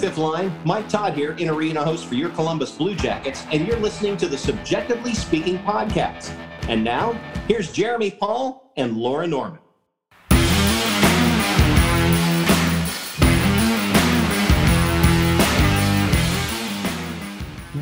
fifth 0.00 0.16
line, 0.16 0.50
Mike 0.64 0.88
Todd 0.88 1.12
here, 1.12 1.32
in 1.32 1.50
arena 1.50 1.84
host 1.84 2.06
for 2.06 2.14
your 2.14 2.30
Columbus 2.30 2.72
Blue 2.72 2.94
Jackets, 2.94 3.44
and 3.52 3.66
you're 3.66 3.78
listening 3.78 4.16
to 4.16 4.28
the 4.28 4.38
Subjectively 4.38 5.12
Speaking 5.12 5.58
podcast. 5.58 6.34
And 6.68 6.82
now, 6.82 7.12
here's 7.46 7.70
Jeremy 7.70 8.10
Paul 8.10 8.72
and 8.78 8.96
Laura 8.96 9.26
Norman. 9.26 9.58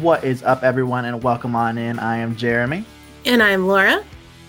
What 0.00 0.24
is 0.24 0.42
up, 0.42 0.64
everyone, 0.64 1.04
and 1.04 1.22
welcome 1.22 1.54
on 1.54 1.78
in. 1.78 2.00
I 2.00 2.16
am 2.16 2.34
Jeremy. 2.34 2.84
And 3.26 3.40
I'm 3.40 3.68
Laura. 3.68 4.02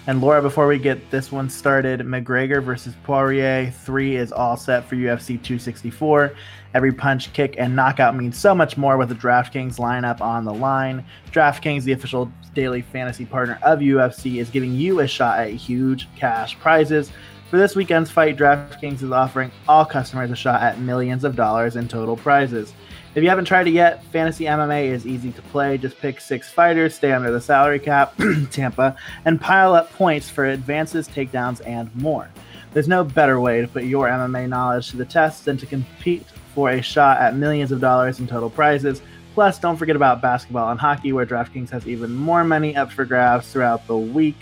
And 0.07 0.21
Laura, 0.21 0.41
before 0.41 0.65
we 0.65 0.79
get 0.79 1.11
this 1.11 1.31
one 1.31 1.49
started, 1.49 1.99
McGregor 1.99 2.63
versus 2.63 2.95
Poirier 3.03 3.71
3 3.83 4.15
is 4.15 4.31
all 4.31 4.57
set 4.57 4.85
for 4.85 4.95
UFC 4.95 5.27
264. 5.27 6.33
Every 6.73 6.93
punch, 6.93 7.31
kick, 7.33 7.55
and 7.57 7.75
knockout 7.75 8.15
means 8.15 8.37
so 8.37 8.55
much 8.55 8.77
more 8.77 8.97
with 8.97 9.09
the 9.09 9.15
DraftKings 9.15 9.77
lineup 9.77 10.21
on 10.21 10.45
the 10.45 10.53
line. 10.53 11.03
DraftKings, 11.31 11.83
the 11.83 11.91
official 11.91 12.31
daily 12.55 12.81
fantasy 12.81 13.25
partner 13.25 13.59
of 13.61 13.79
UFC, 13.79 14.39
is 14.39 14.49
giving 14.49 14.73
you 14.73 15.01
a 15.01 15.07
shot 15.07 15.39
at 15.39 15.51
huge 15.51 16.07
cash 16.15 16.57
prizes. 16.59 17.11
For 17.49 17.57
this 17.57 17.75
weekend's 17.75 18.11
fight, 18.11 18.37
DraftKings 18.37 19.01
is 19.01 19.11
offering 19.11 19.51
all 19.67 19.83
customers 19.83 20.31
a 20.31 20.35
shot 20.35 20.61
at 20.61 20.79
millions 20.79 21.23
of 21.23 21.35
dollars 21.35 21.75
in 21.75 21.87
total 21.87 22.15
prizes. 22.15 22.73
If 23.19 23.23
you 23.23 23.29
haven't 23.29 23.43
tried 23.43 23.67
it 23.67 23.71
yet, 23.71 24.01
Fantasy 24.13 24.45
MMA 24.45 24.85
is 24.85 25.05
easy 25.05 25.33
to 25.33 25.41
play. 25.41 25.77
Just 25.77 25.99
pick 25.99 26.21
six 26.21 26.49
fighters, 26.49 26.95
stay 26.95 27.11
under 27.11 27.31
the 27.31 27.41
salary 27.41 27.77
cap, 27.77 28.13
Tampa, 28.51 28.95
and 29.25 29.41
pile 29.41 29.75
up 29.75 29.91
points 29.91 30.29
for 30.29 30.45
advances, 30.45 31.09
takedowns, 31.09 31.59
and 31.67 31.93
more. 31.97 32.29
There's 32.71 32.87
no 32.87 33.03
better 33.03 33.41
way 33.41 33.59
to 33.59 33.67
put 33.67 33.83
your 33.83 34.07
MMA 34.07 34.47
knowledge 34.47 34.91
to 34.91 34.95
the 34.95 35.03
test 35.03 35.43
than 35.43 35.57
to 35.57 35.65
compete 35.65 36.27
for 36.55 36.69
a 36.69 36.81
shot 36.81 37.19
at 37.19 37.35
millions 37.35 37.73
of 37.73 37.81
dollars 37.81 38.21
in 38.21 38.27
total 38.27 38.49
prizes. 38.49 39.01
Plus, 39.33 39.59
don't 39.59 39.75
forget 39.75 39.97
about 39.97 40.21
basketball 40.21 40.71
and 40.71 40.79
hockey, 40.79 41.11
where 41.11 41.25
DraftKings 41.25 41.71
has 41.71 41.85
even 41.89 42.15
more 42.15 42.45
money 42.45 42.77
up 42.77 42.89
for 42.89 43.03
grabs 43.03 43.51
throughout 43.51 43.85
the 43.87 43.97
week. 43.97 44.37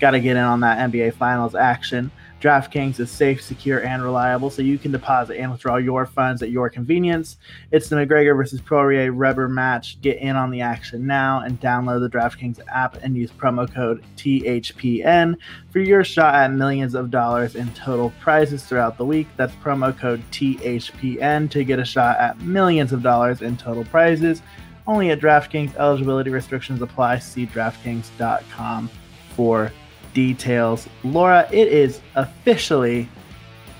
Got 0.00 0.12
to 0.12 0.20
get 0.20 0.38
in 0.38 0.42
on 0.42 0.60
that 0.60 0.90
NBA 0.90 1.16
Finals 1.16 1.54
action. 1.54 2.10
DraftKings 2.42 2.98
is 2.98 3.08
safe, 3.08 3.40
secure, 3.40 3.84
and 3.84 4.02
reliable, 4.02 4.50
so 4.50 4.62
you 4.62 4.76
can 4.76 4.90
deposit 4.90 5.38
and 5.38 5.52
withdraw 5.52 5.76
your 5.76 6.06
funds 6.06 6.42
at 6.42 6.50
your 6.50 6.68
convenience. 6.68 7.38
It's 7.70 7.88
the 7.88 7.94
McGregor 7.94 8.36
versus 8.36 8.60
Poirier 8.60 9.12
rubber 9.12 9.48
match. 9.48 10.00
Get 10.00 10.18
in 10.18 10.34
on 10.34 10.50
the 10.50 10.60
action 10.60 11.06
now 11.06 11.42
and 11.42 11.60
download 11.60 12.00
the 12.00 12.10
DraftKings 12.10 12.58
app 12.66 12.96
and 13.04 13.16
use 13.16 13.30
promo 13.30 13.72
code 13.72 14.02
THPN 14.16 15.36
for 15.70 15.78
your 15.78 16.02
shot 16.02 16.34
at 16.34 16.52
millions 16.52 16.96
of 16.96 17.12
dollars 17.12 17.54
in 17.54 17.72
total 17.74 18.12
prizes 18.20 18.64
throughout 18.64 18.98
the 18.98 19.04
week. 19.04 19.28
That's 19.36 19.54
promo 19.54 19.96
code 19.96 20.20
THPN 20.32 21.48
to 21.52 21.62
get 21.62 21.78
a 21.78 21.84
shot 21.84 22.18
at 22.18 22.40
millions 22.40 22.92
of 22.92 23.02
dollars 23.02 23.42
in 23.42 23.56
total 23.56 23.84
prizes. 23.84 24.42
Only 24.88 25.10
at 25.10 25.20
DraftKings. 25.20 25.76
Eligibility 25.76 26.30
restrictions 26.30 26.82
apply. 26.82 27.20
See 27.20 27.46
DraftKings.com 27.46 28.90
for 29.36 29.70
details. 30.14 30.88
Laura, 31.04 31.48
it 31.52 31.68
is 31.68 32.00
officially 32.14 33.08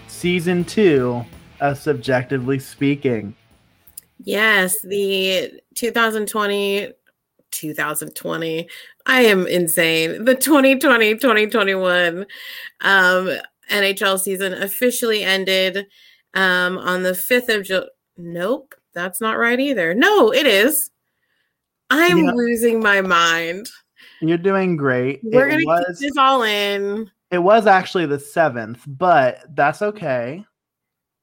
season 0.08 0.64
two 0.64 1.24
of 1.60 1.78
Subjectively 1.78 2.58
Speaking. 2.58 3.34
Yes, 4.24 4.80
the 4.82 5.60
2020, 5.74 6.92
2020. 7.50 8.68
I 9.06 9.22
am 9.22 9.46
insane. 9.46 10.24
The 10.24 10.34
2020 10.34 11.14
2021 11.14 12.26
um, 12.82 13.30
NHL 13.70 14.18
season 14.18 14.52
officially 14.52 15.24
ended 15.24 15.86
um, 16.34 16.78
on 16.78 17.02
the 17.02 17.12
5th 17.12 17.54
of 17.54 17.64
July. 17.64 17.86
Nope, 18.16 18.74
that's 18.94 19.20
not 19.20 19.38
right 19.38 19.58
either. 19.58 19.94
No, 19.94 20.32
it 20.32 20.46
is. 20.46 20.90
I'm 21.90 22.18
yeah. 22.18 22.32
losing 22.32 22.80
my 22.80 23.00
mind. 23.00 23.68
You're 24.22 24.38
doing 24.38 24.76
great. 24.76 25.20
We're 25.24 25.48
it 25.48 25.50
gonna 25.50 25.66
was, 25.66 25.98
keep 25.98 26.10
this 26.10 26.16
all 26.16 26.44
in. 26.44 27.10
It 27.32 27.38
was 27.38 27.66
actually 27.66 28.06
the 28.06 28.20
seventh, 28.20 28.84
but 28.86 29.42
that's 29.54 29.82
okay. 29.82 30.44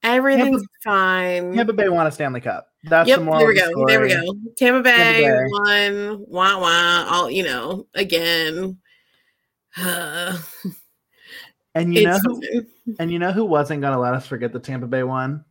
Everything's 0.04 0.62
Tampa, 0.62 0.68
fine. 0.84 1.54
Tampa 1.54 1.74
Bay 1.74 1.88
won 1.88 2.08
a 2.08 2.12
Stanley 2.12 2.42
Cup. 2.42 2.68
That's 2.84 3.08
yep, 3.08 3.20
the 3.20 3.26
there 3.26 3.48
we 3.48 3.56
go. 3.56 3.86
There 3.86 4.02
we 4.02 4.10
go. 4.10 4.36
Tampa 4.58 4.82
Bay, 4.84 5.22
Tampa 5.22 5.22
Bay. 5.22 5.46
won. 5.50 6.26
Wah 6.28 6.60
wah. 6.60 7.06
All 7.10 7.32
you 7.32 7.44
know. 7.44 7.88
Again. 7.96 8.78
Uh, 9.78 10.38
and 11.76 11.96
you 11.96 12.06
know, 12.06 12.20
who, 12.22 12.66
and 13.00 13.12
you 13.12 13.20
know 13.20 13.32
who 13.32 13.46
wasn't 13.46 13.82
going 13.82 13.94
to 13.94 14.00
let 14.00 14.14
us 14.14 14.28
forget 14.28 14.52
the 14.52 14.60
Tampa 14.60 14.88
Bay 14.88 15.04
one? 15.04 15.46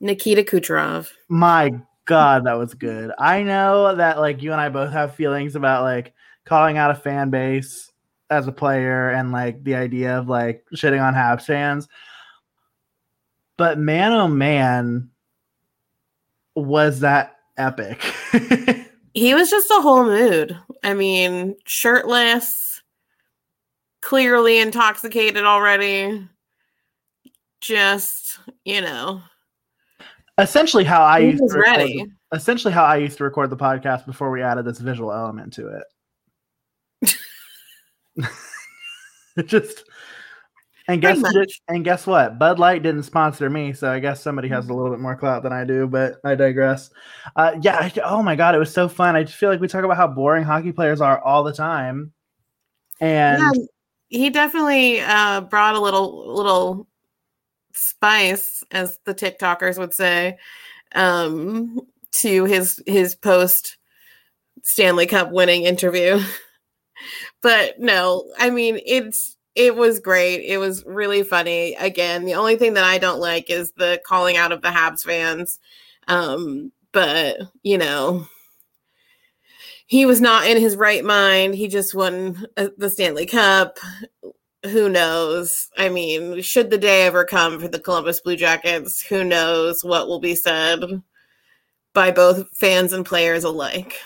Nikita 0.00 0.42
Kucherov. 0.42 1.10
My 1.28 1.70
God, 2.04 2.46
that 2.46 2.58
was 2.58 2.74
good. 2.74 3.12
I 3.18 3.42
know 3.42 3.94
that 3.94 4.18
like 4.18 4.42
you 4.42 4.52
and 4.52 4.60
I 4.60 4.68
both 4.68 4.92
have 4.92 5.14
feelings 5.14 5.56
about 5.56 5.82
like 5.84 6.14
calling 6.44 6.78
out 6.78 6.90
a 6.90 6.94
fan 6.94 7.30
base 7.30 7.90
as 8.30 8.46
a 8.46 8.52
player 8.52 9.10
and 9.10 9.32
like 9.32 9.62
the 9.64 9.74
idea 9.74 10.18
of 10.18 10.28
like 10.28 10.64
shitting 10.74 11.02
on 11.02 11.14
Habs 11.14 11.44
fans. 11.44 11.88
But 13.56 13.78
man, 13.78 14.12
oh 14.12 14.28
man, 14.28 15.10
was 16.54 17.00
that 17.00 17.36
epic. 17.56 18.02
he 19.14 19.34
was 19.34 19.50
just 19.50 19.70
a 19.70 19.80
whole 19.80 20.04
mood. 20.04 20.58
I 20.82 20.94
mean, 20.94 21.56
shirtless, 21.64 22.82
clearly 24.00 24.58
intoxicated 24.58 25.44
already. 25.44 26.28
Just, 27.60 28.38
you 28.64 28.80
know. 28.80 29.22
Essentially 30.36 30.84
how 30.84 31.02
I 31.02 31.18
used 31.18 31.38
to 31.38 31.44
record, 31.44 31.64
ready. 31.64 32.06
essentially 32.32 32.74
how 32.74 32.84
I 32.84 32.96
used 32.96 33.18
to 33.18 33.24
record 33.24 33.50
the 33.50 33.56
podcast 33.56 34.04
before 34.04 34.30
we 34.30 34.42
added 34.42 34.64
this 34.64 34.80
visual 34.80 35.12
element 35.12 35.52
to 35.54 35.68
it. 35.68 35.84
just 39.46 39.84
and 40.86 41.00
guess 41.00 41.22
and 41.68 41.84
guess 41.84 42.06
what? 42.06 42.38
Bud 42.38 42.58
Light 42.58 42.82
didn't 42.82 43.04
sponsor 43.04 43.48
me, 43.48 43.72
so 43.72 43.90
I 43.90 44.00
guess 44.00 44.22
somebody 44.22 44.48
has 44.48 44.68
a 44.68 44.74
little 44.74 44.90
bit 44.90 45.00
more 45.00 45.16
clout 45.16 45.42
than 45.42 45.52
I 45.52 45.64
do. 45.64 45.86
But 45.86 46.16
I 46.24 46.34
digress. 46.34 46.90
Uh, 47.36 47.56
yeah. 47.62 47.76
I, 47.76 47.92
oh 48.04 48.22
my 48.22 48.36
god, 48.36 48.54
it 48.54 48.58
was 48.58 48.72
so 48.72 48.88
fun. 48.88 49.16
I 49.16 49.22
just 49.24 49.38
feel 49.38 49.48
like 49.48 49.60
we 49.60 49.68
talk 49.68 49.84
about 49.84 49.96
how 49.96 50.08
boring 50.08 50.44
hockey 50.44 50.72
players 50.72 51.00
are 51.00 51.18
all 51.22 51.42
the 51.42 51.54
time, 51.54 52.12
and 53.00 53.42
yeah, 53.42 53.64
he 54.08 54.30
definitely 54.30 55.00
uh, 55.00 55.40
brought 55.42 55.74
a 55.74 55.80
little 55.80 56.34
little 56.34 56.86
spice, 57.72 58.62
as 58.70 58.98
the 59.06 59.14
TikTokers 59.14 59.78
would 59.78 59.94
say, 59.94 60.36
um, 60.94 61.80
to 62.20 62.44
his 62.44 62.82
his 62.86 63.14
post 63.14 63.78
Stanley 64.62 65.06
Cup 65.06 65.32
winning 65.32 65.62
interview. 65.64 66.20
but 67.44 67.78
no, 67.78 68.24
I 68.38 68.48
mean 68.48 68.80
it's 68.86 69.36
it 69.54 69.76
was 69.76 70.00
great. 70.00 70.46
It 70.46 70.56
was 70.56 70.82
really 70.86 71.22
funny. 71.22 71.74
Again, 71.74 72.24
the 72.24 72.34
only 72.34 72.56
thing 72.56 72.72
that 72.74 72.84
I 72.84 72.96
don't 72.96 73.20
like 73.20 73.50
is 73.50 73.70
the 73.72 74.00
calling 74.06 74.38
out 74.38 74.50
of 74.50 74.62
the 74.62 74.68
Habs 74.68 75.02
fans. 75.02 75.60
Um, 76.08 76.72
but 76.92 77.36
you 77.62 77.76
know, 77.76 78.26
he 79.86 80.06
was 80.06 80.22
not 80.22 80.46
in 80.46 80.56
his 80.58 80.74
right 80.74 81.04
mind. 81.04 81.54
He 81.54 81.68
just 81.68 81.94
won 81.94 82.46
uh, 82.56 82.68
the 82.78 82.88
Stanley 82.88 83.26
Cup. 83.26 83.78
Who 84.64 84.88
knows? 84.88 85.68
I 85.76 85.90
mean, 85.90 86.40
should 86.40 86.70
the 86.70 86.78
day 86.78 87.06
ever 87.06 87.26
come 87.26 87.60
for 87.60 87.68
the 87.68 87.78
Columbus 87.78 88.22
Blue 88.22 88.36
Jackets, 88.36 89.02
who 89.02 89.22
knows 89.22 89.84
what 89.84 90.08
will 90.08 90.20
be 90.20 90.34
said 90.34 90.80
by 91.92 92.10
both 92.10 92.48
fans 92.56 92.94
and 92.94 93.04
players 93.04 93.44
alike 93.44 93.98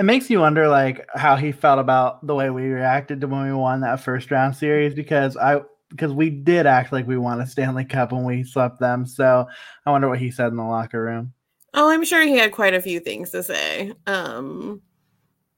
it 0.00 0.04
makes 0.04 0.30
you 0.30 0.40
wonder 0.40 0.66
like 0.66 1.06
how 1.14 1.36
he 1.36 1.52
felt 1.52 1.78
about 1.78 2.26
the 2.26 2.34
way 2.34 2.48
we 2.48 2.62
reacted 2.68 3.20
to 3.20 3.26
when 3.26 3.44
we 3.44 3.52
won 3.52 3.82
that 3.82 4.00
first 4.00 4.30
round 4.30 4.56
series 4.56 4.94
because 4.94 5.36
I 5.36 5.60
because 5.90 6.10
we 6.10 6.30
did 6.30 6.64
act 6.64 6.90
like 6.90 7.06
we 7.06 7.18
won 7.18 7.38
a 7.38 7.46
Stanley 7.46 7.84
Cup 7.84 8.10
when 8.10 8.24
we 8.24 8.42
swept 8.42 8.80
them. 8.80 9.04
So 9.04 9.46
I 9.84 9.90
wonder 9.90 10.08
what 10.08 10.18
he 10.18 10.30
said 10.30 10.46
in 10.46 10.56
the 10.56 10.62
locker 10.62 11.02
room. 11.02 11.34
Oh, 11.74 11.90
I'm 11.90 12.04
sure 12.04 12.22
he 12.22 12.38
had 12.38 12.50
quite 12.50 12.72
a 12.72 12.80
few 12.80 12.98
things 12.98 13.28
to 13.32 13.42
say. 13.42 13.92
Um, 14.06 14.80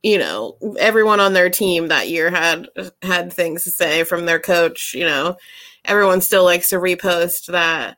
you 0.03 0.19
know, 0.19 0.59
everyone 0.77 1.21
on 1.21 1.35
their 1.35 1.49
team 1.49 1.87
that 1.89 2.09
year 2.09 2.29
had 2.29 2.69
had 3.01 3.33
things 3.33 3.63
to 3.63 3.71
say 3.71 4.03
from 4.03 4.27
their 4.27 4.41
coach. 4.41 4.93
You 4.93 5.05
know, 5.05 5.37
everyone 5.85 6.21
still 6.21 6.43
likes 6.43 6.71
to 6.71 6.81
repost 6.81 7.47
that 7.53 7.97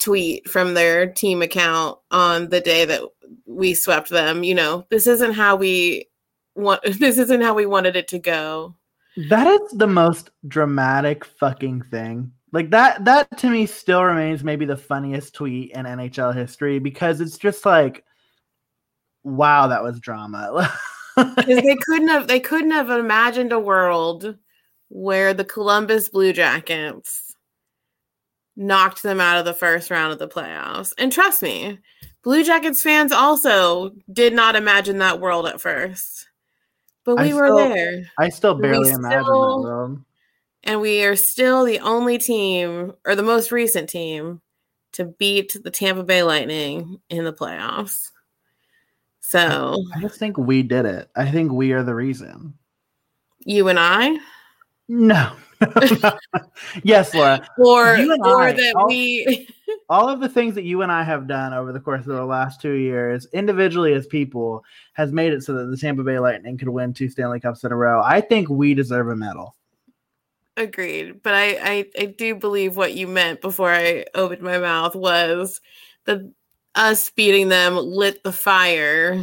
tweet 0.00 0.48
from 0.48 0.74
their 0.74 1.12
team 1.12 1.40
account 1.40 1.98
on 2.10 2.48
the 2.48 2.60
day 2.60 2.84
that 2.84 3.02
we 3.46 3.74
swept 3.74 4.08
them. 4.08 4.44
You 4.44 4.54
know, 4.54 4.86
this 4.90 5.06
isn't 5.06 5.32
how 5.32 5.56
we 5.56 6.08
want. 6.54 6.82
This 6.98 7.18
isn't 7.18 7.42
how 7.42 7.54
we 7.54 7.66
wanted 7.66 7.96
it 7.96 8.08
to 8.08 8.18
go. 8.18 8.74
That 9.28 9.46
is 9.46 9.72
the 9.72 9.86
most 9.86 10.30
dramatic 10.48 11.24
fucking 11.24 11.82
thing. 11.90 12.32
Like 12.52 12.70
that. 12.70 13.04
That 13.04 13.36
to 13.38 13.50
me 13.50 13.66
still 13.66 14.04
remains 14.04 14.44
maybe 14.44 14.64
the 14.64 14.76
funniest 14.76 15.34
tweet 15.34 15.72
in 15.72 15.86
NHL 15.86 16.34
history 16.34 16.78
because 16.78 17.20
it's 17.20 17.38
just 17.38 17.64
like, 17.64 18.04
wow, 19.22 19.68
that 19.68 19.82
was 19.82 20.00
drama. 20.00 20.72
they 21.46 21.76
couldn't 21.86 22.08
have. 22.08 22.28
They 22.28 22.40
couldn't 22.40 22.72
have 22.72 22.90
imagined 22.90 23.52
a 23.52 23.58
world 23.58 24.36
where 24.88 25.34
the 25.34 25.44
Columbus 25.44 26.08
Blue 26.08 26.32
Jackets 26.32 27.34
knocked 28.56 29.02
them 29.02 29.20
out 29.20 29.38
of 29.38 29.44
the 29.44 29.54
first 29.54 29.90
round 29.90 30.12
of 30.12 30.18
the 30.18 30.28
playoffs. 30.28 30.92
And 30.98 31.10
trust 31.10 31.42
me, 31.42 31.78
Blue 32.24 32.42
Jackets 32.42 32.82
fans 32.82 33.12
also 33.12 33.90
did 34.12 34.32
not 34.32 34.56
imagine 34.56 34.98
that 34.98 35.20
world 35.20 35.46
at 35.46 35.60
first, 35.60 36.26
but 37.04 37.16
we 37.16 37.30
I 37.32 37.34
were 37.34 37.46
still- 37.48 37.58
there. 37.68 38.10
I 38.18 38.28
still 38.30 38.54
We 38.56 38.62
barely 38.62 38.90
imagine 38.90 39.22
still- 39.24 39.62
that 39.62 39.68
world. 39.68 40.00
and 40.64 40.80
we 40.80 41.04
are 41.04 41.16
still 41.16 41.64
the 41.64 41.80
only 41.80 42.16
team 42.18 42.94
or 43.04 43.14
the 43.14 43.22
most 43.22 43.52
recent 43.52 43.88
team 43.90 44.40
to 44.92 45.04
beat 45.04 45.54
the 45.62 45.70
Tampa 45.70 46.02
Bay 46.02 46.22
Lightning 46.22 47.00
in 47.10 47.24
the 47.24 47.32
playoffs. 47.32 48.10
So 49.20 49.76
I 49.94 50.00
just 50.00 50.18
think 50.18 50.38
we 50.38 50.62
did 50.62 50.86
it. 50.86 51.10
I 51.16 51.30
think 51.30 51.52
we 51.52 51.72
are 51.72 51.82
the 51.82 51.94
reason. 51.94 52.54
you 53.46 53.68
and 53.68 53.78
I, 53.78 54.16
No. 54.88 55.32
yes, 56.82 57.14
Laura. 57.14 57.48
or 57.58 57.96
or 57.96 58.42
I, 58.42 58.52
that 58.52 58.74
I'll- 58.76 58.86
we, 58.86 59.48
All 59.88 60.08
of 60.08 60.20
the 60.20 60.28
things 60.28 60.54
that 60.54 60.64
you 60.64 60.82
and 60.82 60.90
I 60.90 61.02
have 61.04 61.26
done 61.26 61.52
over 61.52 61.72
the 61.72 61.80
course 61.80 62.00
of 62.06 62.14
the 62.14 62.24
last 62.24 62.60
two 62.60 62.72
years, 62.74 63.26
individually 63.32 63.92
as 63.94 64.06
people, 64.06 64.64
has 64.94 65.12
made 65.12 65.32
it 65.32 65.42
so 65.42 65.52
that 65.54 65.66
the 65.66 65.76
Tampa 65.76 66.02
Bay 66.02 66.18
Lightning 66.18 66.56
could 66.58 66.68
win 66.68 66.92
two 66.94 67.08
Stanley 67.08 67.40
Cups 67.40 67.64
in 67.64 67.72
a 67.72 67.76
row. 67.76 68.02
I 68.02 68.20
think 68.20 68.48
we 68.48 68.74
deserve 68.74 69.08
a 69.08 69.16
medal. 69.16 69.54
agreed. 70.56 71.22
But 71.22 71.34
I, 71.34 71.46
I 71.62 71.86
I 72.00 72.04
do 72.06 72.34
believe 72.34 72.76
what 72.76 72.94
you 72.94 73.06
meant 73.06 73.40
before 73.40 73.70
I 73.72 74.04
opened 74.14 74.42
my 74.42 74.58
mouth 74.58 74.94
was 74.94 75.60
that 76.04 76.20
us 76.74 77.10
beating 77.10 77.48
them 77.48 77.76
lit 77.76 78.22
the 78.22 78.32
fire. 78.32 79.22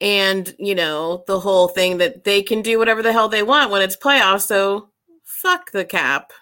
And 0.00 0.54
you 0.58 0.74
know 0.74 1.24
the 1.26 1.40
whole 1.40 1.68
thing 1.68 1.98
that 1.98 2.24
they 2.24 2.42
can 2.42 2.62
do 2.62 2.78
whatever 2.78 3.02
the 3.02 3.12
hell 3.12 3.28
they 3.28 3.42
want 3.42 3.70
when 3.70 3.82
it's 3.82 3.96
playoffs. 3.96 4.42
So 4.42 4.90
fuck 5.24 5.70
the 5.72 5.84
cap 5.84 6.32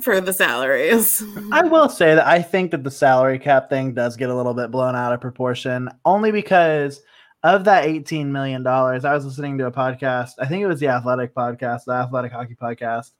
for 0.00 0.20
the 0.20 0.32
salaries. 0.32 1.22
I 1.50 1.62
will 1.62 1.88
say 1.88 2.14
that 2.14 2.26
I 2.26 2.40
think 2.42 2.70
that 2.70 2.84
the 2.84 2.90
salary 2.90 3.38
cap 3.38 3.68
thing 3.68 3.94
does 3.94 4.16
get 4.16 4.30
a 4.30 4.34
little 4.34 4.54
bit 4.54 4.70
blown 4.70 4.96
out 4.96 5.12
of 5.12 5.20
proportion, 5.20 5.88
only 6.04 6.30
because 6.30 7.00
of 7.42 7.64
that 7.64 7.84
$18 7.84 8.26
million. 8.26 8.66
I 8.66 8.94
was 8.94 9.24
listening 9.24 9.58
to 9.58 9.66
a 9.66 9.72
podcast, 9.72 10.32
I 10.38 10.46
think 10.46 10.62
it 10.62 10.68
was 10.68 10.80
the 10.80 10.88
Athletic 10.88 11.34
podcast, 11.34 11.84
the 11.86 11.92
Athletic 11.92 12.32
Hockey 12.32 12.54
podcast, 12.54 13.10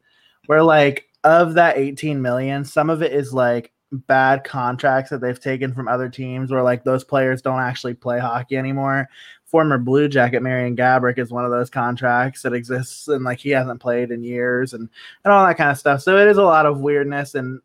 where 0.47 0.63
like 0.63 1.07
of 1.25 1.55
that 1.55 1.77
18 1.77 2.23
million, 2.23 2.65
some 2.65 2.89
of 2.89 3.03
it 3.03 3.13
is 3.13 3.33
like 3.33 3.73
bad 3.93 4.43
contracts 4.43 5.11
that 5.11 5.21
they've 5.21 5.39
taken 5.39 5.73
from 5.75 5.87
other 5.87 6.09
teams 6.09 6.51
where 6.51 6.63
like 6.63 6.83
those 6.83 7.05
players 7.05 7.43
don't 7.43 7.61
actually 7.61 7.95
play 7.95 8.19
hockey 8.19 8.57
anymore. 8.57 9.09
Former 9.45 9.77
Blue 9.77 10.09
Jacket 10.09 10.43
Marian 10.43 10.75
Gaborik 10.75 11.19
is 11.19 11.31
one 11.31 11.45
of 11.45 11.51
those 11.51 11.69
contracts 11.69 12.43
that 12.43 12.55
exists 12.55 13.09
and 13.09 13.25
like 13.25 13.39
he 13.39 13.51
hasn't 13.51 13.81
played 13.81 14.11
in 14.11 14.25
years 14.25 14.73
and 14.73 14.89
and 15.25 15.33
all 15.33 15.47
that 15.47 15.59
kind 15.59 15.71
of 15.71 15.79
stuff. 15.79 16.03
So 16.03 16.17
it 16.17 16.29
is 16.29 16.39
a 16.39 16.43
lot 16.43 16.67
of 16.67 16.81
weirdness. 16.81 17.35
And 17.35 17.61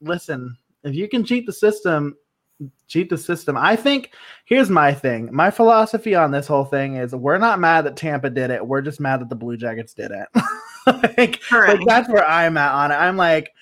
listen, 0.00 0.56
if 0.82 0.94
you 0.94 1.08
can 1.08 1.24
cheat 1.24 1.46
the 1.46 1.52
system, 1.52 2.16
cheat 2.88 3.08
the 3.08 3.18
system. 3.18 3.56
I 3.56 3.76
think 3.76 4.12
here's 4.46 4.68
my 4.68 4.92
thing. 4.92 5.32
My 5.32 5.50
philosophy 5.50 6.16
on 6.16 6.32
this 6.32 6.48
whole 6.48 6.64
thing 6.64 6.96
is 6.96 7.14
we're 7.14 7.38
not 7.38 7.60
mad 7.60 7.82
that 7.82 7.96
Tampa 7.96 8.30
did 8.30 8.50
it. 8.50 8.66
We're 8.66 8.82
just 8.82 8.98
mad 8.98 9.20
that 9.20 9.28
the 9.28 9.36
Blue 9.36 9.56
Jackets 9.56 9.94
did 9.94 10.10
it. 10.10 10.28
like, 11.16 11.40
like 11.52 11.80
that's 11.86 12.08
where 12.08 12.26
I'm 12.26 12.56
at 12.56 12.72
on 12.72 12.90
it. 12.90 12.96
I'm 12.96 13.16
like, 13.16 13.52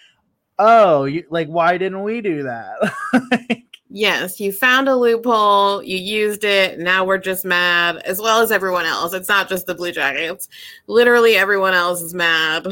oh, 0.59 1.05
you, 1.05 1.25
like 1.31 1.49
why 1.49 1.79
didn't 1.79 2.03
we 2.03 2.21
do 2.21 2.43
that? 2.45 2.93
Yes, 3.89 4.41
you 4.41 4.53
found 4.53 4.89
a 4.89 4.97
loophole, 4.97 5.83
you 5.83 5.97
used 5.97 6.45
it, 6.45 6.79
now 6.79 7.05
we're 7.05 7.17
just 7.17 7.45
mad, 7.45 7.97
as 7.99 8.21
well 8.21 8.41
as 8.43 8.51
everyone 8.51 8.85
else. 8.85 9.15
It's 9.15 9.29
not 9.29 9.49
just 9.49 9.67
the 9.67 9.77
Blue 9.77 9.93
Jackets. 9.93 10.49
Literally 10.87 11.37
everyone 11.37 11.73
else 11.73 12.03
is 12.03 12.13
mad 12.13 12.67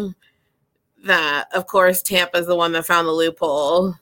that 1.04 1.48
of 1.54 1.66
course 1.66 2.02
Tampa's 2.02 2.46
the 2.46 2.56
one 2.56 2.72
that 2.72 2.86
found 2.86 3.06
the 3.06 3.12
loophole. 3.12 3.94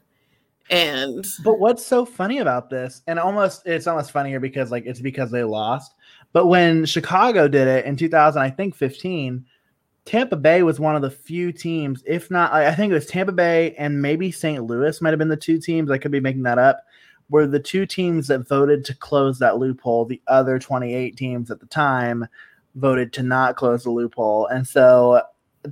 And 0.70 1.26
But 1.44 1.58
what's 1.58 1.84
so 1.84 2.06
funny 2.06 2.38
about 2.38 2.70
this, 2.70 3.02
and 3.06 3.18
almost 3.18 3.66
it's 3.66 3.86
almost 3.86 4.10
funnier 4.10 4.40
because 4.40 4.70
like 4.70 4.86
it's 4.86 5.00
because 5.00 5.30
they 5.30 5.44
lost. 5.44 5.92
But 6.32 6.46
when 6.46 6.86
Chicago 6.86 7.46
did 7.46 7.68
it 7.68 7.84
in 7.84 7.96
2000, 7.96 8.40
I 8.40 8.48
think 8.48 8.74
15, 8.74 9.44
Tampa 10.04 10.36
Bay 10.36 10.62
was 10.62 10.80
one 10.80 10.96
of 10.96 11.02
the 11.02 11.10
few 11.10 11.52
teams, 11.52 12.02
if 12.06 12.30
not, 12.30 12.52
I 12.52 12.74
think 12.74 12.90
it 12.90 12.94
was 12.94 13.06
Tampa 13.06 13.32
Bay 13.32 13.74
and 13.78 14.02
maybe 14.02 14.32
St. 14.32 14.64
Louis 14.64 15.00
might 15.00 15.10
have 15.10 15.18
been 15.18 15.28
the 15.28 15.36
two 15.36 15.58
teams. 15.58 15.90
I 15.90 15.98
could 15.98 16.10
be 16.10 16.20
making 16.20 16.42
that 16.42 16.58
up. 16.58 16.84
Were 17.30 17.46
the 17.46 17.60
two 17.60 17.86
teams 17.86 18.26
that 18.28 18.48
voted 18.48 18.84
to 18.86 18.94
close 18.94 19.38
that 19.38 19.58
loophole. 19.58 20.04
The 20.04 20.20
other 20.26 20.58
28 20.58 21.16
teams 21.16 21.50
at 21.50 21.60
the 21.60 21.66
time 21.66 22.26
voted 22.74 23.12
to 23.14 23.22
not 23.22 23.56
close 23.56 23.84
the 23.84 23.90
loophole, 23.90 24.46
and 24.46 24.66
so 24.66 25.22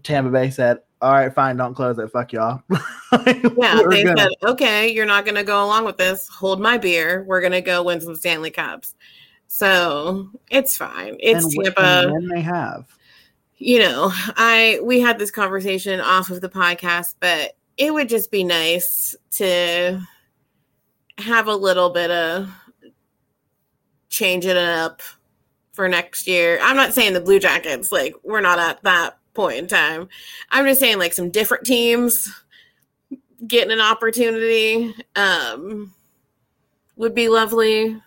Tampa 0.03 0.31
Bay 0.31 0.51
said, 0.51 0.79
"All 1.03 1.13
right, 1.13 1.35
fine, 1.35 1.57
don't 1.57 1.75
close 1.75 1.99
it. 1.99 2.11
Fuck 2.13 2.33
y'all." 2.33 2.63
yeah, 2.71 3.83
they 3.91 4.05
gonna- 4.05 4.17
said, 4.17 4.31
okay, 4.45 4.89
you're 4.89 5.05
not 5.07 5.25
going 5.25 5.35
to 5.35 5.45
go 5.45 5.63
along 5.65 5.85
with 5.85 5.99
this. 5.99 6.29
Hold 6.29 6.61
my 6.61 6.79
beer. 6.79 7.25
We're 7.27 7.41
going 7.41 7.53
to 7.53 7.61
go 7.61 7.83
win 7.83 8.01
some 8.01 8.15
Stanley 8.15 8.51
Cups. 8.51 8.95
So 9.49 10.31
it's 10.51 10.77
fine. 10.77 11.17
It's 11.19 11.45
and 11.45 11.65
Tampa. 11.65 12.09
and 12.15 12.31
they 12.31 12.41
have. 12.41 12.87
You 13.61 13.79
know, 13.79 14.11
I 14.15 14.81
we 14.83 15.01
had 15.01 15.19
this 15.19 15.31
conversation 15.31 16.01
off 16.01 16.31
of 16.31 16.41
the 16.41 16.49
podcast, 16.49 17.15
but 17.21 17.57
it 17.77 17.93
would 17.93 18.09
just 18.09 18.31
be 18.31 18.43
nice 18.43 19.15
to 19.33 20.01
have 21.19 21.47
a 21.47 21.55
little 21.55 21.91
bit 21.91 22.11
of 22.11 22.49
changing 24.09 24.53
it 24.53 24.57
up 24.57 25.03
for 25.73 25.89
next 25.89 26.27
year. 26.27 26.59
I'm 26.63 26.75
not 26.75 26.95
saying 26.95 27.13
the 27.13 27.21
Blue 27.21 27.39
Jackets, 27.39 27.93
like 27.93 28.15
we're 28.25 28.41
not 28.41 28.59
at 28.59 28.83
that 28.83 29.19
point 29.35 29.59
in 29.59 29.67
time. 29.67 30.09
I'm 30.51 30.65
just 30.65 30.81
saying 30.81 30.99
like 30.99 31.13
some 31.13 31.31
different 31.31 31.67
teams 31.67 32.33
getting 33.47 33.73
an 33.73 33.81
opportunity 33.81 34.95
um 35.17 35.93
would 36.97 37.15
be 37.15 37.29
lovely. 37.29 38.01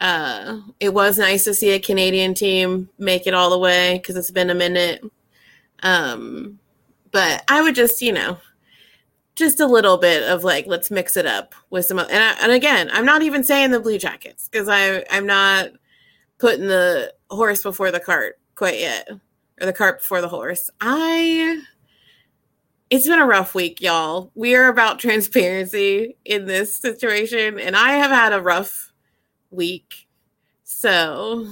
Uh, 0.00 0.60
it 0.80 0.92
was 0.92 1.18
nice 1.18 1.44
to 1.44 1.54
see 1.54 1.70
a 1.70 1.78
Canadian 1.78 2.34
team 2.34 2.88
make 2.98 3.26
it 3.26 3.34
all 3.34 3.50
the 3.50 3.58
way 3.58 3.98
because 3.98 4.16
it's 4.16 4.30
been 4.30 4.50
a 4.50 4.54
minute. 4.54 5.04
Um, 5.82 6.58
but 7.12 7.44
I 7.48 7.62
would 7.62 7.74
just, 7.74 8.02
you 8.02 8.12
know, 8.12 8.38
just 9.36 9.60
a 9.60 9.66
little 9.66 9.96
bit 9.96 10.22
of 10.24 10.44
like, 10.44 10.66
let's 10.66 10.90
mix 10.90 11.16
it 11.16 11.26
up 11.26 11.54
with 11.70 11.86
some. 11.86 11.98
And 11.98 12.10
I, 12.10 12.36
and 12.42 12.52
again, 12.52 12.90
I'm 12.92 13.04
not 13.04 13.22
even 13.22 13.44
saying 13.44 13.70
the 13.70 13.80
Blue 13.80 13.98
Jackets 13.98 14.48
because 14.48 14.68
I 14.68 15.04
I'm 15.10 15.26
not 15.26 15.70
putting 16.38 16.66
the 16.66 17.12
horse 17.30 17.62
before 17.62 17.90
the 17.90 18.00
cart 18.00 18.38
quite 18.54 18.78
yet, 18.78 19.08
or 19.60 19.66
the 19.66 19.72
cart 19.72 20.00
before 20.00 20.20
the 20.20 20.28
horse. 20.28 20.70
I. 20.80 21.62
It's 22.90 23.08
been 23.08 23.18
a 23.18 23.26
rough 23.26 23.54
week, 23.54 23.80
y'all. 23.80 24.30
We 24.34 24.54
are 24.54 24.68
about 24.68 24.98
transparency 25.00 26.16
in 26.24 26.46
this 26.46 26.78
situation, 26.78 27.58
and 27.58 27.74
I 27.74 27.92
have 27.92 28.10
had 28.10 28.32
a 28.32 28.42
rough 28.42 28.92
week. 29.54 30.06
So 30.64 31.46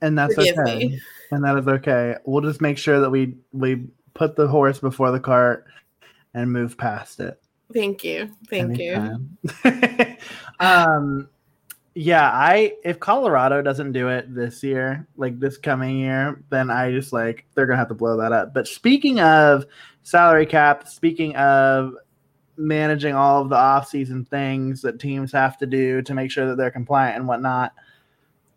and 0.00 0.16
that's 0.18 0.34
Forgive 0.34 0.58
okay. 0.58 0.78
me. 0.78 1.00
And 1.30 1.44
that 1.44 1.58
is 1.58 1.68
okay. 1.68 2.16
We'll 2.24 2.42
just 2.42 2.60
make 2.60 2.78
sure 2.78 3.00
that 3.00 3.10
we 3.10 3.36
we 3.52 3.86
put 4.14 4.36
the 4.36 4.48
horse 4.48 4.78
before 4.78 5.10
the 5.10 5.20
cart 5.20 5.66
and 6.34 6.52
move 6.52 6.78
past 6.78 7.20
it. 7.20 7.40
thank 7.72 8.04
you. 8.04 8.30
Thank 8.48 8.78
you. 8.78 9.28
Um 10.60 11.28
yeah, 11.94 12.30
I 12.32 12.74
if 12.84 13.00
Colorado 13.00 13.62
doesn't 13.62 13.92
do 13.92 14.08
it 14.08 14.32
this 14.34 14.62
year, 14.62 15.06
like 15.16 15.38
this 15.38 15.56
coming 15.56 15.98
year, 15.98 16.42
then 16.50 16.70
I 16.70 16.90
just 16.92 17.12
like 17.12 17.46
they're 17.54 17.66
gonna 17.66 17.78
have 17.78 17.88
to 17.88 17.94
blow 17.94 18.16
that 18.18 18.32
up. 18.32 18.54
But 18.54 18.66
speaking 18.66 19.20
of 19.20 19.66
salary 20.02 20.46
cap, 20.46 20.88
speaking 20.88 21.34
of 21.36 21.94
managing 22.58 23.14
all 23.14 23.40
of 23.40 23.48
the 23.48 23.56
off-season 23.56 24.24
things 24.24 24.82
that 24.82 25.00
teams 25.00 25.32
have 25.32 25.56
to 25.58 25.66
do 25.66 26.02
to 26.02 26.14
make 26.14 26.30
sure 26.30 26.46
that 26.46 26.56
they're 26.56 26.70
compliant 26.70 27.16
and 27.16 27.28
whatnot, 27.28 27.72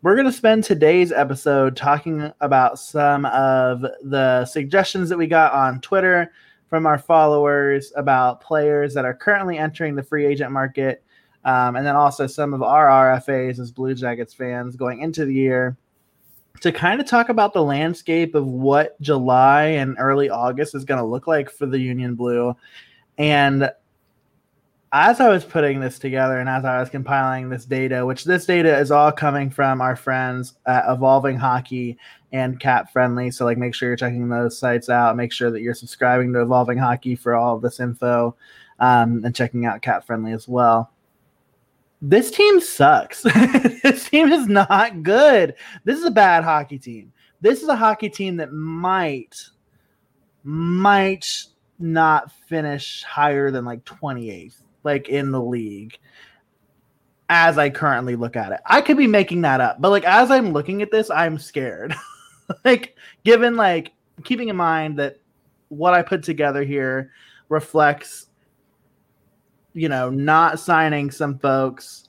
we're 0.02 0.16
going 0.16 0.26
to 0.26 0.32
spend 0.32 0.64
today's 0.64 1.12
episode 1.12 1.76
talking 1.76 2.32
about 2.40 2.78
some 2.78 3.24
of 3.26 3.82
the 4.02 4.44
suggestions 4.44 5.08
that 5.08 5.16
we 5.16 5.28
got 5.28 5.52
on 5.52 5.80
Twitter 5.80 6.32
from 6.68 6.86
our 6.86 6.98
followers 6.98 7.92
about 7.96 8.40
players 8.40 8.94
that 8.94 9.04
are 9.04 9.14
currently 9.14 9.58
entering 9.58 9.94
the 9.94 10.02
free 10.02 10.26
agent 10.26 10.50
market. 10.50 11.04
Um, 11.44 11.76
and 11.76 11.86
then 11.86 11.96
also 11.96 12.26
some 12.26 12.54
of 12.54 12.62
our 12.62 12.88
RFAs 12.88 13.58
as 13.58 13.70
Blue 13.70 13.94
Jackets 13.94 14.34
fans 14.34 14.74
going 14.74 15.00
into 15.00 15.24
the 15.24 15.34
year 15.34 15.76
to 16.60 16.72
kind 16.72 17.00
of 17.00 17.06
talk 17.06 17.28
about 17.28 17.52
the 17.52 17.62
landscape 17.62 18.34
of 18.34 18.46
what 18.46 19.00
July 19.00 19.64
and 19.64 19.96
early 19.98 20.30
August 20.30 20.74
is 20.74 20.84
going 20.84 21.00
to 21.00 21.06
look 21.06 21.26
like 21.26 21.50
for 21.50 21.66
the 21.66 21.78
Union 21.78 22.14
Blue. 22.14 22.54
And 23.18 23.70
as 24.92 25.20
I 25.20 25.28
was 25.30 25.44
putting 25.44 25.80
this 25.80 25.98
together 25.98 26.38
and 26.38 26.48
as 26.48 26.66
I 26.66 26.78
was 26.78 26.90
compiling 26.90 27.48
this 27.48 27.64
data, 27.64 28.04
which 28.04 28.24
this 28.24 28.44
data 28.44 28.78
is 28.78 28.90
all 28.90 29.10
coming 29.10 29.48
from 29.48 29.80
our 29.80 29.96
friends 29.96 30.54
at 30.66 30.84
Evolving 30.86 31.38
Hockey 31.38 31.96
and 32.32 32.60
Cap 32.60 32.92
Friendly. 32.92 33.30
So, 33.30 33.46
like, 33.46 33.56
make 33.56 33.74
sure 33.74 33.88
you're 33.88 33.96
checking 33.96 34.28
those 34.28 34.58
sites 34.58 34.90
out. 34.90 35.16
Make 35.16 35.32
sure 35.32 35.50
that 35.50 35.62
you're 35.62 35.72
subscribing 35.72 36.32
to 36.34 36.42
Evolving 36.42 36.76
Hockey 36.76 37.16
for 37.16 37.34
all 37.34 37.58
this 37.58 37.80
info 37.80 38.36
um, 38.80 39.24
and 39.24 39.34
checking 39.34 39.64
out 39.64 39.80
Cap 39.80 40.06
Friendly 40.06 40.32
as 40.32 40.46
well. 40.46 40.90
This 42.02 42.30
team 42.30 42.60
sucks. 42.60 43.22
this 43.82 44.10
team 44.10 44.30
is 44.30 44.46
not 44.46 45.02
good. 45.02 45.54
This 45.84 45.98
is 45.98 46.04
a 46.04 46.10
bad 46.10 46.44
hockey 46.44 46.78
team. 46.78 47.12
This 47.40 47.62
is 47.62 47.68
a 47.68 47.76
hockey 47.76 48.10
team 48.10 48.36
that 48.36 48.52
might, 48.52 49.40
might 50.44 51.44
not 51.78 52.30
finish 52.48 53.02
higher 53.04 53.50
than 53.50 53.64
like 53.64 53.84
28th 53.84 54.61
like 54.84 55.08
in 55.08 55.30
the 55.30 55.40
league 55.42 55.98
as 57.28 57.58
I 57.58 57.70
currently 57.70 58.16
look 58.16 58.36
at 58.36 58.52
it. 58.52 58.60
I 58.66 58.80
could 58.80 58.96
be 58.96 59.06
making 59.06 59.42
that 59.42 59.60
up, 59.60 59.80
but 59.80 59.90
like 59.90 60.04
as 60.04 60.30
I'm 60.30 60.52
looking 60.52 60.82
at 60.82 60.90
this, 60.90 61.10
I'm 61.10 61.38
scared. 61.38 61.94
like 62.64 62.96
given 63.24 63.56
like 63.56 63.92
keeping 64.24 64.48
in 64.48 64.56
mind 64.56 64.98
that 64.98 65.18
what 65.68 65.94
I 65.94 66.02
put 66.02 66.22
together 66.22 66.62
here 66.62 67.10
reflects 67.48 68.26
you 69.74 69.88
know, 69.88 70.10
not 70.10 70.60
signing 70.60 71.10
some 71.10 71.38
folks 71.38 72.08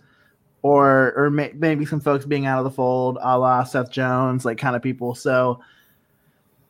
or 0.62 1.13
or 1.15 1.30
may, 1.30 1.51
maybe 1.56 1.86
some 1.86 2.00
folks 2.00 2.25
being 2.25 2.46
out 2.46 2.60
of 2.60 2.63
the 2.63 2.72
fold, 2.72 3.18
a 3.22 3.38
la 3.38 3.63
Seth 3.63 3.92
Jones, 3.92 4.46
like 4.46 4.58
kind 4.58 4.75
of 4.75 4.82
people. 4.82 5.15
So 5.15 5.60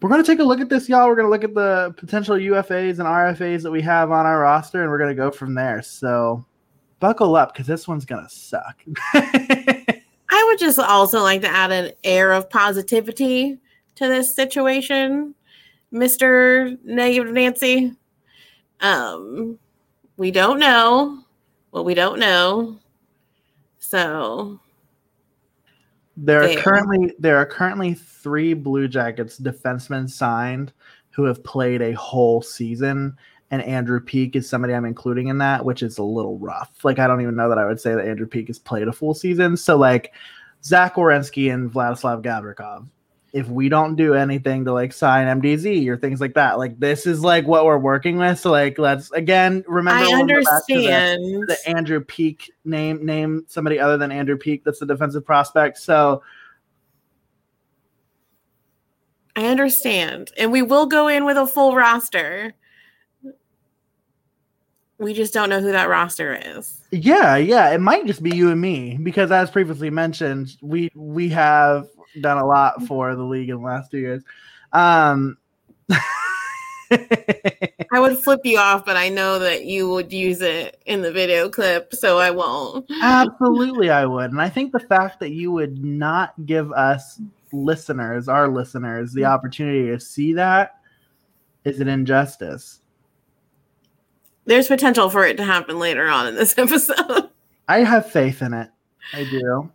we're 0.04 0.10
going 0.10 0.22
to 0.22 0.30
take 0.30 0.40
a 0.40 0.44
look 0.44 0.60
at 0.60 0.68
this, 0.68 0.90
y'all. 0.90 1.08
We're 1.08 1.16
going 1.16 1.28
to 1.28 1.32
look 1.32 1.46
at 1.46 1.54
the 1.54 1.94
potential 1.96 2.36
UFAs 2.36 3.00
and 3.00 3.08
RFAs 3.08 3.64
that 3.64 3.72
we 3.72 3.82
have 3.84 4.12
on 4.12 4.26
our 4.26 4.42
roster, 4.42 4.82
and 4.82 4.92
we're 4.92 4.98
going 4.98 5.12
to 5.12 5.16
go 5.16 5.32
from 5.32 5.54
there. 5.54 5.82
So 5.82 6.46
buckle 7.00 7.38
up 7.38 7.54
because 7.54 7.68
this 7.68 7.88
one's 7.88 8.04
going 8.04 8.22
to 8.22 8.30
suck. 8.30 8.84
I 9.14 10.46
would 10.50 10.60
just 10.60 10.78
also 10.78 11.22
like 11.22 11.40
to 11.44 11.48
add 11.48 11.72
an 11.72 11.94
air 12.04 12.34
of 12.34 12.50
positivity 12.50 13.58
to 13.96 14.08
this 14.10 14.36
situation, 14.36 15.36
Mr. 15.94 16.78
Negative 16.84 17.32
Nancy. 17.32 17.94
Um, 18.82 19.58
we 20.18 20.32
don't 20.32 20.60
know 20.60 21.24
what 21.70 21.86
we 21.86 21.94
don't 21.94 22.20
know. 22.20 22.78
So 23.80 24.60
there 26.16 26.44
are 26.44 26.56
currently 26.62 27.14
there 27.20 27.38
are 27.38 27.46
currently 27.46 27.94
three 27.94 28.54
Blue 28.54 28.88
Jackets 28.88 29.40
defensemen 29.40 30.10
signed 30.10 30.74
who 31.12 31.24
have 31.24 31.44
played 31.44 31.82
a 31.82 31.94
whole 31.94 32.42
season, 32.42 33.16
and 33.52 33.62
Andrew 33.64 34.00
Peeke 34.00 34.36
is 34.36 34.50
somebody 34.50 34.74
I'm 34.74 34.86
including 34.86 35.28
in 35.28 35.38
that, 35.40 35.64
which 35.64 35.84
is 35.84 35.98
a 35.98 36.04
little 36.04 36.38
rough. 36.38 36.84
Like 36.84 37.00
I 37.00 37.08
don't 37.08 37.22
even 37.22 37.36
know 37.36 37.50
that 37.50 37.58
I 37.58 37.66
would 37.66 37.80
say 37.80 37.96
that 37.96 38.08
Andrew 38.08 38.28
Peeke 38.28 38.48
has 38.48 38.60
played 38.60 38.88
a 38.88 38.94
full 38.94 39.14
season. 39.14 39.58
So 39.58 39.78
like 39.78 40.14
Zach 40.64 40.96
Werenski 40.96 41.54
and 41.54 41.72
Vladislav 41.72 42.24
Gavrikov 42.24 42.88
if 43.34 43.50
we 43.50 43.68
don't 43.68 43.96
do 43.96 44.14
anything 44.14 44.64
to 44.64 44.72
like 44.72 44.94
sign 44.94 45.42
MDZ 45.42 45.88
or 45.88 45.98
things 45.98 46.22
like 46.22 46.36
that, 46.36 46.60
like 46.60 46.80
this 46.80 47.08
is 47.08 47.22
like 47.22 47.48
what 47.48 47.66
we're 47.66 47.80
working 47.80 48.18
with. 48.18 48.40
So 48.40 48.52
like 48.52 48.78
let's 48.78 49.12
again 49.12 49.64
remember. 49.68 50.06
I 50.06 50.20
understand 50.20 51.24
the, 51.24 51.58
the, 51.66 51.70
Andrew 51.76 52.00
Peeke 52.00 52.52
name 52.64 53.04
name 53.04 53.44
somebody 53.48 53.80
other 53.80 53.98
than 53.98 54.12
Andrew 54.12 54.38
Peeke 54.38 54.64
that's 54.64 54.80
the 54.80 54.86
defensive 54.86 55.26
prospect. 55.26 55.80
So 55.80 56.22
I 59.36 59.48
understand, 59.48 60.32
and 60.38 60.52
we 60.52 60.62
will 60.62 60.86
go 60.86 61.08
in 61.08 61.26
with 61.26 61.38
a 61.38 61.48
full 61.48 61.76
roster. 61.76 62.54
We 65.00 65.16
just 65.16 65.34
don't 65.34 65.50
know 65.50 65.60
who 65.60 65.72
that 65.72 65.90
roster 65.90 66.40
is. 66.40 66.80
Yeah, 66.92 67.36
yeah, 67.38 67.72
it 67.72 67.82
might 67.82 68.06
just 68.06 68.22
be 68.22 68.36
you 68.36 68.52
and 68.52 68.62
me 68.62 69.00
because, 69.02 69.32
as 69.32 69.50
previously 69.50 69.90
mentioned, 69.90 70.56
we 70.62 70.92
we 70.94 71.30
have 71.30 71.88
done 72.22 72.38
a 72.38 72.46
lot 72.46 72.86
for 72.86 73.16
the 73.16 73.24
league 73.24 73.50
in 73.50 73.58
the 73.58 73.64
last 73.64 73.92
two 73.92 74.00
years. 74.00 74.24
Um, 74.72 75.38
I 77.92 78.00
would 78.00 78.18
flip 78.20 78.42
you 78.44 78.58
off, 78.58 78.86
but 78.86 78.98
I 78.98 79.10
know 79.10 79.40
that 79.40 79.66
you 79.66 79.90
would 79.90 80.12
use 80.12 80.42
it 80.42 80.82
in 80.86 81.02
the 81.02 81.12
video 81.12 81.50
clip, 81.50 81.94
so 81.94 82.20
I 82.20 82.32
won't. 82.32 82.90
Absolutely, 83.02 83.90
I 83.90 84.06
would. 84.06 84.32
And 84.32 84.42
I 84.42 84.50
think 84.50 84.72
the 84.72 84.80
fact 84.80 85.20
that 85.20 85.32
you 85.32 85.52
would 85.52 85.84
not 85.84 86.34
give 86.46 86.72
us 86.72 87.20
listeners, 87.52 88.28
our 88.28 88.48
listeners, 88.48 89.14
the 89.14 89.26
opportunity 89.26 89.88
to 89.88 90.00
see 90.00 90.34
that 90.34 90.80
is 91.64 91.80
an 91.80 91.88
injustice. 91.88 92.82
There's 94.46 94.68
potential 94.68 95.10
for 95.10 95.26
it 95.26 95.38
to 95.38 95.44
happen 95.44 95.80
later 95.80 96.08
on 96.08 96.28
in 96.28 96.36
this 96.36 96.58
episode. 96.58 97.30
I 97.68 97.80
have 97.80 98.12
faith 98.12 98.42
in 98.42 98.54
it. 98.54 98.70
I 99.14 99.24
do. 99.24 99.72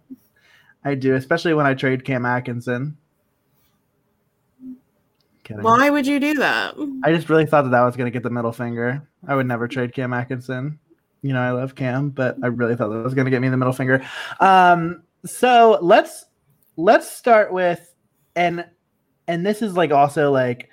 I 0.89 0.95
do, 0.95 1.15
especially 1.15 1.53
when 1.53 1.67
I 1.67 1.75
trade 1.75 2.05
Cam 2.05 2.25
Atkinson. 2.25 2.97
Kidding. 5.45 5.63
Why 5.63 5.91
would 5.91 6.07
you 6.07 6.19
do 6.19 6.35
that? 6.35 6.75
I 7.05 7.13
just 7.13 7.29
really 7.29 7.45
thought 7.45 7.63
that 7.63 7.71
that 7.71 7.83
was 7.83 7.95
going 7.95 8.07
to 8.07 8.11
get 8.11 8.23
the 8.23 8.31
middle 8.31 8.53
finger. 8.53 9.07
I 9.27 9.35
would 9.35 9.47
never 9.47 9.69
trade 9.69 9.93
Cam 9.95 10.15
Atkinson. 10.15 10.79
You 11.23 11.35
know, 11.35 11.41
I 11.41 11.51
love 11.51 11.75
Cam, 11.75 12.11
but 12.11 12.37
I 12.43 12.47
really 12.47 12.75
thought 12.75 12.89
that 12.89 13.03
was 13.03 13.15
going 13.15 13.27
to 13.27 13.31
get 13.31 13.43
me 13.43 13.49
the 13.49 13.57
middle 13.57 13.73
finger. 13.73 14.03
Um, 14.41 15.03
so 15.27 15.79
let's 15.83 16.25
let's 16.77 17.11
start 17.11 17.53
with 17.53 17.93
and 18.37 18.65
and 19.27 19.45
this 19.45 19.61
is 19.61 19.75
like 19.75 19.91
also 19.91 20.31
like 20.31 20.71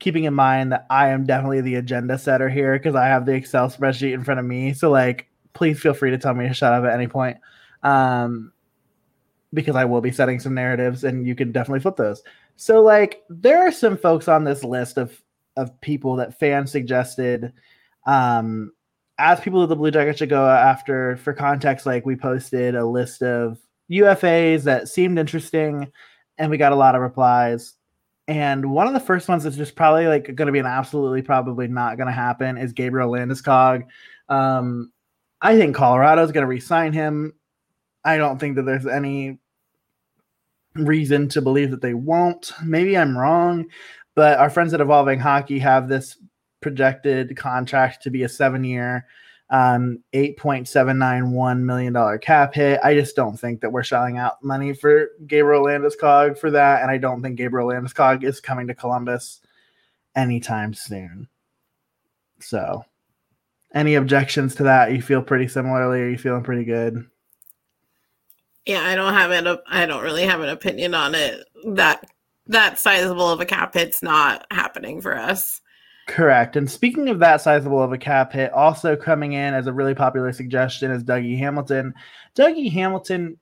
keeping 0.00 0.24
in 0.24 0.34
mind 0.34 0.72
that 0.72 0.86
I 0.90 1.08
am 1.08 1.24
definitely 1.24 1.60
the 1.62 1.76
agenda 1.76 2.18
setter 2.18 2.48
here 2.48 2.72
because 2.78 2.94
I 2.94 3.06
have 3.06 3.26
the 3.26 3.32
Excel 3.32 3.70
spreadsheet 3.70 4.12
in 4.12 4.24
front 4.24 4.40
of 4.40 4.46
me. 4.46 4.74
So 4.74 4.90
like, 4.90 5.28
please 5.54 5.80
feel 5.80 5.94
free 5.94 6.10
to 6.10 6.18
tell 6.18 6.34
me 6.34 6.48
to 6.48 6.54
shut 6.54 6.72
up 6.72 6.84
at 6.84 6.92
any 6.92 7.06
point. 7.06 7.38
Um, 7.82 8.52
because 9.52 9.76
I 9.76 9.84
will 9.84 10.00
be 10.00 10.12
setting 10.12 10.38
some 10.38 10.54
narratives 10.54 11.04
and 11.04 11.26
you 11.26 11.34
can 11.34 11.52
definitely 11.52 11.80
flip 11.80 11.96
those. 11.96 12.22
So 12.56 12.80
like 12.80 13.22
there 13.28 13.66
are 13.66 13.72
some 13.72 13.96
folks 13.96 14.28
on 14.28 14.44
this 14.44 14.64
list 14.64 14.98
of 14.98 15.20
of 15.56 15.78
people 15.80 16.16
that 16.16 16.38
fans 16.38 16.70
suggested 16.70 17.52
um 18.06 18.72
as 19.18 19.40
people 19.40 19.60
of 19.60 19.68
the 19.68 19.76
Blue 19.76 19.90
Jackets 19.90 20.18
should 20.18 20.30
go 20.30 20.48
after 20.48 21.16
for 21.18 21.32
context 21.32 21.84
like 21.84 22.06
we 22.06 22.16
posted 22.16 22.74
a 22.74 22.86
list 22.86 23.22
of 23.22 23.58
UFAs 23.90 24.62
that 24.62 24.88
seemed 24.88 25.18
interesting 25.18 25.90
and 26.38 26.50
we 26.50 26.56
got 26.56 26.72
a 26.72 26.76
lot 26.76 26.94
of 26.94 27.02
replies. 27.02 27.74
And 28.28 28.70
one 28.70 28.86
of 28.86 28.94
the 28.94 29.00
first 29.00 29.28
ones 29.28 29.42
that's 29.42 29.56
just 29.56 29.74
probably 29.74 30.06
like 30.06 30.34
going 30.36 30.46
to 30.46 30.52
be 30.52 30.60
an 30.60 30.66
absolutely 30.66 31.20
probably 31.20 31.66
not 31.66 31.96
going 31.96 32.06
to 32.06 32.12
happen 32.12 32.56
is 32.56 32.72
Gabriel 32.72 33.10
Landeskog. 33.10 33.86
Um, 34.28 34.92
I 35.40 35.58
think 35.58 35.74
Colorado 35.74 36.22
is 36.22 36.30
going 36.30 36.42
to 36.42 36.48
re-sign 36.48 36.92
him. 36.92 37.34
I 38.04 38.16
don't 38.16 38.38
think 38.38 38.54
that 38.56 38.62
there's 38.62 38.86
any 38.86 39.39
reason 40.74 41.28
to 41.30 41.42
believe 41.42 41.70
that 41.70 41.82
they 41.82 41.94
won't. 41.94 42.52
Maybe 42.64 42.96
I'm 42.96 43.16
wrong, 43.16 43.66
but 44.14 44.38
our 44.38 44.50
friends 44.50 44.74
at 44.74 44.80
Evolving 44.80 45.18
Hockey 45.18 45.58
have 45.58 45.88
this 45.88 46.16
projected 46.60 47.36
contract 47.36 48.02
to 48.02 48.10
be 48.10 48.22
a 48.22 48.28
seven 48.28 48.64
year, 48.64 49.06
um, 49.50 50.02
$8.791 50.12 51.60
million 51.60 52.18
cap 52.18 52.54
hit. 52.54 52.80
I 52.84 52.94
just 52.94 53.16
don't 53.16 53.38
think 53.38 53.60
that 53.60 53.72
we're 53.72 53.82
shelling 53.82 54.18
out 54.18 54.42
money 54.42 54.74
for 54.74 55.08
Gabriel 55.26 55.64
Landeskog 55.64 56.38
for 56.38 56.50
that. 56.52 56.82
And 56.82 56.90
I 56.90 56.98
don't 56.98 57.22
think 57.22 57.36
Gabriel 57.36 57.68
Landeskog 57.68 58.22
is 58.22 58.40
coming 58.40 58.68
to 58.68 58.74
Columbus 58.74 59.40
anytime 60.14 60.74
soon. 60.74 61.28
So, 62.40 62.84
any 63.74 63.94
objections 63.94 64.54
to 64.56 64.64
that? 64.64 64.92
You 64.92 65.02
feel 65.02 65.22
pretty 65.22 65.48
similarly? 65.48 66.00
Are 66.00 66.08
you 66.08 66.18
feeling 66.18 66.42
pretty 66.42 66.64
good? 66.64 67.06
Yeah, 68.66 68.82
I 68.82 68.94
don't 68.94 69.14
have 69.14 69.30
an 69.30 69.58
I 69.66 69.86
don't 69.86 70.02
really 70.02 70.24
have 70.24 70.40
an 70.40 70.48
opinion 70.48 70.94
on 70.94 71.14
it. 71.14 71.46
That 71.72 72.04
that 72.46 72.78
sizable 72.78 73.30
of 73.30 73.40
a 73.40 73.46
cap 73.46 73.74
hit's 73.74 74.02
not 74.02 74.46
happening 74.50 75.00
for 75.00 75.16
us. 75.16 75.60
Correct. 76.06 76.56
And 76.56 76.68
speaking 76.68 77.08
of 77.08 77.20
that 77.20 77.40
sizable 77.40 77.80
of 77.80 77.92
a 77.92 77.98
cap 77.98 78.32
hit, 78.32 78.52
also 78.52 78.96
coming 78.96 79.32
in 79.34 79.54
as 79.54 79.68
a 79.68 79.72
really 79.72 79.94
popular 79.94 80.32
suggestion 80.32 80.90
is 80.90 81.04
Dougie 81.04 81.38
Hamilton. 81.38 81.94
Dougie 82.34 82.72
Hamilton 82.72 83.38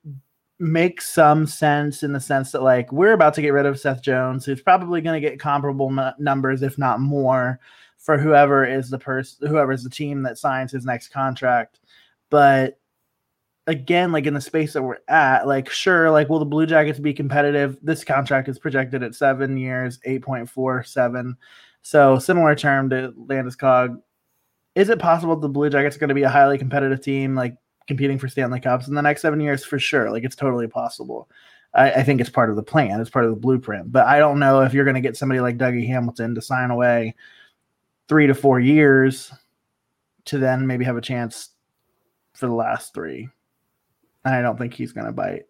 makes 0.58 1.08
some 1.08 1.46
sense 1.46 2.02
in 2.02 2.12
the 2.12 2.20
sense 2.20 2.52
that 2.52 2.62
like 2.62 2.92
we're 2.92 3.12
about 3.12 3.32
to 3.34 3.42
get 3.42 3.54
rid 3.54 3.64
of 3.64 3.78
Seth 3.78 4.02
Jones, 4.02 4.44
who's 4.44 4.60
probably 4.60 5.00
going 5.00 5.20
to 5.20 5.26
get 5.26 5.40
comparable 5.40 5.88
m- 5.98 6.14
numbers, 6.18 6.62
if 6.62 6.76
not 6.76 7.00
more, 7.00 7.58
for 7.96 8.18
whoever 8.18 8.64
is 8.66 8.90
the 8.90 8.98
person, 8.98 9.48
whoever 9.48 9.72
is 9.72 9.84
the 9.84 9.90
team 9.90 10.22
that 10.24 10.38
signs 10.38 10.72
his 10.72 10.84
next 10.84 11.08
contract. 11.08 11.80
But 12.28 12.77
again, 13.68 14.10
like 14.10 14.26
in 14.26 14.34
the 14.34 14.40
space 14.40 14.72
that 14.72 14.82
we're 14.82 14.98
at, 15.06 15.46
like 15.46 15.70
sure, 15.70 16.10
like 16.10 16.28
will 16.28 16.38
the 16.40 16.44
Blue 16.44 16.66
Jackets 16.66 16.98
be 16.98 17.14
competitive? 17.14 17.78
This 17.82 18.02
contract 18.02 18.48
is 18.48 18.58
projected 18.58 19.02
at 19.02 19.14
seven 19.14 19.56
years, 19.56 20.00
eight 20.04 20.22
point 20.22 20.50
four 20.50 20.82
seven. 20.82 21.36
So 21.82 22.18
similar 22.18 22.56
term 22.56 22.90
to 22.90 23.12
Landeskog. 23.16 24.00
Is 24.74 24.88
it 24.88 24.98
possible 24.98 25.36
the 25.36 25.48
Blue 25.48 25.70
Jackets 25.70 25.96
are 25.96 25.98
going 26.00 26.08
to 26.08 26.14
be 26.14 26.22
a 26.22 26.28
highly 26.28 26.58
competitive 26.58 27.00
team, 27.00 27.34
like 27.34 27.56
competing 27.86 28.18
for 28.18 28.28
Stanley 28.28 28.60
Cups 28.60 28.88
in 28.88 28.94
the 28.94 29.02
next 29.02 29.22
seven 29.22 29.38
years? 29.38 29.64
For 29.64 29.78
sure, 29.78 30.10
like 30.10 30.24
it's 30.24 30.36
totally 30.36 30.66
possible. 30.66 31.28
I, 31.74 31.92
I 31.92 32.02
think 32.02 32.20
it's 32.20 32.30
part 32.30 32.50
of 32.50 32.56
the 32.56 32.62
plan. 32.62 33.00
It's 33.00 33.10
part 33.10 33.26
of 33.26 33.30
the 33.30 33.36
blueprint. 33.36 33.92
But 33.92 34.06
I 34.06 34.18
don't 34.18 34.38
know 34.38 34.62
if 34.62 34.72
you're 34.72 34.84
going 34.84 34.94
to 34.94 35.00
get 35.02 35.16
somebody 35.16 35.40
like 35.40 35.58
Dougie 35.58 35.86
Hamilton 35.86 36.34
to 36.34 36.42
sign 36.42 36.70
away 36.70 37.14
three 38.08 38.26
to 38.26 38.34
four 38.34 38.58
years 38.58 39.30
to 40.24 40.38
then 40.38 40.66
maybe 40.66 40.86
have 40.86 40.96
a 40.96 41.02
chance 41.02 41.50
for 42.32 42.46
the 42.46 42.54
last 42.54 42.94
three 42.94 43.28
and 44.24 44.34
I 44.34 44.42
don't 44.42 44.58
think 44.58 44.74
he's 44.74 44.92
going 44.92 45.06
to 45.06 45.12
bite. 45.12 45.44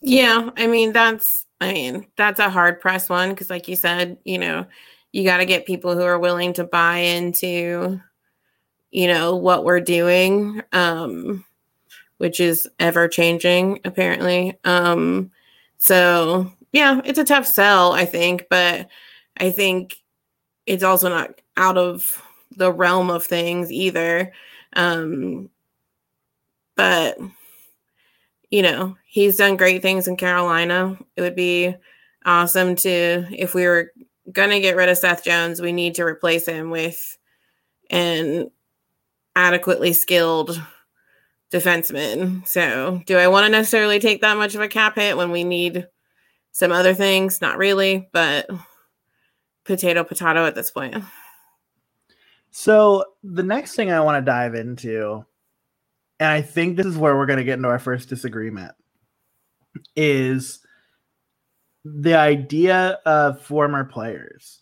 Yeah, 0.00 0.50
I 0.56 0.66
mean 0.66 0.92
that's 0.92 1.46
I 1.60 1.72
mean 1.72 2.06
that's 2.16 2.40
a 2.40 2.50
hard 2.50 2.80
press 2.80 3.08
one 3.08 3.30
because, 3.30 3.50
like 3.50 3.66
you 3.68 3.76
said, 3.76 4.18
you 4.24 4.38
know, 4.38 4.66
you 5.12 5.24
got 5.24 5.38
to 5.38 5.46
get 5.46 5.66
people 5.66 5.94
who 5.94 6.02
are 6.02 6.18
willing 6.18 6.52
to 6.54 6.64
buy 6.64 6.98
into, 6.98 8.00
you 8.90 9.06
know, 9.08 9.34
what 9.34 9.64
we're 9.64 9.80
doing, 9.80 10.62
um, 10.72 11.44
which 12.18 12.38
is 12.38 12.68
ever 12.78 13.08
changing 13.08 13.80
apparently. 13.84 14.56
Um, 14.64 15.32
so 15.78 16.52
yeah, 16.72 17.00
it's 17.04 17.18
a 17.18 17.24
tough 17.24 17.46
sell, 17.46 17.92
I 17.92 18.04
think, 18.04 18.46
but 18.50 18.88
I 19.38 19.50
think 19.50 19.96
it's 20.66 20.84
also 20.84 21.08
not 21.08 21.40
out 21.56 21.78
of 21.78 22.22
the 22.56 22.72
realm 22.72 23.10
of 23.10 23.24
things 23.24 23.72
either. 23.72 24.32
Um, 24.74 25.48
but 26.78 27.18
you 28.50 28.62
know, 28.62 28.96
he's 29.04 29.36
done 29.36 29.56
great 29.56 29.82
things 29.82 30.08
in 30.08 30.16
Carolina. 30.16 30.96
It 31.16 31.20
would 31.20 31.36
be 31.36 31.74
awesome 32.24 32.76
to 32.76 33.26
if 33.30 33.52
we 33.52 33.66
were 33.66 33.92
gonna 34.32 34.60
get 34.60 34.76
rid 34.76 34.88
of 34.88 34.96
Seth 34.96 35.24
Jones, 35.24 35.60
we 35.60 35.72
need 35.72 35.96
to 35.96 36.04
replace 36.04 36.46
him 36.46 36.70
with 36.70 37.18
an 37.90 38.50
adequately 39.34 39.92
skilled 39.92 40.62
defenseman. 41.50 42.46
So, 42.46 43.02
do 43.06 43.18
I 43.18 43.28
want 43.28 43.46
to 43.46 43.50
necessarily 43.50 43.98
take 43.98 44.20
that 44.20 44.36
much 44.36 44.54
of 44.54 44.60
a 44.60 44.68
cap 44.68 44.94
hit 44.94 45.16
when 45.16 45.30
we 45.30 45.44
need 45.44 45.88
some 46.52 46.70
other 46.70 46.94
things? 46.94 47.40
Not 47.40 47.58
really, 47.58 48.08
but 48.12 48.48
potato 49.64 50.04
potato 50.04 50.46
at 50.46 50.54
this 50.54 50.70
point. 50.70 51.02
So, 52.50 53.04
the 53.24 53.42
next 53.42 53.74
thing 53.74 53.90
I 53.90 54.00
want 54.00 54.22
to 54.22 54.30
dive 54.30 54.54
into, 54.54 55.24
and 56.20 56.30
I 56.30 56.42
think 56.42 56.76
this 56.76 56.86
is 56.86 56.96
where 56.96 57.16
we're 57.16 57.26
going 57.26 57.38
to 57.38 57.44
get 57.44 57.58
into 57.58 57.68
our 57.68 57.78
first 57.78 58.08
disagreement, 58.08 58.72
is 59.96 60.60
the 61.84 62.14
idea 62.14 62.98
of 63.06 63.40
former 63.40 63.84
players. 63.84 64.60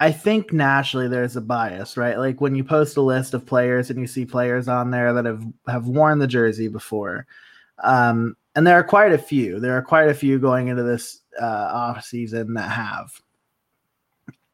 I 0.00 0.12
think 0.12 0.52
naturally 0.52 1.08
there's 1.08 1.36
a 1.36 1.40
bias, 1.40 1.96
right? 1.96 2.16
Like 2.18 2.40
when 2.40 2.54
you 2.54 2.62
post 2.62 2.96
a 2.96 3.02
list 3.02 3.34
of 3.34 3.44
players 3.44 3.90
and 3.90 3.98
you 3.98 4.06
see 4.06 4.24
players 4.24 4.68
on 4.68 4.92
there 4.92 5.12
that 5.12 5.24
have 5.24 5.44
have 5.66 5.88
worn 5.88 6.20
the 6.20 6.28
jersey 6.28 6.68
before, 6.68 7.26
um, 7.82 8.36
and 8.54 8.64
there 8.66 8.76
are 8.78 8.84
quite 8.84 9.12
a 9.12 9.18
few. 9.18 9.58
There 9.58 9.76
are 9.76 9.82
quite 9.82 10.08
a 10.08 10.14
few 10.14 10.38
going 10.38 10.68
into 10.68 10.84
this 10.84 11.20
uh, 11.40 11.44
off 11.72 12.04
season 12.04 12.54
that 12.54 12.70
have. 12.70 13.10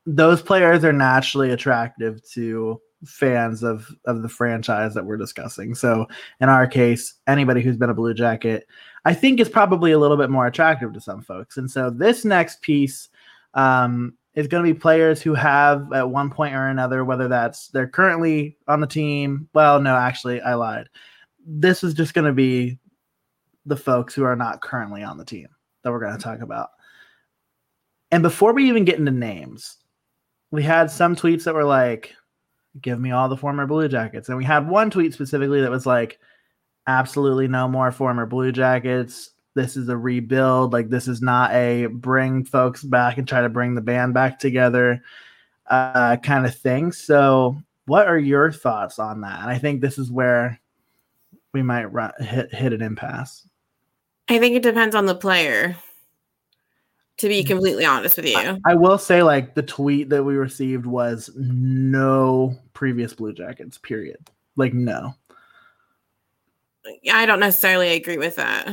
Those 0.06 0.40
players 0.40 0.82
are 0.84 0.92
naturally 0.92 1.50
attractive 1.50 2.26
to 2.32 2.80
fans 3.04 3.62
of 3.62 3.88
of 4.04 4.22
the 4.22 4.28
franchise 4.28 4.94
that 4.94 5.04
we're 5.04 5.16
discussing. 5.16 5.74
So 5.74 6.06
in 6.40 6.48
our 6.48 6.66
case, 6.66 7.14
anybody 7.26 7.62
who's 7.62 7.76
been 7.76 7.90
a 7.90 7.94
Blue 7.94 8.14
Jacket, 8.14 8.66
I 9.04 9.14
think 9.14 9.40
is 9.40 9.48
probably 9.48 9.92
a 9.92 9.98
little 9.98 10.16
bit 10.16 10.30
more 10.30 10.46
attractive 10.46 10.92
to 10.92 11.00
some 11.00 11.22
folks. 11.22 11.56
And 11.56 11.70
so 11.70 11.90
this 11.90 12.24
next 12.24 12.62
piece 12.62 13.08
um, 13.54 14.14
is 14.34 14.48
going 14.48 14.64
to 14.64 14.72
be 14.72 14.78
players 14.78 15.22
who 15.22 15.34
have 15.34 15.92
at 15.92 16.10
one 16.10 16.30
point 16.30 16.54
or 16.54 16.68
another, 16.68 17.04
whether 17.04 17.28
that's 17.28 17.68
they're 17.68 17.88
currently 17.88 18.56
on 18.66 18.80
the 18.80 18.86
team. 18.86 19.48
Well, 19.54 19.80
no, 19.80 19.96
actually, 19.96 20.40
I 20.40 20.54
lied. 20.54 20.88
This 21.46 21.84
is 21.84 21.94
just 21.94 22.14
going 22.14 22.26
to 22.26 22.32
be 22.32 22.78
the 23.66 23.76
folks 23.76 24.14
who 24.14 24.24
are 24.24 24.36
not 24.36 24.60
currently 24.60 25.02
on 25.02 25.18
the 25.18 25.24
team 25.24 25.48
that 25.82 25.92
we're 25.92 26.00
going 26.00 26.16
to 26.16 26.22
talk 26.22 26.40
about. 26.40 26.70
And 28.10 28.22
before 28.22 28.52
we 28.52 28.68
even 28.68 28.84
get 28.84 28.98
into 28.98 29.10
names, 29.10 29.78
we 30.50 30.62
had 30.62 30.90
some 30.90 31.16
tweets 31.16 31.44
that 31.44 31.54
were 31.54 31.64
like, 31.64 32.14
give 32.80 33.00
me 33.00 33.10
all 33.10 33.28
the 33.28 33.36
former 33.36 33.66
Blue 33.66 33.88
Jackets. 33.88 34.28
And 34.28 34.38
we 34.38 34.44
had 34.44 34.68
one 34.68 34.90
tweet 34.90 35.14
specifically 35.14 35.60
that 35.60 35.70
was 35.70 35.86
like, 35.86 36.18
absolutely 36.86 37.48
no 37.48 37.66
more 37.68 37.90
former 37.92 38.26
Blue 38.26 38.52
Jackets 38.52 39.30
this 39.54 39.76
is 39.76 39.88
a 39.88 39.96
rebuild. 39.96 40.72
Like 40.72 40.90
this 40.90 41.08
is 41.08 41.22
not 41.22 41.52
a 41.52 41.86
bring 41.86 42.44
folks 42.44 42.82
back 42.82 43.18
and 43.18 43.26
try 43.26 43.40
to 43.40 43.48
bring 43.48 43.74
the 43.74 43.80
band 43.80 44.14
back 44.14 44.38
together 44.38 45.02
uh, 45.68 46.16
kind 46.16 46.44
of 46.44 46.54
thing. 46.54 46.92
So, 46.92 47.56
what 47.86 48.08
are 48.08 48.18
your 48.18 48.50
thoughts 48.50 48.98
on 48.98 49.20
that? 49.22 49.40
And 49.40 49.50
I 49.50 49.58
think 49.58 49.80
this 49.80 49.98
is 49.98 50.10
where 50.10 50.60
we 51.52 51.62
might 51.62 51.84
run, 51.86 52.12
hit 52.18 52.52
hit 52.52 52.72
an 52.72 52.82
impasse. 52.82 53.46
I 54.28 54.38
think 54.38 54.56
it 54.56 54.62
depends 54.62 54.94
on 54.94 55.06
the 55.06 55.14
player. 55.14 55.76
To 57.18 57.28
be 57.28 57.44
completely 57.44 57.84
honest 57.84 58.16
with 58.16 58.26
you, 58.26 58.36
I, 58.36 58.58
I 58.66 58.74
will 58.74 58.98
say 58.98 59.22
like 59.22 59.54
the 59.54 59.62
tweet 59.62 60.08
that 60.10 60.24
we 60.24 60.34
received 60.34 60.84
was 60.84 61.30
no 61.36 62.58
previous 62.72 63.14
Blue 63.14 63.32
Jackets. 63.32 63.78
Period. 63.78 64.18
Like 64.56 64.74
no. 64.74 65.14
Yeah, 67.02 67.16
I 67.16 67.24
don't 67.24 67.40
necessarily 67.40 67.92
agree 67.94 68.18
with 68.18 68.36
that. 68.36 68.68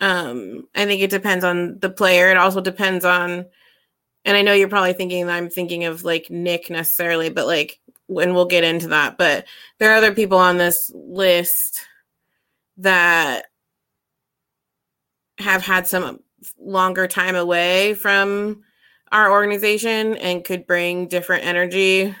Um, 0.00 0.66
I 0.74 0.86
think 0.86 1.02
it 1.02 1.10
depends 1.10 1.44
on 1.44 1.78
the 1.78 1.88
player. 1.88 2.30
It 2.30 2.36
also 2.36 2.60
depends 2.60 3.04
on, 3.04 3.46
and 4.24 4.36
I 4.36 4.42
know 4.42 4.52
you're 4.52 4.68
probably 4.68 4.92
thinking 4.92 5.26
that 5.26 5.36
I'm 5.36 5.48
thinking 5.48 5.84
of 5.84 6.02
like 6.02 6.30
Nick 6.30 6.68
necessarily, 6.68 7.30
but 7.30 7.46
like 7.46 7.78
when 8.06 8.34
we'll 8.34 8.44
get 8.44 8.64
into 8.64 8.88
that. 8.88 9.18
But 9.18 9.46
there 9.78 9.92
are 9.92 9.96
other 9.96 10.12
people 10.12 10.38
on 10.38 10.58
this 10.58 10.90
list 10.92 11.86
that 12.78 13.46
have 15.38 15.62
had 15.62 15.86
some 15.86 16.23
longer 16.58 17.06
time 17.06 17.36
away 17.36 17.94
from 17.94 18.62
our 19.12 19.30
organization 19.30 20.16
and 20.16 20.44
could 20.44 20.66
bring 20.66 21.06
different 21.06 21.44
energy 21.44 22.14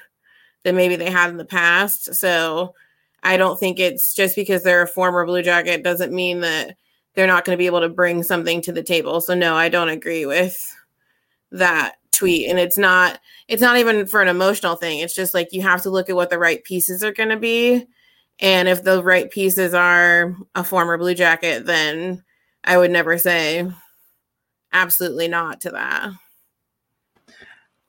than 0.62 0.76
maybe 0.76 0.96
they 0.96 1.10
had 1.10 1.30
in 1.30 1.36
the 1.36 1.44
past. 1.44 2.14
So 2.14 2.74
I 3.22 3.36
don't 3.36 3.58
think 3.58 3.80
it's 3.80 4.14
just 4.14 4.36
because 4.36 4.62
they're 4.62 4.82
a 4.82 4.88
former 4.88 5.24
Blue 5.26 5.42
Jacket 5.42 5.82
doesn't 5.82 6.12
mean 6.12 6.40
that 6.40 6.76
they're 7.14 7.26
not 7.26 7.44
going 7.44 7.56
to 7.56 7.60
be 7.60 7.66
able 7.66 7.80
to 7.80 7.88
bring 7.88 8.22
something 8.22 8.60
to 8.62 8.72
the 8.72 8.82
table. 8.82 9.20
So 9.20 9.34
no, 9.34 9.54
I 9.54 9.68
don't 9.68 9.88
agree 9.88 10.26
with 10.26 10.64
that 11.52 11.96
tweet 12.12 12.48
and 12.48 12.58
it's 12.58 12.78
not 12.78 13.18
it's 13.48 13.62
not 13.62 13.76
even 13.76 14.06
for 14.06 14.22
an 14.22 14.28
emotional 14.28 14.76
thing. 14.76 15.00
It's 15.00 15.14
just 15.14 15.34
like 15.34 15.52
you 15.52 15.62
have 15.62 15.82
to 15.82 15.90
look 15.90 16.08
at 16.08 16.16
what 16.16 16.30
the 16.30 16.38
right 16.38 16.62
pieces 16.62 17.02
are 17.02 17.12
going 17.12 17.28
to 17.30 17.36
be 17.36 17.86
and 18.40 18.68
if 18.68 18.82
the 18.82 19.02
right 19.02 19.30
pieces 19.30 19.74
are 19.74 20.36
a 20.54 20.64
former 20.64 20.98
blue 20.98 21.14
jacket 21.14 21.66
then 21.66 22.24
I 22.64 22.78
would 22.78 22.90
never 22.90 23.18
say 23.18 23.70
absolutely 24.74 25.28
not 25.28 25.60
to 25.62 25.70
that. 25.70 26.10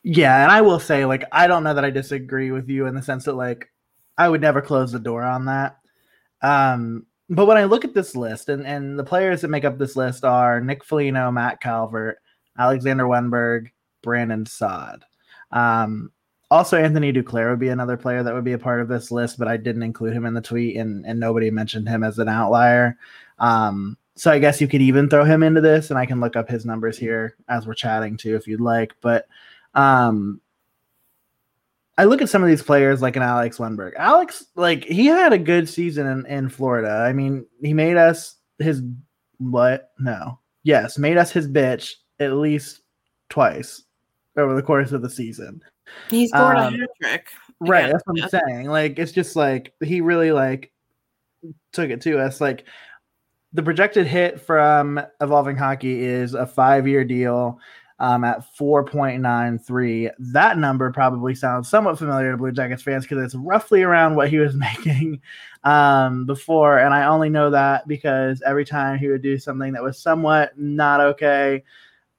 Yeah, 0.03 0.43
and 0.43 0.51
I 0.51 0.61
will 0.61 0.79
say 0.79 1.05
like 1.05 1.25
I 1.31 1.47
don't 1.47 1.63
know 1.63 1.73
that 1.73 1.85
I 1.85 1.89
disagree 1.89 2.51
with 2.51 2.69
you 2.69 2.85
in 2.85 2.95
the 2.95 3.01
sense 3.01 3.25
that 3.25 3.33
like 3.33 3.69
I 4.17 4.29
would 4.29 4.41
never 4.41 4.61
close 4.61 4.91
the 4.91 4.99
door 4.99 5.23
on 5.23 5.45
that. 5.45 5.77
Um 6.41 7.05
but 7.29 7.47
when 7.47 7.57
I 7.57 7.63
look 7.63 7.83
at 7.83 7.93
this 7.93 8.15
list, 8.15 8.49
and, 8.49 8.65
and 8.67 8.99
the 8.99 9.03
players 9.03 9.41
that 9.41 9.47
make 9.47 9.65
up 9.65 9.77
this 9.77 9.95
list 9.95 10.23
are 10.23 10.61
Nick 10.61 10.83
Foligno, 10.83 11.31
Matt 11.31 11.59
Calvert, 11.59 12.19
Alexander 12.57 13.05
Wennberg, 13.05 13.71
Brandon 14.03 14.45
Saad. 14.45 15.03
Um, 15.51 16.11
also, 16.51 16.77
Anthony 16.77 17.11
Duclair 17.11 17.49
would 17.49 17.59
be 17.59 17.69
another 17.69 17.97
player 17.97 18.21
that 18.21 18.33
would 18.33 18.43
be 18.43 18.53
a 18.53 18.59
part 18.59 18.79
of 18.79 18.87
this 18.87 19.11
list, 19.11 19.39
but 19.39 19.47
I 19.47 19.57
didn't 19.57 19.83
include 19.83 20.13
him 20.13 20.25
in 20.25 20.35
the 20.35 20.41
tweet, 20.41 20.77
and, 20.77 21.03
and 21.05 21.19
nobody 21.19 21.49
mentioned 21.49 21.89
him 21.89 22.03
as 22.03 22.19
an 22.19 22.29
outlier. 22.29 22.97
Um, 23.39 23.97
so 24.15 24.31
I 24.31 24.39
guess 24.39 24.61
you 24.61 24.67
could 24.67 24.81
even 24.81 25.09
throw 25.09 25.25
him 25.25 25.43
into 25.43 25.61
this, 25.61 25.89
and 25.89 25.99
I 25.99 26.05
can 26.05 26.19
look 26.19 26.35
up 26.35 26.49
his 26.49 26.65
numbers 26.65 26.97
here 26.97 27.35
as 27.49 27.67
we're 27.67 27.73
chatting 27.73 28.17
too, 28.17 28.35
if 28.35 28.47
you'd 28.47 28.61
like. 28.61 28.93
But 29.01 29.27
um, 29.73 30.39
I 31.97 32.05
look 32.05 32.21
at 32.21 32.29
some 32.29 32.41
of 32.41 32.47
these 32.47 32.63
players 32.63 33.01
like 33.01 33.17
an 33.17 33.23
Alex 33.23 33.57
Wennberg. 33.57 33.93
Alex, 33.97 34.45
like 34.55 34.85
he 34.85 35.05
had 35.05 35.33
a 35.33 35.37
good 35.37 35.67
season 35.67 36.07
in, 36.07 36.25
in 36.27 36.49
Florida. 36.49 36.89
I 36.89 37.11
mean, 37.11 37.45
he 37.61 37.73
made 37.73 37.97
us 37.97 38.37
his 38.59 38.81
what? 39.37 39.91
No. 39.99 40.39
Yes, 40.63 40.97
made 40.97 41.17
us 41.17 41.31
his 41.31 41.47
bitch 41.47 41.93
at 42.19 42.33
least 42.33 42.81
twice 43.29 43.83
over 44.37 44.55
the 44.55 44.63
course 44.63 44.93
of 44.93 45.01
the 45.01 45.09
season. 45.09 45.61
He 46.09 46.27
scored 46.27 46.57
um, 46.57 46.73
a 46.73 46.77
hat 46.77 46.89
trick. 47.01 47.27
Right, 47.59 47.91
that's 47.91 48.03
what 48.05 48.21
I'm 48.21 48.29
saying. 48.29 48.67
Like 48.67 48.97
it's 48.97 49.11
just 49.11 49.35
like 49.35 49.73
he 49.83 50.01
really 50.01 50.31
like 50.31 50.71
took 51.71 51.89
it 51.89 52.01
to 52.01 52.19
us. 52.19 52.41
Like 52.41 52.65
the 53.55 53.63
projected 53.63 54.05
hit 54.05 54.39
from 54.41 55.01
Evolving 55.21 55.55
Hockey 55.55 56.03
is 56.03 56.33
a 56.33 56.45
five 56.45 56.85
year 56.87 57.05
deal 57.05 57.57
um, 57.99 58.25
at 58.25 58.43
4.93. 58.57 60.11
That 60.19 60.57
number 60.57 60.91
probably 60.91 61.33
sounds 61.35 61.69
somewhat 61.69 61.97
familiar 61.97 62.31
to 62.31 62.37
Blue 62.37 62.51
Jackets 62.51 62.83
fans 62.83 63.05
because 63.05 63.23
it's 63.23 63.35
roughly 63.35 63.81
around 63.81 64.15
what 64.15 64.29
he 64.29 64.39
was 64.39 64.55
making 64.55 65.21
um, 65.63 66.25
before. 66.25 66.79
And 66.79 66.93
I 66.93 67.05
only 67.05 67.29
know 67.29 67.49
that 67.49 67.87
because 67.87 68.41
every 68.45 68.65
time 68.65 68.99
he 68.99 69.07
would 69.07 69.21
do 69.21 69.37
something 69.37 69.71
that 69.71 69.83
was 69.83 69.97
somewhat 69.97 70.51
not 70.59 70.99
okay, 70.99 71.63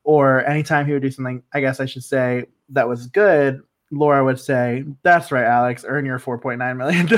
or 0.05 0.43
anytime 0.47 0.87
he 0.87 0.95
would 0.95 1.03
do 1.03 1.11
something, 1.11 1.43
I 1.53 1.61
guess 1.61 1.81
I 1.81 1.87
should 1.87 2.05
say, 2.05 2.47
that 2.71 2.89
was 2.89 3.09
good, 3.09 3.61
Laura 3.91 4.25
would 4.25 4.41
say, 4.41 4.85
That's 5.03 5.31
right, 5.31 5.45
Alex, 5.45 5.85
earn 5.87 6.07
your 6.07 6.19
$4.9 6.19 6.77
million. 6.79 7.09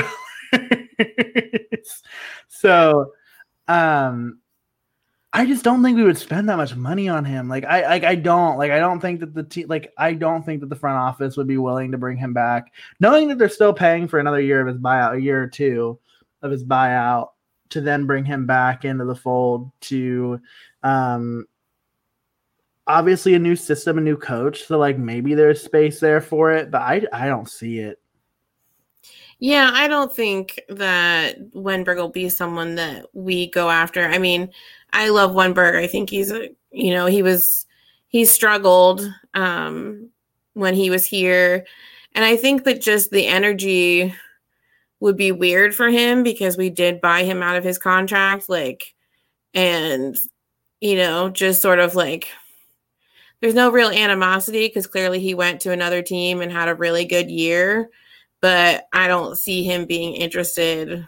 so, 2.49 3.13
um, 3.69 4.41
I 5.33 5.45
just 5.45 5.63
don't 5.63 5.83
think 5.83 5.97
we 5.97 6.05
would 6.05 6.17
spend 6.17 6.49
that 6.49 6.57
much 6.57 6.75
money 6.75 7.09
on 7.09 7.25
him. 7.25 7.49
Like 7.49 7.65
I 7.65 7.87
like 7.87 8.05
I 8.05 8.15
don't 8.15 8.57
like 8.57 8.71
I 8.71 8.79
don't 8.79 8.99
think 8.99 9.21
that 9.21 9.35
the 9.35 9.43
team 9.43 9.69
like 9.69 9.93
I 9.99 10.15
don't 10.15 10.45
think 10.45 10.61
that 10.61 10.71
the 10.71 10.77
front 10.77 10.97
office 10.97 11.37
would 11.37 11.47
be 11.47 11.59
willing 11.59 11.93
to 11.93 11.99
bring 11.99 12.17
him 12.17 12.33
back, 12.33 12.73
knowing 12.99 13.29
that 13.29 13.39
they're 13.39 13.51
still 13.51 13.75
paying 13.75 14.09
for 14.09 14.19
another 14.19 14.41
year 14.41 14.61
of 14.61 14.67
his 14.67 14.79
buyout, 14.79 15.17
a 15.17 15.21
year 15.21 15.43
or 15.43 15.47
two 15.47 15.99
of 16.41 16.51
his 16.51 16.65
buyout, 16.65 17.29
to 17.71 17.83
then 17.83 18.07
bring 18.07 18.25
him 18.25 18.47
back 18.47 18.87
into 18.87 19.05
the 19.05 19.15
fold 19.15 19.71
to 19.83 20.41
um 20.83 21.47
obviously 22.87 23.35
a 23.35 23.39
new 23.39 23.55
system, 23.55 23.99
a 23.99 24.01
new 24.01 24.17
coach. 24.17 24.65
So 24.65 24.79
like 24.79 24.97
maybe 24.97 25.35
there's 25.35 25.63
space 25.63 26.01
there 26.01 26.23
for 26.23 26.53
it, 26.53 26.71
but 26.71 26.81
I 26.81 27.03
I 27.13 27.27
don't 27.27 27.49
see 27.51 27.81
it. 27.81 28.01
Yeah, 29.41 29.71
I 29.73 29.87
don't 29.87 30.15
think 30.15 30.61
that 30.69 31.53
Wennberg 31.53 31.97
will 31.97 32.09
be 32.09 32.29
someone 32.29 32.75
that 32.75 33.07
we 33.13 33.51
go 33.51 33.71
after. 33.71 34.05
I 34.05 34.19
mean, 34.19 34.51
I 34.93 35.11
love 35.11 35.31
Wennberg. 35.31 35.77
I 35.77 35.87
think 35.87 36.11
he's 36.11 36.33
a, 36.33 36.49
you 36.73 36.93
know, 36.93 37.07
he 37.07 37.23
was, 37.23 37.67
he 38.09 38.25
struggled 38.25 39.09
um, 39.35 40.11
when 40.55 40.75
he 40.75 40.91
was 40.91 41.07
here. 41.07 41.65
And 42.15 42.25
I 42.25 42.37
think 42.37 42.65
that 42.65 42.81
just 42.81 43.11
the 43.11 43.27
energy 43.27 44.13
would 44.99 45.17
be 45.17 45.31
weird 45.31 45.73
for 45.73 45.89
him 45.89 46.25
because 46.25 46.57
we 46.57 46.69
did 46.69 47.01
buy 47.01 47.23
him 47.23 47.41
out 47.41 47.57
of 47.57 47.63
his 47.63 47.79
contract. 47.79 48.49
Like, 48.49 48.95
and, 49.55 50.19
you 50.81 50.97
know, 50.97 51.29
just 51.29 51.63
sort 51.63 51.79
of 51.79 51.95
like, 51.95 52.27
there's 53.41 53.55
no 53.55 53.71
real 53.71 53.91
animosity 53.91 54.67
because 54.67 54.89
clearly 54.89 55.21
he 55.21 55.35
went 55.35 55.61
to 55.61 55.71
another 55.71 56.03
team 56.03 56.41
and 56.41 56.51
had 56.51 56.69
a 56.69 56.75
really 56.75 57.05
good 57.05 57.31
year. 57.31 57.89
But 58.41 58.87
I 58.93 59.09
don't 59.09 59.37
see 59.37 59.65
him 59.65 59.87
being 59.87 60.15
interested 60.15 61.07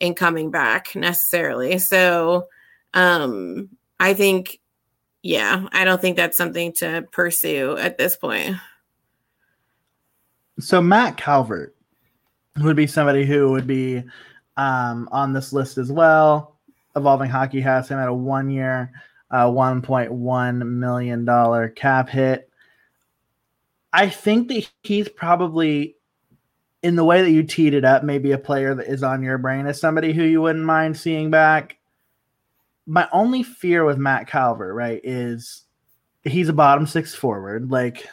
in 0.00 0.14
coming 0.14 0.50
back 0.50 0.94
necessarily. 0.94 1.78
So, 1.78 2.46
um, 2.94 3.70
I 4.00 4.14
think, 4.14 4.60
yeah, 5.22 5.66
I 5.72 5.84
don't 5.84 6.00
think 6.00 6.16
that's 6.16 6.36
something 6.36 6.72
to 6.74 7.06
pursue 7.10 7.76
at 7.78 7.98
this 7.98 8.16
point. 8.16 8.56
So 10.60 10.82
Matt 10.82 11.16
Calvert 11.16 11.74
would 12.60 12.76
be 12.76 12.86
somebody 12.86 13.24
who 13.24 13.50
would 13.52 13.66
be 13.66 14.02
um, 14.56 15.08
on 15.12 15.32
this 15.32 15.52
list 15.52 15.78
as 15.78 15.90
well. 15.90 16.56
Evolving 16.96 17.30
Hockey 17.30 17.60
has 17.60 17.88
him 17.88 17.98
at 17.98 18.08
a 18.08 18.14
one 18.14 18.50
year, 18.50 18.90
uh, 19.30 19.46
$1.1 19.46 20.68
million 20.68 21.72
cap 21.74 22.08
hit. 22.08 22.50
I 23.92 24.08
think 24.08 24.48
that 24.48 24.68
he's 24.82 25.08
probably, 25.08 25.96
in 26.82 26.96
the 26.96 27.04
way 27.04 27.22
that 27.22 27.30
you 27.30 27.42
teed 27.42 27.74
it 27.74 27.84
up, 27.84 28.04
maybe 28.04 28.32
a 28.32 28.38
player 28.38 28.74
that 28.74 28.86
is 28.86 29.02
on 29.02 29.22
your 29.22 29.38
brain 29.38 29.66
as 29.66 29.80
somebody 29.80 30.12
who 30.12 30.22
you 30.22 30.40
wouldn't 30.42 30.64
mind 30.64 30.96
seeing 30.96 31.30
back. 31.30 31.76
My 32.86 33.08
only 33.12 33.42
fear 33.42 33.84
with 33.84 33.98
Matt 33.98 34.28
Calvert, 34.28 34.74
right, 34.74 35.00
is 35.04 35.64
he's 36.24 36.48
a 36.48 36.52
bottom 36.54 36.86
six 36.86 37.14
forward. 37.14 37.70
Like, 37.70 38.06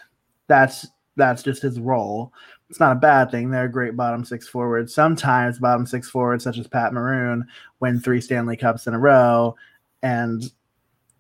that's 0.48 0.88
that's 1.16 1.44
just 1.44 1.62
his 1.62 1.80
role. 1.80 2.34
It's 2.70 2.80
not 2.80 2.92
a 2.98 3.00
bad 3.00 3.30
thing. 3.32 3.52
They're 3.52 3.66
a 3.66 3.72
great 3.72 3.96
bottom 3.96 4.26
six 4.26 4.48
forwards. 4.48 4.94
Sometimes 4.94 5.60
bottom 5.60 5.86
six 5.86 6.10
forwards, 6.10 6.44
such 6.44 6.58
as 6.58 6.68
Pat 6.68 6.92
Maroon, 6.94 7.46
win 7.80 8.00
three 8.02 8.20
Stanley 8.20 8.58
Cups 8.58 8.88
in 8.88 8.94
a 8.96 9.00
row 9.00 9.56
and 10.02 10.52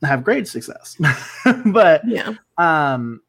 have 0.01 0.23
great 0.23 0.47
success. 0.47 0.97
but 1.67 2.01
Yeah. 2.07 2.33
um 2.57 3.21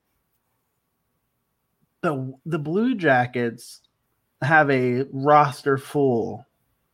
the 2.03 2.35
the 2.47 2.59
Blue 2.59 2.95
Jackets 2.95 3.81
have 4.43 4.71
a 4.71 5.05
roster 5.13 5.79
full 5.79 6.47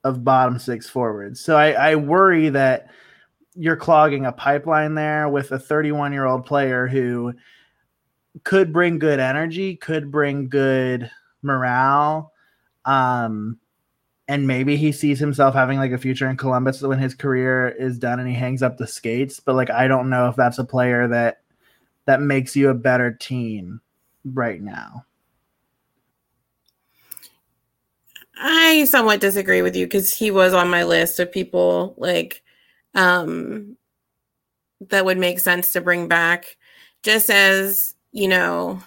of 0.05 0.25
bottom 0.25 0.59
six 0.59 0.89
forwards. 0.89 1.41
So 1.41 1.57
I, 1.57 1.73
I 1.73 1.97
worry 1.97 2.49
that 2.51 2.89
you're 3.55 3.77
clogging 3.77 4.27
a 4.27 4.33
pipeline 4.33 4.95
there 4.95 5.29
with 5.29 5.53
a 5.53 5.59
31 5.59 6.13
year 6.13 6.25
old 6.25 6.47
player 6.47 6.87
who 6.87 7.35
could 8.45 8.73
bring 8.73 8.99
good 8.99 9.21
energy, 9.21 9.77
could 9.77 10.11
bring 10.11 10.49
good 10.49 11.11
morale. 11.43 12.33
Um, 12.85 13.59
and 14.29 14.47
maybe 14.47 14.77
he 14.77 14.93
sees 14.93 15.19
himself 15.19 15.55
having 15.55 15.79
like 15.79 15.93
a 15.93 15.99
future 15.99 16.29
in 16.31 16.37
Columbus 16.37 16.81
when 16.81 16.99
his 16.99 17.15
career 17.15 17.69
is 17.69 17.99
done 17.99 18.19
and 18.19 18.29
he 18.29 18.35
hangs 18.35 18.63
up 18.63 18.79
the 18.79 18.87
skates. 18.87 19.41
But 19.41 19.57
like, 19.57 19.71
I 19.71 19.89
don't 19.89 20.09
know 20.09 20.29
if 20.29 20.37
that's 20.37 20.59
a 20.59 20.65
player 20.65 21.09
that 21.09 21.43
that 22.07 22.21
makes 22.21 22.57
you 22.57 22.71
a 22.71 22.75
better 22.75 23.13
team 23.13 23.81
right 24.25 24.61
now. 24.61 25.05
I 28.43 28.85
somewhat 28.87 29.21
disagree 29.21 29.63
with 29.63 29.77
you 29.77 29.87
because 29.87 30.13
he 30.13 30.33
was 30.33 30.53
on 30.53 30.69
my 30.69 30.83
list 30.83 31.21
of 31.21 31.31
people 31.31 31.95
like 31.97 32.43
um 32.95 33.77
that 34.91 35.05
would 35.05 35.19
make 35.19 35.39
sense 35.39 35.73
to 35.73 35.81
bring 35.81 36.09
back 36.09 36.57
just 37.05 37.31
as 37.31 37.95
you 38.11 38.29
know 38.29 38.83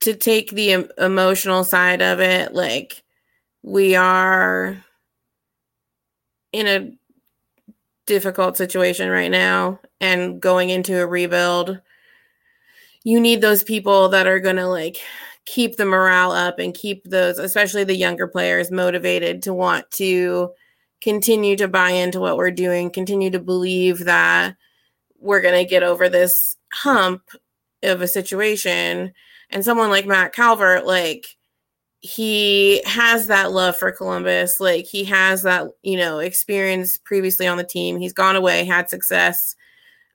to 0.00 0.14
take 0.14 0.50
the 0.50 0.72
em- 0.72 0.90
emotional 0.98 1.62
side 1.62 2.00
of 2.00 2.20
it 2.20 2.54
like 2.54 3.02
we 3.62 3.94
are 3.94 4.82
in 6.52 6.66
a 6.66 6.92
difficult 8.06 8.56
situation 8.56 9.10
right 9.10 9.30
now 9.30 9.78
and 10.00 10.40
going 10.40 10.70
into 10.70 10.98
a 10.98 11.06
rebuild 11.06 11.80
you 13.04 13.20
need 13.20 13.40
those 13.40 13.62
people 13.62 14.08
that 14.08 14.26
are 14.26 14.40
going 14.40 14.56
to 14.56 14.66
like 14.66 14.96
keep 15.46 15.76
the 15.76 15.84
morale 15.84 16.32
up 16.32 16.58
and 16.58 16.74
keep 16.74 17.04
those 17.04 17.38
especially 17.38 17.84
the 17.84 17.94
younger 17.94 18.26
players 18.26 18.70
motivated 18.70 19.42
to 19.42 19.54
want 19.54 19.88
to 19.90 20.50
continue 21.00 21.56
to 21.56 21.68
buy 21.68 21.90
into 21.90 22.20
what 22.20 22.36
we're 22.36 22.50
doing 22.50 22.90
continue 22.90 23.30
to 23.30 23.38
believe 23.38 24.00
that 24.00 24.56
we're 25.18 25.40
going 25.40 25.54
to 25.54 25.68
get 25.68 25.82
over 25.82 26.08
this 26.08 26.56
hump 26.72 27.22
of 27.82 28.02
a 28.02 28.08
situation. 28.08 29.12
And 29.50 29.64
someone 29.64 29.90
like 29.90 30.06
Matt 30.06 30.32
Calvert 30.32 30.86
like 30.86 31.26
he 32.00 32.82
has 32.84 33.26
that 33.26 33.52
love 33.52 33.76
for 33.76 33.90
Columbus. 33.90 34.60
Like 34.60 34.86
he 34.86 35.04
has 35.04 35.42
that 35.42 35.68
you 35.82 35.96
know 35.96 36.18
experience 36.18 36.96
previously 36.96 37.46
on 37.46 37.56
the 37.56 37.64
team. 37.64 37.98
He's 37.98 38.12
gone 38.12 38.36
away 38.36 38.64
had 38.64 38.90
success 38.90 39.54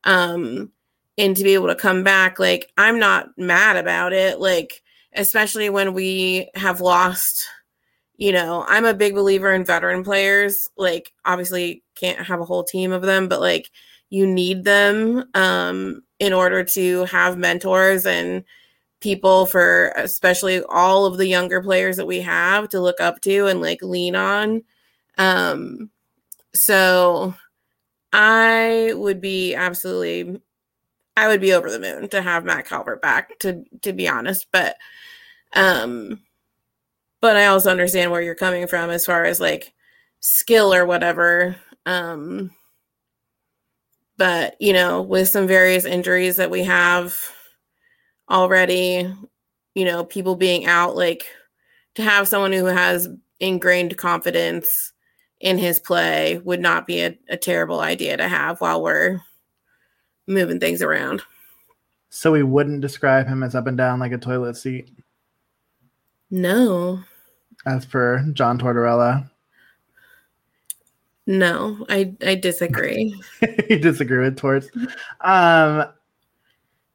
um 0.03 0.71
and 1.17 1.37
to 1.37 1.43
be 1.43 1.53
able 1.53 1.67
to 1.67 1.75
come 1.75 2.03
back 2.03 2.39
like 2.39 2.71
I'm 2.77 2.99
not 2.99 3.29
mad 3.37 3.77
about 3.77 4.13
it. 4.13 4.39
Like 4.39 4.81
especially 5.15 5.69
when 5.69 5.93
we 5.93 6.49
have 6.55 6.81
lost 6.81 7.45
you 8.17 8.31
know 8.31 8.65
i'm 8.67 8.85
a 8.85 8.93
big 8.93 9.15
believer 9.15 9.51
in 9.51 9.65
veteran 9.65 10.03
players 10.03 10.67
like 10.77 11.13
obviously 11.25 11.83
can't 11.95 12.25
have 12.25 12.39
a 12.39 12.45
whole 12.45 12.63
team 12.63 12.91
of 12.91 13.01
them 13.01 13.27
but 13.27 13.41
like 13.41 13.71
you 14.09 14.27
need 14.27 14.63
them 14.63 15.23
um 15.33 16.01
in 16.19 16.33
order 16.33 16.63
to 16.63 17.05
have 17.05 17.37
mentors 17.37 18.05
and 18.05 18.43
people 18.99 19.47
for 19.47 19.87
especially 19.95 20.61
all 20.69 21.05
of 21.05 21.17
the 21.17 21.27
younger 21.27 21.61
players 21.61 21.97
that 21.97 22.05
we 22.05 22.21
have 22.21 22.69
to 22.69 22.79
look 22.79 23.01
up 23.01 23.19
to 23.21 23.47
and 23.47 23.59
like 23.59 23.81
lean 23.81 24.15
on. 24.15 24.61
Um 25.17 25.89
so 26.53 27.33
i 28.13 28.91
would 28.95 29.21
be 29.21 29.55
absolutely 29.55 30.41
i 31.17 31.27
would 31.27 31.41
be 31.41 31.53
over 31.53 31.69
the 31.69 31.79
moon 31.79 32.07
to 32.09 32.21
have 32.21 32.45
matt 32.45 32.65
calvert 32.65 33.01
back 33.01 33.37
to 33.39 33.63
to 33.81 33.93
be 33.93 34.07
honest 34.07 34.47
but 34.51 34.75
um, 35.53 36.21
but 37.21 37.37
I 37.37 37.47
also 37.47 37.69
understand 37.69 38.11
where 38.11 38.21
you're 38.21 38.35
coming 38.35 38.67
from 38.67 38.89
as 38.89 39.05
far 39.05 39.25
as 39.25 39.39
like 39.39 39.73
skill 40.19 40.73
or 40.73 40.85
whatever. 40.85 41.55
Um, 41.85 42.51
but 44.17 44.55
you 44.59 44.73
know, 44.73 45.01
with 45.01 45.29
some 45.29 45.47
various 45.47 45.85
injuries 45.85 46.37
that 46.37 46.51
we 46.51 46.63
have 46.63 47.17
already, 48.29 49.13
you 49.75 49.85
know, 49.85 50.03
people 50.03 50.35
being 50.35 50.65
out, 50.65 50.95
like 50.95 51.25
to 51.95 52.03
have 52.03 52.27
someone 52.27 52.53
who 52.53 52.65
has 52.65 53.07
ingrained 53.39 53.97
confidence 53.97 54.93
in 55.39 55.57
his 55.57 55.79
play 55.79 56.39
would 56.43 56.59
not 56.59 56.85
be 56.85 57.01
a, 57.01 57.17
a 57.29 57.37
terrible 57.37 57.79
idea 57.79 58.15
to 58.17 58.27
have 58.27 58.61
while 58.61 58.81
we're 58.81 59.19
moving 60.31 60.59
things 60.59 60.81
around. 60.81 61.21
So 62.09 62.31
we 62.31 62.43
wouldn't 62.43 62.81
describe 62.81 63.27
him 63.27 63.43
as 63.43 63.55
up 63.55 63.67
and 63.67 63.77
down 63.77 63.99
like 63.99 64.11
a 64.11 64.17
toilet 64.17 64.57
seat, 64.57 64.89
No, 66.29 66.99
as 67.65 67.85
per 67.85 68.23
John 68.33 68.57
Tortorella. 68.59 69.29
no, 71.27 71.85
I 71.89 72.13
I 72.25 72.35
disagree. 72.35 73.15
you 73.69 73.79
disagree 73.79 74.19
with 74.25 74.37
Torts. 74.37 74.67
Um, 75.21 75.85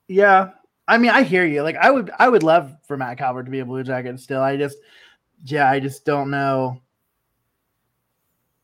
yeah, 0.09 0.51
I 0.89 0.99
mean, 0.99 1.11
I 1.11 1.23
hear 1.23 1.47
you. 1.47 1.63
Like, 1.63 1.77
I 1.77 1.91
would, 1.91 2.11
I 2.19 2.29
would 2.29 2.43
love 2.43 2.77
for 2.87 2.97
Matt 2.97 3.19
Calvert 3.19 3.47
to 3.47 3.51
be 3.51 3.61
a 3.61 3.65
Blue 3.65 3.83
Jacket 3.83 4.21
still. 4.21 4.43
I 4.43 4.57
just, 4.57 4.77
yeah, 5.45 5.71
I 5.71 5.81
just 5.81 6.05
don't 6.05 6.31
know 6.31 6.81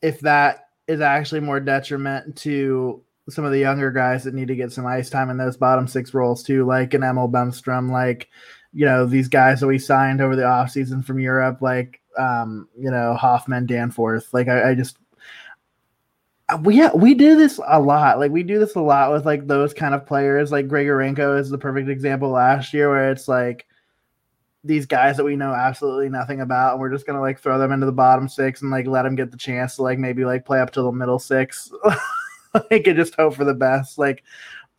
if 0.03 0.21
that 0.21 0.69
is 0.87 1.01
actually 1.01 1.41
more 1.41 1.61
detriment 1.61 2.37
to 2.37 3.03
some 3.29 3.45
of 3.45 3.53
the 3.53 3.59
younger 3.59 3.91
guys 3.91 4.25
that 4.25 4.35
need 4.35 4.49
to 4.49 4.57
get 4.57 4.73
some 4.73 4.87
ice 4.87 5.09
time 5.09 5.31
in 5.31 5.37
those 5.37 5.57
bottom 5.57 5.87
six 5.87 6.13
roles 6.13 6.43
too, 6.43 6.65
like 6.65 6.95
an 6.95 7.05
Emil 7.05 7.29
Bemstrom, 7.29 7.91
like 7.91 8.29
you 8.73 8.85
know 8.85 9.07
these 9.07 9.29
guys 9.29 9.61
that 9.61 9.67
we 9.67 9.79
signed 9.79 10.21
over 10.21 10.35
the 10.35 10.43
offseason 10.43 11.05
from 11.05 11.19
Europe, 11.19 11.61
like 11.61 12.01
um, 12.19 12.69
you 12.79 12.91
know 12.91 13.15
Hoffman, 13.15 13.67
Danforth. 13.67 14.33
Like 14.33 14.49
I, 14.49 14.71
I 14.71 14.75
just 14.75 14.99
we 16.61 16.87
we 16.95 17.15
do 17.15 17.37
this 17.37 17.61
a 17.67 17.81
lot. 17.81 18.19
Like 18.19 18.33
we 18.33 18.43
do 18.43 18.59
this 18.59 18.75
a 18.75 18.81
lot 18.81 19.13
with 19.13 19.25
like 19.25 19.47
those 19.47 19.73
kind 19.73 19.95
of 19.95 20.07
players. 20.07 20.51
Like 20.51 20.69
Grigorenko 20.69 21.39
is 21.39 21.51
the 21.51 21.59
perfect 21.59 21.89
example 21.89 22.31
last 22.31 22.75
year, 22.75 22.91
where 22.91 23.11
it's 23.13 23.29
like 23.29 23.67
these 24.65 24.87
guys 24.87 25.17
that 25.17 25.25
we 25.25 25.37
know 25.37 25.53
absolutely 25.53 26.09
nothing 26.09 26.41
about, 26.41 26.73
and 26.73 26.81
we're 26.81 26.93
just 26.93 27.07
gonna 27.07 27.21
like 27.21 27.39
throw 27.39 27.59
them 27.59 27.73
into 27.73 27.87
the 27.87 27.93
bottom 27.93 28.29
six 28.29 28.63
and 28.63 28.71
like 28.71 28.87
let 28.87 29.03
them 29.03 29.15
get 29.15 29.31
the 29.31 29.37
chance 29.37 29.77
to 29.77 29.83
like 29.83 29.99
maybe 29.99 30.25
like 30.25 30.45
play 30.45 30.61
up 30.61 30.73
to 30.73 30.83
the 30.83 30.93
middle 30.93 31.19
six. 31.19 31.71
like 32.71 32.87
and 32.87 32.97
just 32.97 33.15
hope 33.15 33.35
for 33.35 33.45
the 33.45 33.55
best. 33.55 33.99
Like 33.99 34.23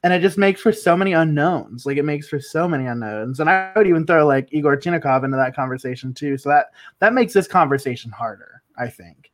and 0.03 0.12
it 0.12 0.21
just 0.21 0.38
makes 0.38 0.59
for 0.59 0.73
so 0.73 0.97
many 0.97 1.13
unknowns. 1.13 1.86
Like 1.86 1.97
it 1.97 2.03
makes 2.03 2.27
for 2.27 2.39
so 2.39 2.67
many 2.67 2.86
unknowns. 2.88 3.39
And 3.39 3.49
I 3.49 3.71
would 3.75 3.88
even 3.88 4.05
throw 4.05 4.27
like 4.27 4.51
Yegor 4.51 4.77
Chinakhov 4.77 5.23
into 5.23 5.38
that 5.38 5.55
conversation 5.55 6.13
too. 6.13 6.38
So 6.38 6.49
that 6.49 6.67
that 6.99 7.13
makes 7.13 7.33
this 7.33 7.47
conversation 7.47 8.12
harder, 8.12 8.62
I 8.77 8.89
think. 8.89 9.31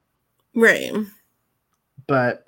Right. 0.53 0.93
But 2.07 2.47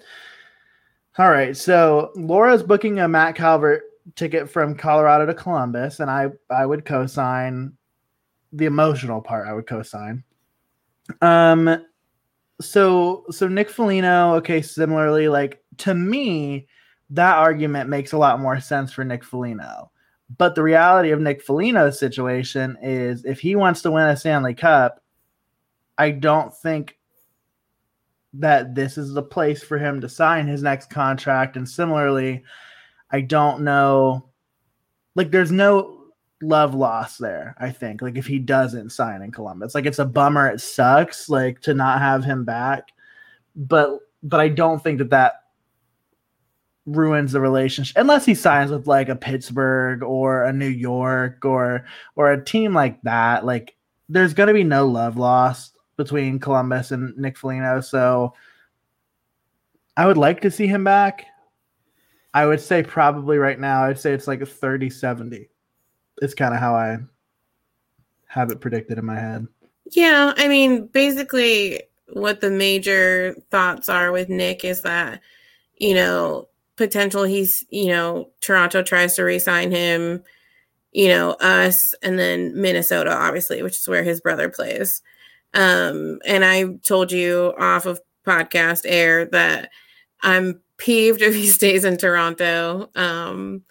all 1.17 1.29
right, 1.29 1.57
so 1.57 2.11
Laura's 2.15 2.63
booking 2.63 2.99
a 2.99 3.07
Matt 3.07 3.35
Calvert 3.35 3.83
ticket 4.15 4.49
from 4.49 4.75
Colorado 4.75 5.25
to 5.25 5.33
Columbus, 5.33 5.99
and 5.99 6.09
I 6.09 6.29
I 6.49 6.65
would 6.65 6.85
co-sign 6.85 7.73
the 8.53 8.65
emotional 8.65 9.21
part. 9.21 9.47
I 9.47 9.53
would 9.53 9.67
co-sign. 9.67 10.23
Um, 11.21 11.85
so 12.61 13.25
so 13.29 13.47
Nick 13.47 13.69
Foligno. 13.69 14.35
Okay, 14.35 14.61
similarly, 14.61 15.27
like 15.27 15.60
to 15.77 15.93
me, 15.93 16.67
that 17.09 17.37
argument 17.37 17.89
makes 17.89 18.13
a 18.13 18.17
lot 18.17 18.39
more 18.39 18.59
sense 18.59 18.91
for 18.91 19.03
Nick 19.03 19.23
Foligno. 19.23 19.91
But 20.37 20.55
the 20.55 20.63
reality 20.63 21.11
of 21.11 21.19
Nick 21.19 21.41
Foligno's 21.41 21.99
situation 21.99 22.77
is, 22.81 23.25
if 23.25 23.39
he 23.41 23.55
wants 23.55 23.81
to 23.81 23.91
win 23.91 24.07
a 24.07 24.15
Stanley 24.15 24.53
Cup, 24.53 25.03
I 25.97 26.11
don't 26.11 26.55
think 26.55 26.97
that 28.33 28.73
this 28.73 28.97
is 28.97 29.13
the 29.13 29.23
place 29.23 29.61
for 29.61 29.77
him 29.77 29.99
to 29.99 30.07
sign 30.07 30.47
his 30.47 30.63
next 30.63 30.89
contract. 30.89 31.57
And 31.57 31.67
similarly, 31.67 32.43
I 33.11 33.19
don't 33.19 33.63
know. 33.63 34.29
Like, 35.15 35.31
there's 35.31 35.51
no 35.51 36.05
love 36.41 36.73
loss 36.73 37.17
there, 37.17 37.53
I 37.59 37.71
think. 37.71 38.01
Like, 38.01 38.15
if 38.15 38.25
he 38.25 38.39
doesn't 38.39 38.91
sign 38.91 39.21
in 39.21 39.33
Columbus, 39.33 39.75
like, 39.75 39.85
it's 39.85 39.99
a 39.99 40.05
bummer. 40.05 40.47
It 40.47 40.61
sucks, 40.61 41.27
like, 41.27 41.59
to 41.63 41.73
not 41.73 41.99
have 41.99 42.23
him 42.23 42.45
back. 42.45 42.85
But, 43.53 43.99
but 44.23 44.39
I 44.39 44.47
don't 44.47 44.81
think 44.81 44.99
that 44.99 45.09
that 45.09 45.33
ruins 46.85 47.31
the 47.31 47.39
relationship 47.39 47.95
unless 47.97 48.25
he 48.25 48.33
signs 48.33 48.71
with 48.71 48.87
like 48.87 49.09
a 49.09 49.15
Pittsburgh 49.15 50.01
or 50.01 50.43
a 50.43 50.53
New 50.53 50.67
York 50.67 51.45
or 51.45 51.85
or 52.15 52.31
a 52.31 52.43
team 52.43 52.73
like 52.73 53.01
that 53.03 53.45
like 53.45 53.75
there's 54.09 54.33
to 54.33 54.53
be 54.53 54.63
no 54.63 54.87
love 54.87 55.15
lost 55.15 55.77
between 55.95 56.39
Columbus 56.39 56.91
and 56.91 57.15
Nick 57.17 57.37
Foligno 57.37 57.81
so 57.81 58.33
I 59.95 60.07
would 60.07 60.17
like 60.17 60.41
to 60.41 60.51
see 60.51 60.67
him 60.67 60.83
back 60.83 61.27
I 62.33 62.45
would 62.45 62.61
say 62.61 62.83
probably 62.83 63.37
right 63.37 63.59
now, 63.59 63.83
I'd 63.83 63.99
say 63.99 64.13
it's 64.13 64.27
like 64.27 64.41
a 64.41 64.45
30 64.45 64.89
70. 64.89 65.49
It's 66.21 66.33
kind 66.33 66.53
of 66.53 66.59
how 66.59 66.75
I 66.75 66.97
have 68.27 68.51
it 68.51 68.61
predicted 68.61 68.97
in 68.97 69.05
my 69.05 69.19
head. 69.19 69.47
Yeah. 69.91 70.33
I 70.37 70.47
mean, 70.47 70.87
basically, 70.87 71.83
what 72.13 72.41
the 72.41 72.51
major 72.51 73.35
thoughts 73.49 73.89
are 73.89 74.11
with 74.11 74.29
Nick 74.29 74.63
is 74.63 74.81
that, 74.81 75.21
you 75.77 75.93
know, 75.93 76.47
potential 76.81 77.23
he's, 77.23 77.63
you 77.69 77.89
know, 77.89 78.31
Toronto 78.41 78.81
tries 78.81 79.15
to 79.15 79.23
re 79.23 79.37
sign 79.37 79.69
him, 79.69 80.23
you 80.91 81.07
know, 81.09 81.33
us, 81.33 81.93
and 82.01 82.17
then 82.17 82.59
Minnesota, 82.59 83.15
obviously, 83.15 83.61
which 83.61 83.77
is 83.77 83.87
where 83.87 84.03
his 84.03 84.19
brother 84.19 84.49
plays. 84.49 85.03
Um, 85.53 86.19
and 86.25 86.43
I 86.43 86.77
told 86.83 87.11
you 87.11 87.53
off 87.59 87.85
of 87.85 88.01
podcast 88.25 88.81
air 88.85 89.25
that 89.25 89.69
I'm 90.21 90.61
peeved 90.77 91.21
if 91.21 91.35
he 91.35 91.45
stays 91.45 91.85
in 91.85 91.97
Toronto. 91.97 92.89
Um, 92.95 93.63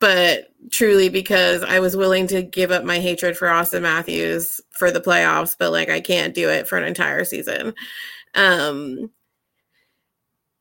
but 0.00 0.48
truly 0.70 1.10
because 1.10 1.62
I 1.62 1.80
was 1.80 1.96
willing 1.96 2.26
to 2.28 2.42
give 2.42 2.70
up 2.70 2.82
my 2.82 2.98
hatred 2.98 3.36
for 3.36 3.46
Auston 3.46 3.82
Matthews 3.82 4.58
for 4.70 4.90
the 4.90 5.00
playoffs, 5.00 5.54
but 5.56 5.70
like 5.70 5.90
I 5.90 6.00
can't 6.00 6.34
do 6.34 6.48
it 6.48 6.66
for 6.66 6.78
an 6.78 6.84
entire 6.84 7.24
season. 7.24 7.74
Um, 8.34 9.10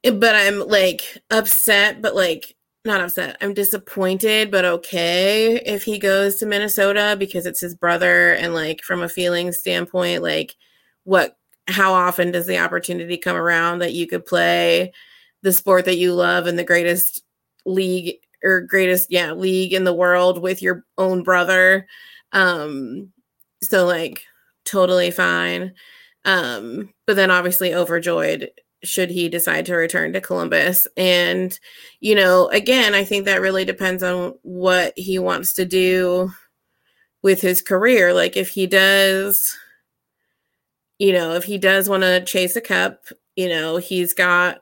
but 0.03 0.35
I'm 0.35 0.59
like 0.67 1.17
upset, 1.29 2.01
but 2.01 2.15
like 2.15 2.55
not 2.85 3.01
upset. 3.01 3.37
I'm 3.41 3.53
disappointed, 3.53 4.49
but 4.51 4.65
okay 4.65 5.57
if 5.65 5.83
he 5.83 5.99
goes 5.99 6.37
to 6.37 6.45
Minnesota 6.45 7.15
because 7.19 7.45
it's 7.45 7.61
his 7.61 7.75
brother 7.75 8.33
and 8.33 8.53
like 8.53 8.81
from 8.81 9.01
a 9.01 9.09
feeling 9.09 9.51
standpoint, 9.51 10.23
like 10.23 10.55
what 11.03 11.37
how 11.67 11.93
often 11.93 12.31
does 12.31 12.47
the 12.47 12.59
opportunity 12.59 13.17
come 13.17 13.35
around 13.35 13.79
that 13.79 13.93
you 13.93 14.07
could 14.07 14.25
play 14.25 14.91
the 15.43 15.53
sport 15.53 15.85
that 15.85 15.97
you 15.97 16.13
love 16.13 16.47
in 16.47 16.55
the 16.55 16.63
greatest 16.63 17.23
league 17.65 18.15
or 18.43 18.61
greatest 18.61 19.11
yeah 19.11 19.31
league 19.33 19.73
in 19.73 19.83
the 19.83 19.93
world 19.93 20.41
with 20.41 20.61
your 20.61 20.83
own 20.97 21.23
brother 21.23 21.87
um 22.33 23.11
so 23.61 23.85
like 23.85 24.23
totally 24.65 25.11
fine 25.11 25.73
um 26.25 26.91
but 27.05 27.15
then 27.15 27.29
obviously 27.31 27.73
overjoyed 27.73 28.49
should 28.83 29.09
he 29.09 29.29
decide 29.29 29.65
to 29.65 29.75
return 29.75 30.13
to 30.13 30.21
Columbus 30.21 30.87
and 30.97 31.59
you 31.99 32.15
know 32.15 32.47
again 32.49 32.95
I 32.95 33.03
think 33.03 33.25
that 33.25 33.41
really 33.41 33.65
depends 33.65 34.01
on 34.01 34.33
what 34.41 34.93
he 34.97 35.19
wants 35.19 35.53
to 35.53 35.65
do 35.65 36.31
with 37.21 37.41
his 37.41 37.61
career 37.61 38.13
like 38.13 38.35
if 38.35 38.49
he 38.49 38.65
does 38.67 39.55
you 41.01 41.13
know, 41.13 41.33
if 41.33 41.45
he 41.45 41.57
does 41.57 41.89
want 41.89 42.03
to 42.03 42.23
chase 42.23 42.55
a 42.55 42.61
cup, 42.61 43.05
you 43.35 43.49
know, 43.49 43.77
he's 43.77 44.13
got 44.13 44.61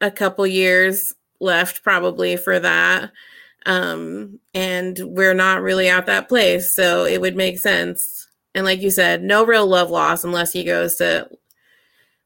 a 0.00 0.10
couple 0.10 0.44
years 0.48 1.12
left 1.40 1.84
probably 1.84 2.36
for 2.36 2.58
that. 2.58 3.12
Um, 3.64 4.40
and 4.52 4.98
we're 5.00 5.34
not 5.34 5.62
really 5.62 5.88
at 5.88 6.06
that 6.06 6.28
place. 6.28 6.74
So 6.74 7.04
it 7.04 7.20
would 7.20 7.36
make 7.36 7.60
sense. 7.60 8.26
And 8.52 8.64
like 8.64 8.80
you 8.80 8.90
said, 8.90 9.22
no 9.22 9.46
real 9.46 9.64
love 9.64 9.90
loss 9.90 10.24
unless 10.24 10.52
he 10.52 10.64
goes 10.64 10.96
to 10.96 11.28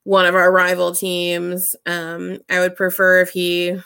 one 0.05 0.27
of 0.27 0.35
our 0.35 0.51
rival 0.51 0.95
teams. 0.95 1.77
Um, 1.87 2.39
I 2.51 2.61
would 2.61 2.77
prefer 2.77 3.21
if 3.21 3.31
he 3.31 3.79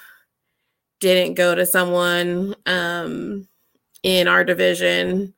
didn't 1.00 1.34
go 1.34 1.54
to 1.54 1.66
someone 1.66 2.54
um, 2.64 3.48
in 4.02 4.28
our 4.28 4.44
division 4.44 5.34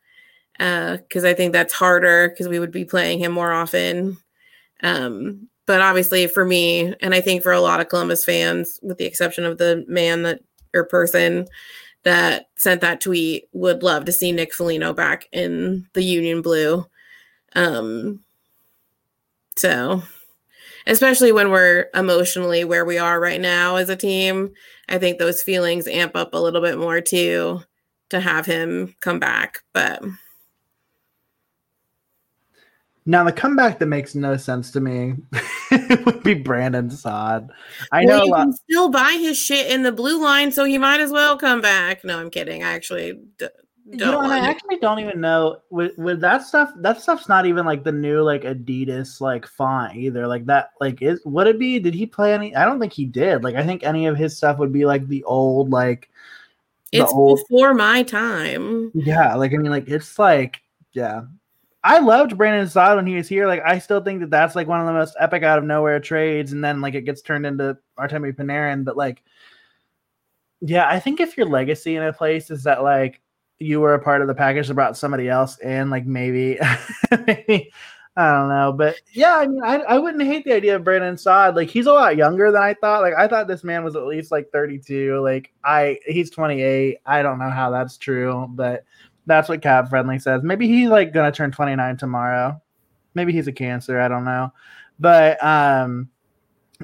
because 0.52 1.24
uh, 1.24 1.28
I 1.28 1.34
think 1.34 1.52
that's 1.52 1.72
harder 1.72 2.28
because 2.28 2.48
we 2.48 2.58
would 2.58 2.72
be 2.72 2.84
playing 2.84 3.20
him 3.20 3.32
more 3.32 3.52
often. 3.52 4.16
Um, 4.82 5.48
but 5.66 5.80
obviously, 5.80 6.26
for 6.26 6.44
me, 6.44 6.94
and 7.00 7.14
I 7.14 7.20
think 7.20 7.42
for 7.42 7.52
a 7.52 7.60
lot 7.60 7.80
of 7.80 7.88
Columbus 7.88 8.24
fans, 8.24 8.80
with 8.82 8.98
the 8.98 9.04
exception 9.04 9.44
of 9.44 9.58
the 9.58 9.84
man 9.86 10.22
that 10.22 10.40
or 10.74 10.84
person 10.84 11.46
that 12.04 12.48
sent 12.56 12.80
that 12.80 13.00
tweet, 13.00 13.48
would 13.52 13.82
love 13.82 14.04
to 14.06 14.12
see 14.12 14.32
Nick 14.32 14.54
Foligno 14.54 14.92
back 14.92 15.28
in 15.32 15.86
the 15.92 16.02
Union 16.02 16.42
Blue. 16.42 16.86
Um, 17.54 18.24
so, 19.56 20.02
especially 20.88 21.30
when 21.30 21.50
we're 21.50 21.88
emotionally 21.94 22.64
where 22.64 22.84
we 22.84 22.98
are 22.98 23.20
right 23.20 23.40
now 23.40 23.76
as 23.76 23.90
a 23.90 23.96
team, 23.96 24.52
I 24.88 24.98
think 24.98 25.18
those 25.18 25.42
feelings 25.42 25.86
amp 25.86 26.16
up 26.16 26.32
a 26.32 26.38
little 26.38 26.62
bit 26.62 26.78
more 26.78 27.00
too 27.00 27.60
to 28.10 28.20
have 28.20 28.46
him 28.46 28.96
come 29.00 29.20
back. 29.20 29.62
But 29.74 30.02
now 33.04 33.22
the 33.22 33.32
comeback 33.32 33.78
that 33.78 33.86
makes 33.86 34.14
no 34.14 34.38
sense 34.38 34.70
to 34.72 34.80
me 34.80 35.14
would 36.06 36.22
be 36.22 36.34
Brandon 36.34 36.90
Saad. 36.90 37.50
I 37.92 38.04
well, 38.06 38.18
know 38.18 38.24
you 38.24 38.34
can 38.34 38.52
still 38.54 38.90
buy 38.90 39.12
his 39.20 39.38
shit 39.38 39.70
in 39.70 39.82
the 39.82 39.92
blue 39.92 40.20
line, 40.20 40.50
so 40.52 40.64
he 40.64 40.78
might 40.78 41.00
as 41.00 41.12
well 41.12 41.36
come 41.36 41.60
back. 41.60 42.02
No, 42.02 42.18
I'm 42.18 42.30
kidding. 42.30 42.62
I 42.62 42.72
actually 42.72 43.20
d- 43.38 43.48
you 43.90 43.96
know, 43.96 44.20
and 44.20 44.32
I 44.32 44.48
actually 44.48 44.78
don't 44.78 44.98
even 44.98 45.20
know 45.20 45.58
with 45.70 45.96
with 45.96 46.20
that 46.20 46.42
stuff. 46.42 46.70
That 46.76 47.00
stuff's 47.00 47.28
not 47.28 47.46
even 47.46 47.64
like 47.64 47.84
the 47.84 47.92
new 47.92 48.22
like 48.22 48.42
Adidas 48.42 49.20
like 49.20 49.46
font 49.46 49.96
either. 49.96 50.26
Like 50.26 50.44
that, 50.46 50.70
like 50.80 51.00
is 51.00 51.22
would 51.24 51.46
it 51.46 51.58
be? 51.58 51.78
Did 51.78 51.94
he 51.94 52.04
play 52.04 52.34
any? 52.34 52.54
I 52.54 52.64
don't 52.64 52.80
think 52.80 52.92
he 52.92 53.06
did. 53.06 53.42
Like 53.42 53.54
I 53.54 53.64
think 53.64 53.84
any 53.84 54.06
of 54.06 54.16
his 54.16 54.36
stuff 54.36 54.58
would 54.58 54.72
be 54.72 54.84
like 54.84 55.06
the 55.08 55.24
old 55.24 55.70
like. 55.70 56.10
It's 56.90 57.12
old, 57.12 57.40
before 57.40 57.74
my 57.74 58.02
time. 58.02 58.90
Yeah, 58.94 59.34
like 59.34 59.52
I 59.52 59.56
mean, 59.56 59.70
like 59.70 59.88
it's 59.88 60.18
like 60.18 60.62
yeah, 60.92 61.22
I 61.84 61.98
loved 62.00 62.36
Brandon 62.36 62.68
Saad 62.68 62.96
when 62.96 63.06
he 63.06 63.14
was 63.14 63.28
here. 63.28 63.46
Like, 63.46 63.62
I 63.64 63.78
still 63.78 64.02
think 64.02 64.20
that 64.20 64.30
that's 64.30 64.56
like 64.56 64.66
one 64.66 64.80
of 64.80 64.86
the 64.86 64.92
most 64.92 65.16
epic 65.20 65.42
out 65.42 65.58
of 65.58 65.64
nowhere 65.64 66.00
trades, 66.00 66.52
and 66.52 66.62
then 66.62 66.80
like 66.80 66.94
it 66.94 67.02
gets 67.02 67.22
turned 67.22 67.46
into 67.46 67.78
Artemi 67.98 68.34
Panarin. 68.34 68.84
But 68.84 68.96
like, 68.96 69.22
yeah, 70.60 70.88
I 70.88 70.98
think 70.98 71.20
if 71.20 71.36
your 71.36 71.46
legacy 71.46 71.96
in 71.96 72.02
a 72.02 72.12
place 72.12 72.50
is 72.50 72.64
that 72.64 72.82
like 72.82 73.20
you 73.58 73.80
were 73.80 73.94
a 73.94 73.98
part 73.98 74.22
of 74.22 74.28
the 74.28 74.34
package 74.34 74.68
that 74.68 74.74
brought 74.74 74.96
somebody 74.96 75.28
else 75.28 75.58
in, 75.58 75.90
like 75.90 76.06
maybe, 76.06 76.58
maybe 77.26 77.72
I 78.18 78.32
don't 78.32 78.48
know, 78.48 78.72
but 78.72 78.96
yeah, 79.12 79.36
I 79.36 79.46
mean, 79.46 79.62
I, 79.62 79.76
I 79.76 79.98
wouldn't 79.98 80.24
hate 80.24 80.44
the 80.44 80.52
idea 80.52 80.74
of 80.74 80.82
Brandon 80.82 81.16
Saad. 81.16 81.54
Like, 81.54 81.68
he's 81.68 81.86
a 81.86 81.92
lot 81.92 82.16
younger 82.16 82.50
than 82.50 82.60
I 82.60 82.74
thought. 82.74 83.00
Like, 83.00 83.14
I 83.14 83.28
thought 83.28 83.46
this 83.46 83.62
man 83.62 83.84
was 83.84 83.94
at 83.94 84.06
least 84.06 84.32
like 84.32 84.50
32. 84.50 85.20
Like, 85.20 85.52
I 85.62 86.00
he's 86.04 86.28
28. 86.28 86.98
I 87.06 87.22
don't 87.22 87.38
know 87.38 87.48
how 87.48 87.70
that's 87.70 87.96
true, 87.96 88.48
but 88.50 88.84
that's 89.26 89.48
what 89.48 89.62
Cap 89.62 89.88
Friendly 89.88 90.18
says. 90.18 90.42
Maybe 90.42 90.66
he's 90.66 90.88
like 90.88 91.12
gonna 91.12 91.30
turn 91.30 91.52
29 91.52 91.96
tomorrow. 91.96 92.60
Maybe 93.14 93.32
he's 93.32 93.46
a 93.46 93.52
cancer. 93.52 94.00
I 94.00 94.08
don't 94.08 94.24
know. 94.24 94.52
But 94.98 95.40
um, 95.44 96.08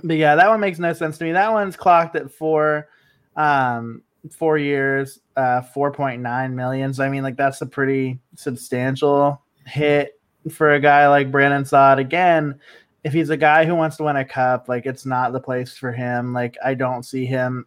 but 0.04 0.16
yeah, 0.16 0.36
that 0.36 0.48
one 0.48 0.60
makes 0.60 0.78
no 0.78 0.92
sense 0.92 1.18
to 1.18 1.24
me. 1.24 1.32
That 1.32 1.52
one's 1.52 1.74
clocked 1.74 2.14
at 2.14 2.30
four, 2.30 2.88
um, 3.34 4.02
four 4.30 4.58
years, 4.58 5.20
uh, 5.36 5.62
4.9 5.74 6.52
million. 6.52 6.94
So 6.94 7.04
I 7.04 7.08
mean, 7.08 7.22
like 7.22 7.36
that's 7.36 7.60
a 7.60 7.66
pretty 7.66 8.18
substantial 8.36 9.40
hit 9.66 10.20
for 10.50 10.74
a 10.74 10.80
guy 10.80 11.08
like 11.08 11.30
Brandon 11.30 11.64
Saad. 11.64 11.98
Again, 11.98 12.58
if 13.02 13.12
he's 13.12 13.30
a 13.30 13.36
guy 13.36 13.64
who 13.64 13.74
wants 13.74 13.96
to 13.98 14.04
win 14.04 14.16
a 14.16 14.24
cup, 14.24 14.68
like 14.68 14.86
it's 14.86 15.06
not 15.06 15.32
the 15.32 15.40
place 15.40 15.76
for 15.76 15.92
him. 15.92 16.32
Like 16.32 16.56
I 16.64 16.74
don't 16.74 17.02
see 17.04 17.26
him 17.26 17.66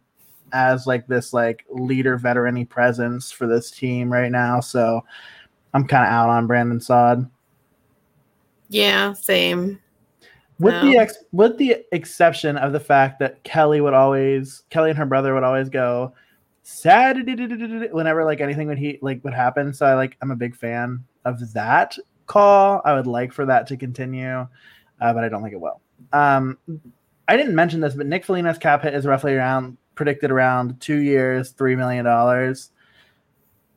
as 0.52 0.86
like 0.86 1.06
this 1.06 1.32
like 1.32 1.64
leader 1.68 2.16
veteran 2.16 2.64
presence 2.66 3.30
for 3.30 3.46
this 3.46 3.70
team 3.70 4.12
right 4.12 4.30
now. 4.30 4.60
So 4.60 5.04
I'm 5.74 5.86
kind 5.86 6.06
of 6.06 6.12
out 6.12 6.30
on 6.30 6.46
Brandon 6.46 6.80
Saad. 6.80 7.28
Yeah, 8.68 9.12
same. 9.12 9.80
With 10.58 10.74
no. 10.74 10.86
the 10.86 10.98
ex- 10.98 11.24
with 11.32 11.56
the 11.56 11.84
exception 11.92 12.56
of 12.56 12.72
the 12.72 12.80
fact 12.80 13.20
that 13.20 13.42
Kelly 13.44 13.80
would 13.80 13.94
always 13.94 14.64
Kelly 14.70 14.90
and 14.90 14.98
her 14.98 15.06
brother 15.06 15.34
would 15.34 15.44
always 15.44 15.68
go, 15.68 16.12
sad 16.70 17.16
whenever 17.92 18.24
like 18.24 18.42
anything 18.42 18.68
would 18.68 18.78
he 18.78 18.98
like 19.00 19.24
would 19.24 19.32
happen. 19.32 19.72
So 19.72 19.86
I 19.86 19.94
like 19.94 20.18
I'm 20.20 20.30
a 20.30 20.36
big 20.36 20.54
fan 20.54 21.02
of 21.24 21.52
that 21.54 21.96
call. 22.26 22.82
I 22.84 22.92
would 22.92 23.06
like 23.06 23.32
for 23.32 23.46
that 23.46 23.66
to 23.68 23.76
continue, 23.76 24.46
uh, 25.00 25.12
but 25.12 25.24
I 25.24 25.30
don't 25.30 25.42
think 25.42 25.54
it 25.54 25.60
will. 25.60 25.80
Um, 26.12 26.58
I 27.26 27.36
didn't 27.38 27.54
mention 27.54 27.80
this, 27.80 27.94
but 27.94 28.06
Nick 28.06 28.24
Foligno's 28.24 28.58
cap 28.58 28.82
hit 28.82 28.94
is 28.94 29.06
roughly 29.06 29.34
around 29.34 29.78
predicted 29.94 30.30
around 30.30 30.78
two 30.78 30.98
years, 30.98 31.50
three 31.50 31.74
million 31.74 32.04
dollars. 32.04 32.70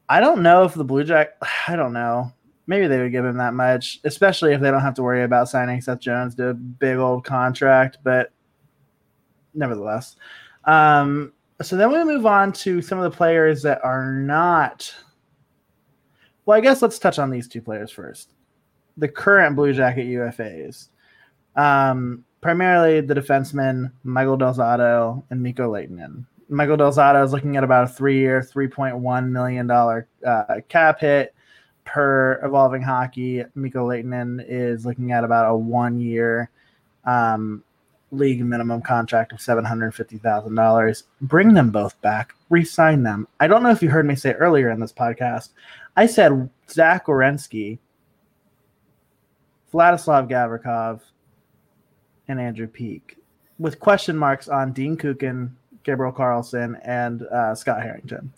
I 0.10 0.20
don't 0.20 0.44
know 0.44 0.66
if 0.66 0.74
the 0.74 0.84
Blue 0.84 1.06
Jack. 1.06 1.38
I 1.68 1.78
don't 1.78 1.94
know. 1.94 2.34
Maybe 2.68 2.88
they 2.88 3.00
would 3.00 3.12
give 3.12 3.26
him 3.26 3.38
that 3.38 3.54
much, 3.54 4.02
especially 4.04 4.54
if 4.54 4.62
they 4.62 4.70
don't 4.70 4.82
have 4.82 4.94
to 4.96 5.04
worry 5.04 5.24
about 5.24 5.50
signing 5.50 5.82
Seth 5.82 6.00
Jones 6.00 6.36
to 6.36 6.50
a 6.50 6.54
big 6.54 6.98
old 6.98 7.24
contract. 7.24 8.00
But 8.04 8.32
nevertheless, 9.54 10.18
um, 10.66 11.34
so 11.62 11.76
then 11.76 11.92
we 11.92 12.04
move 12.04 12.26
on 12.26 12.52
to 12.54 12.82
some 12.82 13.00
of 13.00 13.10
the 13.10 13.16
players 13.16 13.62
that 13.64 13.84
are 13.84 14.12
not. 14.12 14.94
Well, 16.46 16.58
I 16.58 16.62
guess 16.62 16.82
let's 16.82 17.00
touch 17.00 17.20
on 17.20 17.30
these 17.30 17.48
two 17.48 17.62
players 17.62 17.92
first. 17.92 18.34
The 18.98 19.08
current 19.08 19.56
Blue 19.56 19.74
Jacket 19.74 20.06
UFAs, 20.08 20.90
um, 21.56 22.26
primarily 22.42 23.02
the 23.02 23.16
defensemen 23.16 23.92
Michael 24.04 24.38
Del 24.38 24.54
Zotto 24.54 25.24
and 25.30 25.42
Mikko 25.42 25.72
Lehtonen. 25.72 26.26
Michael 26.50 26.78
Del 26.78 26.92
Zotto 26.92 27.24
is 27.24 27.32
looking 27.32 27.56
at 27.56 27.64
about 27.64 27.86
a 27.86 27.88
three-year, 27.88 28.44
three 28.44 28.68
point 28.68 28.98
one 28.98 29.32
million 29.32 29.68
dollar 29.68 30.08
uh, 30.26 30.60
cap 30.68 31.00
hit 31.00 31.34
per 31.86 32.40
evolving 32.44 32.82
hockey. 32.82 33.44
Mikko 33.56 33.88
Lehtonen 33.88 34.44
is 34.48 34.86
looking 34.86 35.12
at 35.12 35.24
about 35.24 35.50
a 35.50 35.56
one-year, 35.56 36.50
um, 37.06 37.64
league 38.12 38.44
minimum 38.44 38.82
contract 38.82 39.32
of 39.32 39.40
$750,000. 39.40 41.04
Bring 41.22 41.54
them 41.54 41.72
both 41.72 42.00
back, 42.02 42.34
re-sign 42.50 43.04
them. 43.04 43.28
I 43.40 43.48
don't 43.48 43.64
know 43.64 43.72
if 43.72 43.82
you 43.82 43.90
heard 43.90 44.06
me 44.06 44.16
say 44.16 44.34
earlier 44.34 44.70
in 44.70 44.80
this 44.80 44.94
podcast. 44.94 45.50
I 45.96 46.06
said 46.06 46.50
Zach 46.70 47.08
Werenski, 47.08 47.80
Vladislav 49.74 50.30
Gavrikov, 50.30 51.02
and 52.28 52.40
Andrew 52.40 52.68
Peeke 52.68 53.18
with 53.62 53.80
question 53.80 54.18
marks 54.18 54.48
on 54.48 54.74
Dean 54.74 54.98
Kukan, 54.98 55.52
Gabriel 55.84 56.12
Carlsson, 56.12 56.80
and 56.84 57.22
uh, 57.24 57.54
Scott 57.54 57.82
Harrington. 57.82 58.34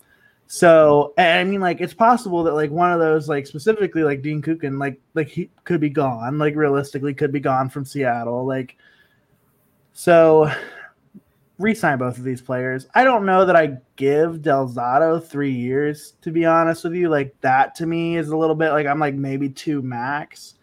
So 0.46 1.14
I 1.16 1.42
mean, 1.44 1.60
like 1.60 1.80
it's 1.80 1.94
possible 1.94 2.42
that 2.44 2.52
like 2.52 2.70
one 2.70 2.92
of 2.92 3.00
those, 3.00 3.28
like 3.28 3.46
specifically 3.46 4.04
like 4.04 4.22
Dean 4.22 4.42
Kukan, 4.42 4.78
like 4.78 5.00
like 5.14 5.28
he 5.28 5.50
could 5.64 5.80
be 5.80 5.88
gone, 5.88 6.38
like 6.38 6.54
realistically 6.54 7.14
could 7.14 7.32
be 7.32 7.40
gone 7.40 7.70
from 7.70 7.84
Seattle, 7.84 8.44
like 8.44 8.76
so 9.94 10.50
re-sign 11.58 11.98
both 11.98 12.18
of 12.18 12.24
these 12.24 12.42
players. 12.42 12.86
I 12.94 13.04
don't 13.04 13.24
know 13.24 13.46
that 13.46 13.56
I 13.56 13.78
give 13.96 14.42
Del 14.42 14.68
Zotto 14.68 15.24
three 15.24 15.52
years 15.52 16.14
to 16.22 16.30
be 16.30 16.44
honest 16.44 16.84
with 16.84 16.94
you. 16.94 17.08
Like 17.08 17.34
that 17.40 17.74
to 17.76 17.86
me 17.86 18.16
is 18.16 18.28
a 18.28 18.36
little 18.36 18.56
bit 18.56 18.70
like 18.72 18.86
I'm 18.86 18.98
like 18.98 19.14
maybe 19.14 19.48
two 19.48 19.80
max, 19.80 20.54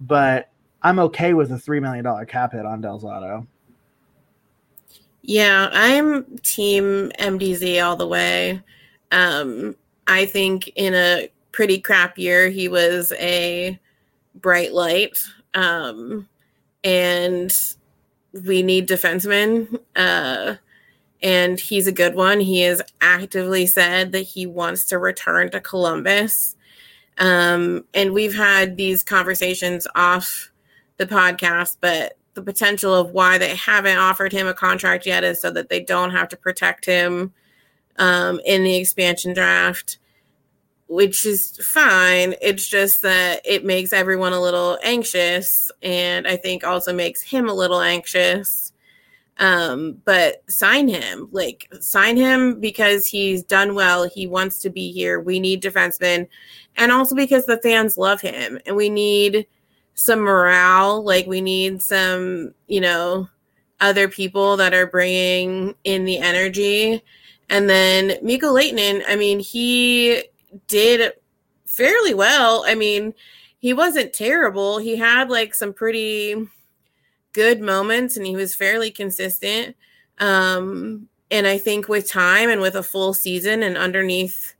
but 0.00 0.50
I'm 0.82 0.98
okay 1.00 1.34
with 1.34 1.50
a 1.50 1.58
three 1.58 1.80
million 1.80 2.04
dollar 2.04 2.24
cap 2.24 2.52
hit 2.52 2.64
on 2.64 2.80
Del 2.80 3.00
Zotto. 3.00 3.46
Yeah, 5.22 5.68
I'm 5.72 6.38
team 6.38 7.10
MDZ 7.18 7.84
all 7.84 7.96
the 7.96 8.06
way. 8.06 8.62
Um, 9.10 9.74
I 10.06 10.24
think 10.26 10.68
in 10.76 10.94
a 10.94 11.28
pretty 11.50 11.80
crap 11.80 12.16
year, 12.16 12.48
he 12.48 12.68
was 12.68 13.12
a 13.18 13.78
bright 14.36 14.72
light. 14.72 15.18
Um, 15.54 16.28
and 16.84 17.75
we 18.44 18.62
need 18.62 18.88
defensemen. 18.88 19.80
Uh, 19.94 20.56
and 21.22 21.58
he's 21.58 21.86
a 21.86 21.92
good 21.92 22.14
one. 22.14 22.40
He 22.40 22.60
has 22.60 22.82
actively 23.00 23.66
said 23.66 24.12
that 24.12 24.20
he 24.22 24.46
wants 24.46 24.84
to 24.86 24.98
return 24.98 25.50
to 25.50 25.60
Columbus. 25.60 26.56
Um, 27.18 27.84
and 27.94 28.12
we've 28.12 28.34
had 28.34 28.76
these 28.76 29.02
conversations 29.02 29.86
off 29.94 30.52
the 30.98 31.06
podcast, 31.06 31.78
but 31.80 32.18
the 32.34 32.42
potential 32.42 32.94
of 32.94 33.12
why 33.12 33.38
they 33.38 33.56
haven't 33.56 33.96
offered 33.96 34.32
him 34.32 34.46
a 34.46 34.54
contract 34.54 35.06
yet 35.06 35.24
is 35.24 35.40
so 35.40 35.50
that 35.50 35.70
they 35.70 35.80
don't 35.80 36.10
have 36.10 36.28
to 36.28 36.36
protect 36.36 36.84
him 36.84 37.32
um, 37.98 38.40
in 38.44 38.62
the 38.62 38.76
expansion 38.76 39.32
draft 39.32 39.98
which 40.88 41.26
is 41.26 41.56
fine. 41.72 42.34
It's 42.40 42.68
just 42.68 43.02
that 43.02 43.40
it 43.44 43.64
makes 43.64 43.92
everyone 43.92 44.32
a 44.32 44.40
little 44.40 44.78
anxious, 44.82 45.70
and 45.82 46.26
I 46.26 46.36
think 46.36 46.64
also 46.64 46.92
makes 46.92 47.22
him 47.22 47.48
a 47.48 47.54
little 47.54 47.80
anxious. 47.80 48.72
Um, 49.38 50.00
but 50.04 50.42
sign 50.48 50.88
him, 50.88 51.28
like 51.30 51.68
sign 51.80 52.16
him 52.16 52.58
because 52.58 53.06
he's 53.06 53.42
done 53.42 53.74
well. 53.74 54.08
He 54.08 54.26
wants 54.26 54.60
to 54.60 54.70
be 54.70 54.92
here. 54.92 55.20
We 55.20 55.40
need 55.40 55.62
defensemen, 55.62 56.28
and 56.76 56.92
also 56.92 57.14
because 57.14 57.46
the 57.46 57.58
fans 57.58 57.98
love 57.98 58.20
him, 58.20 58.58
and 58.64 58.76
we 58.76 58.88
need 58.88 59.46
some 59.94 60.20
morale. 60.20 61.02
Like 61.02 61.26
we 61.26 61.40
need 61.40 61.82
some, 61.82 62.54
you 62.68 62.80
know, 62.80 63.28
other 63.80 64.08
people 64.08 64.56
that 64.56 64.72
are 64.72 64.86
bringing 64.86 65.74
in 65.84 66.04
the 66.04 66.18
energy. 66.18 67.02
And 67.48 67.68
then 67.68 68.18
Mikko 68.22 68.54
Lehtonen, 68.54 69.02
I 69.06 69.16
mean, 69.16 69.38
he 69.38 70.24
did 70.66 71.12
fairly 71.66 72.14
well. 72.14 72.64
I 72.66 72.74
mean, 72.74 73.14
he 73.58 73.72
wasn't 73.72 74.12
terrible. 74.12 74.78
He 74.78 74.96
had 74.96 75.30
like 75.30 75.54
some 75.54 75.72
pretty 75.72 76.46
good 77.32 77.60
moments 77.60 78.16
and 78.16 78.26
he 78.26 78.36
was 78.36 78.54
fairly 78.54 78.90
consistent. 78.90 79.76
Um, 80.18 81.08
and 81.30 81.46
I 81.46 81.58
think 81.58 81.88
with 81.88 82.08
time 82.08 82.48
and 82.48 82.60
with 82.60 82.76
a 82.76 82.82
full 82.82 83.12
season 83.12 83.62
and 83.62 83.76
underneath, 83.76 84.54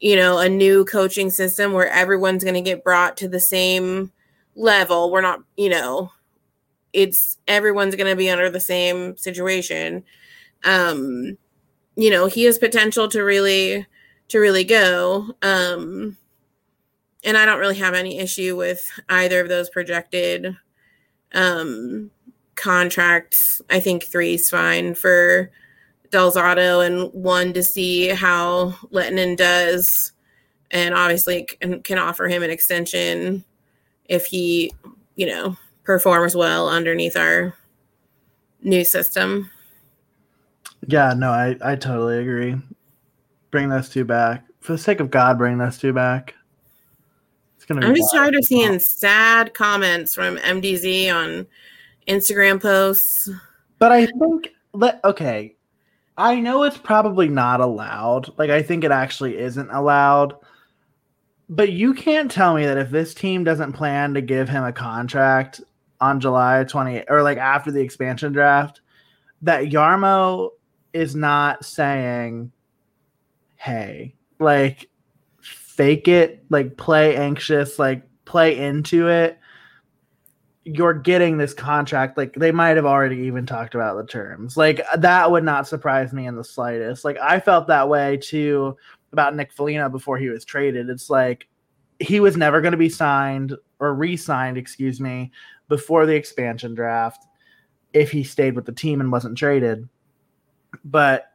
you 0.00 0.16
know, 0.16 0.38
a 0.38 0.48
new 0.48 0.84
coaching 0.84 1.30
system 1.30 1.72
where 1.72 1.90
everyone's 1.90 2.44
going 2.44 2.54
to 2.54 2.60
get 2.60 2.84
brought 2.84 3.16
to 3.18 3.28
the 3.28 3.40
same 3.40 4.12
level, 4.54 5.10
we're 5.10 5.20
not, 5.20 5.40
you 5.56 5.68
know, 5.68 6.12
it's 6.92 7.38
everyone's 7.46 7.96
going 7.96 8.10
to 8.10 8.16
be 8.16 8.30
under 8.30 8.48
the 8.48 8.60
same 8.60 9.16
situation. 9.16 10.04
Um, 10.64 11.36
you 11.96 12.10
know, 12.10 12.26
he 12.26 12.44
has 12.44 12.58
potential 12.58 13.08
to 13.08 13.22
really 13.22 13.86
to 14.28 14.38
really 14.38 14.64
go. 14.64 15.34
Um, 15.42 16.16
and 17.24 17.36
I 17.36 17.44
don't 17.44 17.58
really 17.58 17.78
have 17.78 17.94
any 17.94 18.18
issue 18.18 18.56
with 18.56 18.88
either 19.08 19.40
of 19.40 19.48
those 19.48 19.70
projected 19.70 20.56
um, 21.32 22.10
contracts. 22.54 23.60
I 23.70 23.80
think 23.80 24.04
three 24.04 24.34
is 24.34 24.50
fine 24.50 24.94
for 24.94 25.50
Del 26.10 26.32
Zotto 26.32 26.86
and 26.86 27.12
one 27.12 27.52
to 27.52 27.62
see 27.62 28.08
how 28.08 28.70
Lehtonen 28.92 29.36
does. 29.36 30.12
And 30.70 30.94
obviously 30.94 31.44
can, 31.44 31.82
can 31.82 31.98
offer 31.98 32.28
him 32.28 32.42
an 32.42 32.50
extension 32.50 33.44
if 34.06 34.26
he, 34.26 34.72
you 35.14 35.26
know, 35.26 35.56
performs 35.84 36.34
well 36.34 36.68
underneath 36.68 37.16
our 37.16 37.54
new 38.62 38.84
system. 38.84 39.50
Yeah, 40.86 41.14
no, 41.16 41.30
I, 41.30 41.56
I 41.60 41.76
totally 41.76 42.18
agree. 42.18 42.56
Bring 43.56 43.70
those 43.70 43.88
two 43.88 44.04
back. 44.04 44.44
For 44.60 44.72
the 44.72 44.78
sake 44.78 45.00
of 45.00 45.10
God, 45.10 45.38
bring 45.38 45.56
those 45.56 45.78
two 45.78 45.94
back. 45.94 46.34
It's 47.56 47.64
gonna. 47.64 47.86
I'm 47.86 47.94
just 47.94 48.12
tired 48.12 48.34
of 48.34 48.44
seeing 48.44 48.78
sad 48.78 49.54
comments 49.54 50.14
from 50.14 50.36
MDZ 50.36 51.10
on 51.10 51.46
Instagram 52.06 52.60
posts. 52.60 53.30
But 53.78 53.92
I 53.92 54.04
think 54.04 54.50
let 54.74 55.02
okay. 55.04 55.56
I 56.18 56.38
know 56.38 56.64
it's 56.64 56.76
probably 56.76 57.30
not 57.30 57.62
allowed. 57.62 58.28
Like 58.38 58.50
I 58.50 58.62
think 58.62 58.84
it 58.84 58.90
actually 58.90 59.38
isn't 59.38 59.70
allowed. 59.70 60.34
But 61.48 61.72
you 61.72 61.94
can't 61.94 62.30
tell 62.30 62.52
me 62.52 62.66
that 62.66 62.76
if 62.76 62.90
this 62.90 63.14
team 63.14 63.42
doesn't 63.42 63.72
plan 63.72 64.12
to 64.12 64.20
give 64.20 64.50
him 64.50 64.64
a 64.64 64.72
contract 64.72 65.62
on 65.98 66.20
July 66.20 66.62
20 66.64 67.04
or 67.08 67.22
like 67.22 67.38
after 67.38 67.70
the 67.70 67.80
expansion 67.80 68.34
draft, 68.34 68.82
that 69.40 69.64
Jarmo 69.64 70.50
is 70.92 71.16
not 71.16 71.64
saying, 71.64 72.52
hey, 73.56 74.14
like 74.38 74.88
fake 75.40 76.08
it, 76.08 76.44
like 76.50 76.76
play 76.76 77.16
anxious, 77.16 77.78
like 77.78 78.02
play 78.24 78.58
into 78.58 79.08
it. 79.08 79.38
You're 80.64 80.94
getting 80.94 81.36
this 81.36 81.54
contract. 81.54 82.16
Like 82.16 82.34
they 82.34 82.52
might 82.52 82.76
have 82.76 82.86
already 82.86 83.18
even 83.18 83.46
talked 83.46 83.74
about 83.74 83.96
the 83.96 84.06
terms. 84.06 84.56
Like 84.56 84.80
that 84.96 85.30
would 85.30 85.44
not 85.44 85.68
surprise 85.68 86.12
me 86.12 86.26
in 86.26 86.36
the 86.36 86.44
slightest. 86.44 87.04
Like 87.04 87.18
I 87.18 87.40
felt 87.40 87.68
that 87.68 87.88
way 87.88 88.16
too 88.16 88.76
about 89.12 89.36
Nick 89.36 89.52
Foligno 89.52 89.88
before 89.88 90.18
he 90.18 90.28
was 90.28 90.44
traded. 90.44 90.88
It's 90.90 91.08
like 91.08 91.46
he 92.00 92.20
was 92.20 92.36
never 92.36 92.60
going 92.60 92.72
to 92.72 92.78
be 92.78 92.88
signed 92.88 93.54
or 93.78 93.94
re-signed, 93.94 94.58
excuse 94.58 95.00
me, 95.00 95.30
before 95.68 96.06
the 96.06 96.14
expansion 96.14 96.74
draft 96.74 97.24
if 97.92 98.10
he 98.10 98.24
stayed 98.24 98.54
with 98.54 98.66
the 98.66 98.72
team 98.72 99.00
and 99.00 99.10
wasn't 99.12 99.38
traded. 99.38 99.88
But 100.84 101.32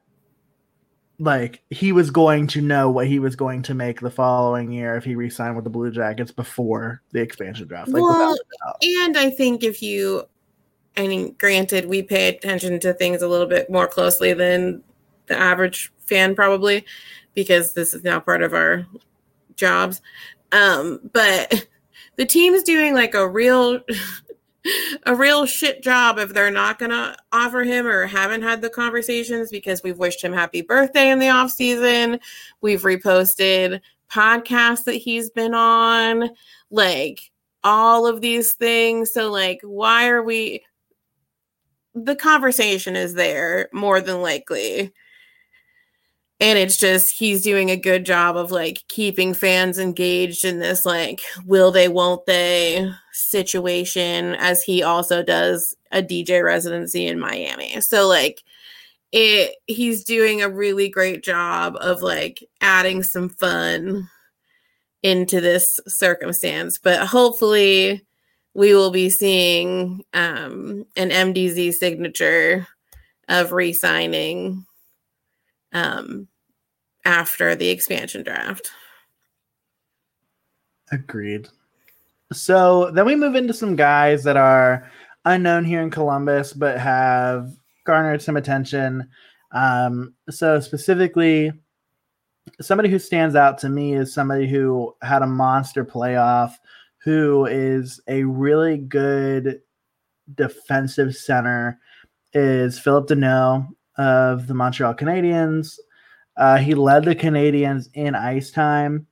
like 1.22 1.62
he 1.70 1.92
was 1.92 2.10
going 2.10 2.48
to 2.48 2.62
know 2.62 2.90
what 2.90 3.06
he 3.06 3.20
was 3.20 3.36
going 3.36 3.62
to 3.62 3.76
make 3.76 4.02
the 4.02 4.10
following 4.10 4.72
year 4.72 4.96
if 4.96 5.04
he 5.04 5.14
re-signed 5.14 5.56
with 5.56 5.64
the 5.64 5.70
Blue 5.70 5.92
Jackets 5.92 6.32
before 6.32 7.04
the 7.12 7.22
expansion 7.22 7.68
draft. 7.68 7.90
Like, 7.90 8.02
well, 8.02 8.36
and 8.82 9.16
I 9.16 9.30
think 9.30 9.64
if 9.64 9.84
you, 9.84 10.24
I 10.98 11.08
mean, 11.08 11.36
granted, 11.38 11.86
we 11.86 12.02
pay 12.02 12.30
attention 12.30 12.80
to 12.80 12.94
things 12.94 13.22
a 13.22 13.28
little 13.28 13.46
bit 13.46 13.70
more 13.70 13.88
closely 13.88 14.34
than 14.34 14.82
the 15.28 15.38
average 15.38 15.94
fan 16.00 16.34
probably 16.34 16.84
because 17.36 17.74
this 17.74 17.94
is 17.94 18.04
now 18.04 18.20
part 18.20 18.42
of 18.42 18.56
our 18.56 18.88
jobs. 19.56 20.02
Um, 20.52 21.02
but 21.14 21.68
the 22.16 22.26
team's 22.26 22.64
doing 22.64 22.96
like 22.96 23.14
a 23.14 23.30
real 23.30 23.80
a 25.05 25.16
real 25.16 25.45
shit 25.45 25.84
job 25.84 26.18
if 26.18 26.34
they're 26.34 26.51
not 26.51 26.80
going 26.80 26.91
to 26.91 27.16
offer 27.32 27.64
him 27.64 27.88
or 27.88 28.05
haven't 28.05 28.43
had 28.43 28.62
the 28.62 28.70
conversations 28.70 29.49
because 29.49 29.84
we've 29.84 29.97
wished 29.97 30.24
him 30.24 30.34
happy 30.34 30.62
birthday 30.62 31.09
in 31.09 31.20
the 31.20 31.30
off 31.30 31.51
season. 31.51 32.20
We've 32.62 32.82
reposted 32.82 33.82
podcasts 34.12 34.84
that 34.86 34.95
he's 34.95 35.30
been 35.30 35.53
on, 35.53 36.30
like 36.70 37.32
all 37.64 38.05
of 38.05 38.22
these 38.22 38.53
things. 38.53 39.12
So 39.12 39.32
like 39.32 39.59
why 39.64 40.09
are 40.09 40.24
we 40.24 40.64
the 41.93 42.16
conversation 42.16 42.95
is 42.95 43.16
there 43.16 43.70
more 43.74 43.99
than 43.99 44.22
likely 44.22 44.93
and 46.42 46.58
it's 46.58 46.76
just 46.76 47.12
he's 47.12 47.44
doing 47.44 47.70
a 47.70 47.78
good 47.78 48.04
job 48.04 48.36
of 48.36 48.52
like 48.52 48.84
keeping 48.88 49.34
fans 49.34 49.78
engaged 49.78 50.44
in 50.44 50.58
this 50.58 50.86
like 50.86 51.22
will 51.46 51.72
they 51.72 51.88
won't 51.88 52.26
they 52.26 52.92
situation 53.14 54.36
as 54.36 54.64
he 54.64 54.82
also 54.82 55.22
does 55.22 55.76
a 55.92 56.02
DJ 56.02 56.44
residency 56.44 57.06
in 57.06 57.20
Miami. 57.20 57.80
So 57.82 58.08
like 58.08 58.42
it 59.12 59.56
he's 59.68 60.04
doing 60.04 60.42
a 60.42 60.50
really 60.50 60.89
great 60.89 61.24
job 61.24 61.78
of 61.80 62.02
like 62.02 62.44
adding 62.60 63.04
some 63.04 63.30
fun 63.30 64.10
into 65.04 65.42
this 65.42 65.80
circumstance, 65.88 66.80
but 66.80 67.08
hopefully 67.08 68.06
we 68.56 68.74
will 68.74 68.92
be 68.92 69.12
seeing 69.12 70.04
um 70.14 70.86
an 70.96 71.12
MDZ 71.12 71.74
signature 71.74 72.68
of 73.28 73.52
re-signing 73.52 74.66
um 75.74 76.28
after 77.06 77.56
the 77.56 77.70
expansion 77.70 78.24
draft. 78.24 78.72
Agreed. 80.91 81.47
So 82.34 82.91
then 82.91 83.06
we 83.06 83.16
move 83.16 83.36
into 83.36 83.54
some 83.54 83.76
guys 83.76 84.24
that 84.24 84.38
are 84.38 84.89
unknown 85.26 85.66
here 85.66 85.82
in 85.82 85.89
Columbus, 85.89 86.54
but 86.54 86.78
have 86.80 87.52
garnered 87.86 88.22
some 88.22 88.38
attention. 88.38 89.08
Um, 89.52 90.14
so 90.30 90.60
specifically, 90.60 91.52
somebody 92.62 92.89
who 92.89 92.99
stands 92.99 93.36
out 93.36 93.58
to 93.60 93.70
me 93.70 93.93
is 93.93 94.14
somebody 94.14 94.47
who 94.47 94.95
had 95.02 95.22
a 95.22 95.28
monster 95.28 95.84
playoff, 95.84 96.54
who 97.04 97.45
is 97.45 98.02
a 98.08 98.24
really 98.24 98.78
good 98.78 99.62
defensive 100.36 101.16
center, 101.16 101.80
is 102.34 102.80
Phillip 102.80 103.08
Danault 103.08 103.68
of 103.97 104.47
the 104.47 104.54
Montreal 104.54 104.93
Canadiens. 104.93 105.78
Uh, 106.42 106.58
he 106.58 106.74
led 106.74 107.06
the 107.06 107.16
Canadiens 107.16 107.88
in 107.94 108.16
ice 108.16 108.50
time 108.50 109.06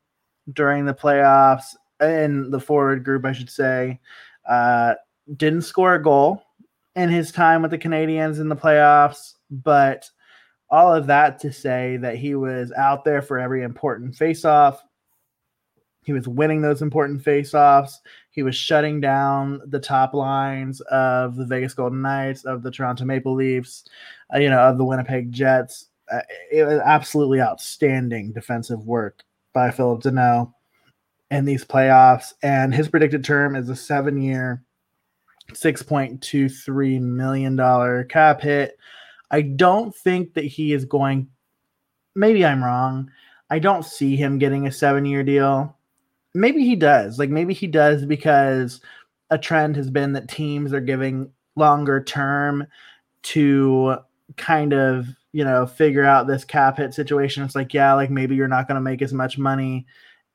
during 0.52 0.86
the 0.86 0.96
playoffs, 0.96 1.76
in 2.02 2.50
the 2.50 2.60
forward 2.60 3.04
group, 3.04 3.24
I 3.24 3.34
should 3.34 3.52
say. 3.52 4.00
Uh, 4.50 4.96
didn't 5.38 5.62
score 5.62 5.94
a 5.94 6.02
goal 6.02 6.42
in 6.96 7.08
his 7.10 7.32
time 7.32 7.62
with 7.62 7.70
the 7.70 7.78
Canadiens 7.78 8.40
in 8.40 8.50
the 8.50 8.56
playoffs, 8.56 9.36
but 9.52 10.10
all 10.72 10.92
of 10.92 11.06
that 11.06 11.38
to 11.42 11.54
say 11.54 11.98
that 11.98 12.16
he 12.16 12.34
was 12.34 12.72
out 12.72 13.06
there 13.06 13.22
for 13.22 13.38
every 13.38 13.62
important 13.62 14.16
faceoff. 14.16 14.80
He 16.04 16.14
was 16.14 16.28
winning 16.28 16.64
those 16.64 16.82
important 16.82 17.24
faceoffs. 17.24 17.92
He 18.32 18.42
was 18.42 18.56
shutting 18.56 19.02
down 19.02 19.62
the 19.68 19.80
top 19.80 20.16
lines 20.16 20.82
of 20.90 21.36
the 21.36 21.46
Vegas 21.46 21.76
Golden 21.76 22.02
Knights, 22.02 22.44
of 22.46 22.64
the 22.64 22.72
Toronto 22.72 23.06
Maple 23.06 23.36
Leafs, 23.36 23.84
uh, 24.34 24.40
you 24.40 24.50
know, 24.50 24.62
of 24.62 24.80
the 24.80 24.86
Winnipeg 24.86 25.32
Jets 25.32 25.89
Uh, 26.12 26.22
it 26.52 26.64
was 26.66 26.80
absolutely 26.80 27.42
outstanding 27.42 28.32
defensive 28.32 28.86
work 28.86 29.24
by 29.54 29.72
Phillip 29.72 30.02
Danault 30.02 30.54
in 31.32 31.46
these 31.46 31.66
playoffs. 31.66 32.34
And 32.42 32.74
his 32.74 32.88
predicted 32.88 33.24
term 33.24 33.56
is 33.56 33.70
a 33.70 33.76
seven 33.76 34.22
year, 34.22 34.64
$6.23 35.52 37.02
million 37.02 38.08
cap 38.08 38.42
hit. 38.42 38.78
I 39.32 39.42
don't 39.42 39.96
think 39.96 40.34
that 40.34 40.46
he 40.46 40.74
is 40.74 40.86
going, 40.86 41.28
maybe 42.16 42.46
I'm 42.46 42.64
wrong. 42.64 43.12
I 43.50 43.60
don't 43.60 43.86
see 43.86 44.16
him 44.16 44.40
getting 44.40 44.68
a 44.68 44.72
seven 44.72 45.06
year 45.06 45.24
deal. 45.24 45.76
Maybe 46.34 46.64
he 46.64 46.76
does. 46.76 47.18
Like, 47.18 47.30
maybe 47.30 47.54
he 47.54 47.68
does 47.68 48.06
because 48.06 48.82
a 49.30 49.38
trend 49.38 49.76
has 49.76 49.90
been 49.90 50.14
that 50.14 50.30
teams 50.30 50.74
are 50.74 50.82
giving 50.82 51.32
longer 51.56 52.04
term 52.04 52.66
to 53.22 53.98
kind 54.38 54.74
of 54.74 55.08
you 55.32 55.44
know, 55.44 55.66
figure 55.66 56.06
out 56.06 56.28
this 56.28 56.44
cap 56.44 56.78
hit 56.78 56.94
situation. 56.94 57.44
It's 57.44 57.56
like, 57.56 57.74
yeah, 57.74 57.94
like 57.94 58.10
maybe 58.10 58.36
you're 58.36 58.48
not 58.48 58.68
going 58.68 58.76
to 58.76 58.82
make 58.82 59.02
as 59.02 59.14
much 59.14 59.38
money 59.38 59.86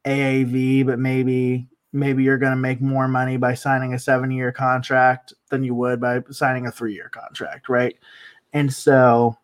AAV, 0.05 0.87
but 0.87 0.99
maybe 0.99 1.69
maybe 1.93 2.25
you're 2.25 2.39
going 2.39 2.53
to 2.53 2.57
make 2.57 2.81
more 2.81 3.07
money 3.07 3.37
by 3.37 3.55
signing 3.55 3.95
a 3.95 3.97
7-year 3.97 4.51
contract 4.51 5.33
than 5.51 5.63
you 5.63 5.77
would 5.77 6.01
by 6.01 6.21
signing 6.31 6.67
a 6.67 6.73
3-year 6.73 7.09
contract, 7.09 7.69
right? 7.69 7.97
And 8.53 8.73
so 8.73 9.37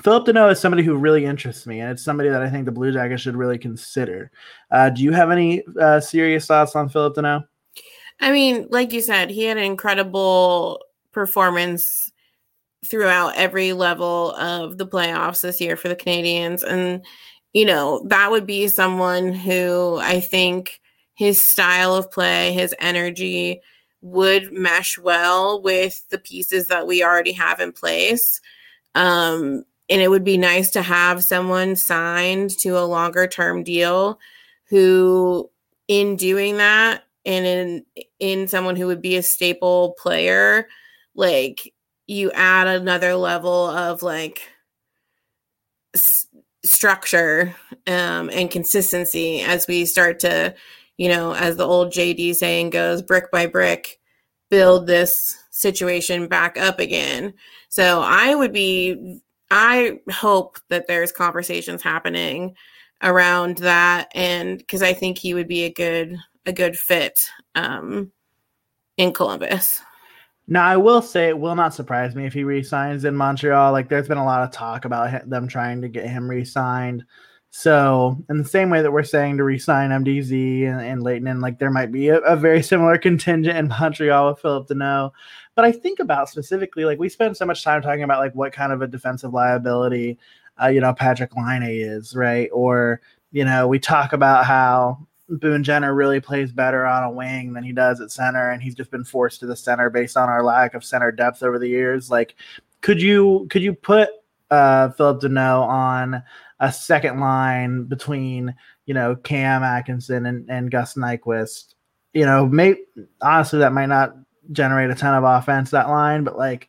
Phillip 0.00 0.26
Danault 0.26 0.52
is 0.52 0.60
somebody 0.60 0.84
who 0.84 0.94
really 0.96 1.24
interests 1.24 1.66
me, 1.66 1.80
and 1.80 1.90
it's 1.90 2.04
somebody 2.04 2.28
that 2.28 2.42
I 2.42 2.50
think 2.50 2.66
the 2.66 2.72
Blue 2.72 2.92
Jackets 2.92 3.22
should 3.22 3.36
really 3.36 3.58
consider. 3.58 4.30
Uh, 4.70 4.90
do 4.90 5.02
you 5.02 5.10
have 5.12 5.30
any 5.30 5.64
uh, 5.80 6.00
serious 6.00 6.46
thoughts 6.46 6.76
on 6.76 6.88
Phillip 6.88 7.16
Danault? 7.16 7.46
I 8.20 8.30
mean, 8.30 8.68
like 8.70 8.92
you 8.92 9.00
said, 9.00 9.30
he 9.30 9.44
had 9.44 9.56
an 9.56 9.64
incredible 9.64 10.80
performance 11.12 12.05
throughout 12.86 13.36
every 13.36 13.72
level 13.72 14.32
of 14.36 14.78
the 14.78 14.86
playoffs 14.86 15.42
this 15.42 15.60
year 15.60 15.76
for 15.76 15.88
the 15.88 15.96
Canadiens. 15.96 16.62
And, 16.62 17.04
you 17.52 17.64
know, 17.64 18.04
that 18.08 18.30
would 18.30 18.46
be 18.46 18.68
someone 18.68 19.32
who 19.32 19.98
I 20.00 20.20
think 20.20 20.80
his 21.14 21.40
style 21.40 21.94
of 21.94 22.10
play, 22.10 22.52
his 22.52 22.74
energy 22.78 23.60
would 24.02 24.52
mesh 24.52 24.98
well 24.98 25.60
with 25.62 26.08
the 26.10 26.18
pieces 26.18 26.68
that 26.68 26.86
we 26.86 27.02
already 27.02 27.32
have 27.32 27.60
in 27.60 27.72
place. 27.72 28.40
Um, 28.94 29.64
and 29.88 30.02
it 30.02 30.08
would 30.08 30.24
be 30.24 30.36
nice 30.36 30.70
to 30.72 30.82
have 30.82 31.24
someone 31.24 31.76
signed 31.76 32.50
to 32.60 32.78
a 32.78 32.86
longer 32.86 33.26
term 33.26 33.62
deal 33.62 34.18
who, 34.68 35.50
in 35.88 36.16
doing 36.16 36.56
that, 36.56 37.04
and 37.24 37.46
in 37.46 37.84
in 38.18 38.48
someone 38.48 38.76
who 38.76 38.86
would 38.86 39.02
be 39.02 39.16
a 39.16 39.22
staple 39.22 39.94
player, 39.98 40.68
like 41.14 41.72
you 42.06 42.30
add 42.32 42.66
another 42.66 43.14
level 43.16 43.66
of 43.68 44.02
like 44.02 44.42
s- 45.94 46.26
structure 46.64 47.54
um, 47.86 48.30
and 48.30 48.50
consistency 48.50 49.40
as 49.42 49.66
we 49.66 49.84
start 49.84 50.20
to, 50.20 50.54
you 50.96 51.08
know, 51.08 51.32
as 51.34 51.56
the 51.56 51.66
old 51.66 51.92
JD 51.92 52.34
saying 52.34 52.70
goes, 52.70 53.02
brick 53.02 53.30
by 53.30 53.46
brick, 53.46 53.98
build 54.50 54.86
this 54.86 55.36
situation 55.50 56.28
back 56.28 56.58
up 56.58 56.78
again. 56.80 57.34
So 57.68 58.00
I 58.02 58.34
would 58.34 58.52
be, 58.52 59.20
I 59.50 59.98
hope 60.10 60.58
that 60.70 60.86
there's 60.86 61.12
conversations 61.12 61.82
happening 61.82 62.54
around 63.02 63.58
that, 63.58 64.08
and 64.14 64.58
because 64.58 64.82
I 64.82 64.92
think 64.94 65.18
he 65.18 65.34
would 65.34 65.48
be 65.48 65.64
a 65.64 65.72
good 65.72 66.16
a 66.46 66.52
good 66.52 66.76
fit 66.78 67.20
um, 67.54 68.12
in 68.96 69.12
Columbus. 69.12 69.80
Now, 70.48 70.64
I 70.64 70.76
will 70.76 71.02
say 71.02 71.28
it 71.28 71.38
will 71.38 71.56
not 71.56 71.74
surprise 71.74 72.14
me 72.14 72.24
if 72.24 72.32
he 72.32 72.44
resigns 72.44 73.04
in 73.04 73.16
Montreal. 73.16 73.72
Like, 73.72 73.88
there's 73.88 74.06
been 74.06 74.18
a 74.18 74.24
lot 74.24 74.42
of 74.42 74.52
talk 74.52 74.84
about 74.84 75.28
them 75.28 75.48
trying 75.48 75.82
to 75.82 75.88
get 75.88 76.08
him 76.08 76.28
re-signed. 76.28 77.04
So, 77.50 78.22
in 78.28 78.38
the 78.38 78.44
same 78.44 78.70
way 78.70 78.82
that 78.82 78.92
we're 78.92 79.02
saying 79.02 79.38
to 79.38 79.44
re-sign 79.44 79.90
MDZ 79.90 80.66
and, 80.66 80.80
and 80.80 81.02
Leighton, 81.02 81.26
and 81.26 81.40
like 81.40 81.58
there 81.58 81.70
might 81.70 81.90
be 81.90 82.08
a, 82.08 82.18
a, 82.18 82.36
very 82.36 82.62
similar 82.62 82.98
contingent 83.08 83.56
in 83.56 83.68
Montreal 83.68 84.28
with 84.28 84.40
Phillip 84.40 84.68
Danault. 84.68 85.12
But 85.54 85.64
I 85.64 85.72
think 85.72 85.98
about 85.98 86.28
specifically, 86.28 86.84
like 86.84 86.98
we 86.98 87.08
spend 87.08 87.36
so 87.36 87.46
much 87.46 87.64
time 87.64 87.80
talking 87.82 88.02
about 88.02 88.20
like 88.20 88.34
what 88.34 88.52
kind 88.52 88.72
of 88.72 88.82
a 88.82 88.86
defensive 88.86 89.32
liability, 89.32 90.18
uh, 90.62 90.68
you 90.68 90.80
know, 90.80 90.92
Patrick 90.92 91.34
Laine 91.34 91.62
is, 91.62 92.14
right? 92.14 92.50
Or 92.52 93.00
you 93.32 93.44
know, 93.44 93.66
we 93.66 93.78
talk 93.78 94.12
about 94.12 94.44
how 94.44 95.06
Boone 95.28 95.64
Jenner 95.64 95.94
really 95.94 96.20
plays 96.20 96.52
better 96.52 96.86
on 96.86 97.02
a 97.02 97.10
wing 97.10 97.52
than 97.52 97.64
he 97.64 97.72
does 97.72 98.00
at 98.00 98.12
center, 98.12 98.50
and 98.50 98.62
he's 98.62 98.74
just 98.74 98.90
been 98.90 99.04
forced 99.04 99.40
to 99.40 99.46
the 99.46 99.56
center 99.56 99.90
based 99.90 100.16
on 100.16 100.28
our 100.28 100.42
lack 100.42 100.74
of 100.74 100.84
center 100.84 101.10
depth 101.10 101.42
over 101.42 101.58
the 101.58 101.68
years. 101.68 102.10
Like, 102.10 102.36
could 102.80 103.00
you 103.00 103.46
could 103.50 103.62
you 103.62 103.74
put 103.74 104.10
uh, 104.50 104.90
Phillip 104.90 105.20
Danault 105.20 105.66
on 105.66 106.22
a 106.60 106.72
second 106.72 107.20
line 107.20 107.84
between 107.84 108.54
you 108.86 108.94
know 108.94 109.16
Cam 109.16 109.62
Atkinson 109.62 110.26
and, 110.26 110.48
and 110.48 110.70
Gus 110.70 110.94
Nyquist? 110.94 111.74
You 112.12 112.24
know, 112.24 112.46
may 112.46 112.76
honestly 113.20 113.58
that 113.58 113.72
might 113.72 113.86
not 113.86 114.16
generate 114.52 114.90
a 114.90 114.94
ton 114.94 115.14
of 115.14 115.24
offense 115.24 115.70
that 115.70 115.88
line, 115.88 116.22
but 116.22 116.38
like 116.38 116.68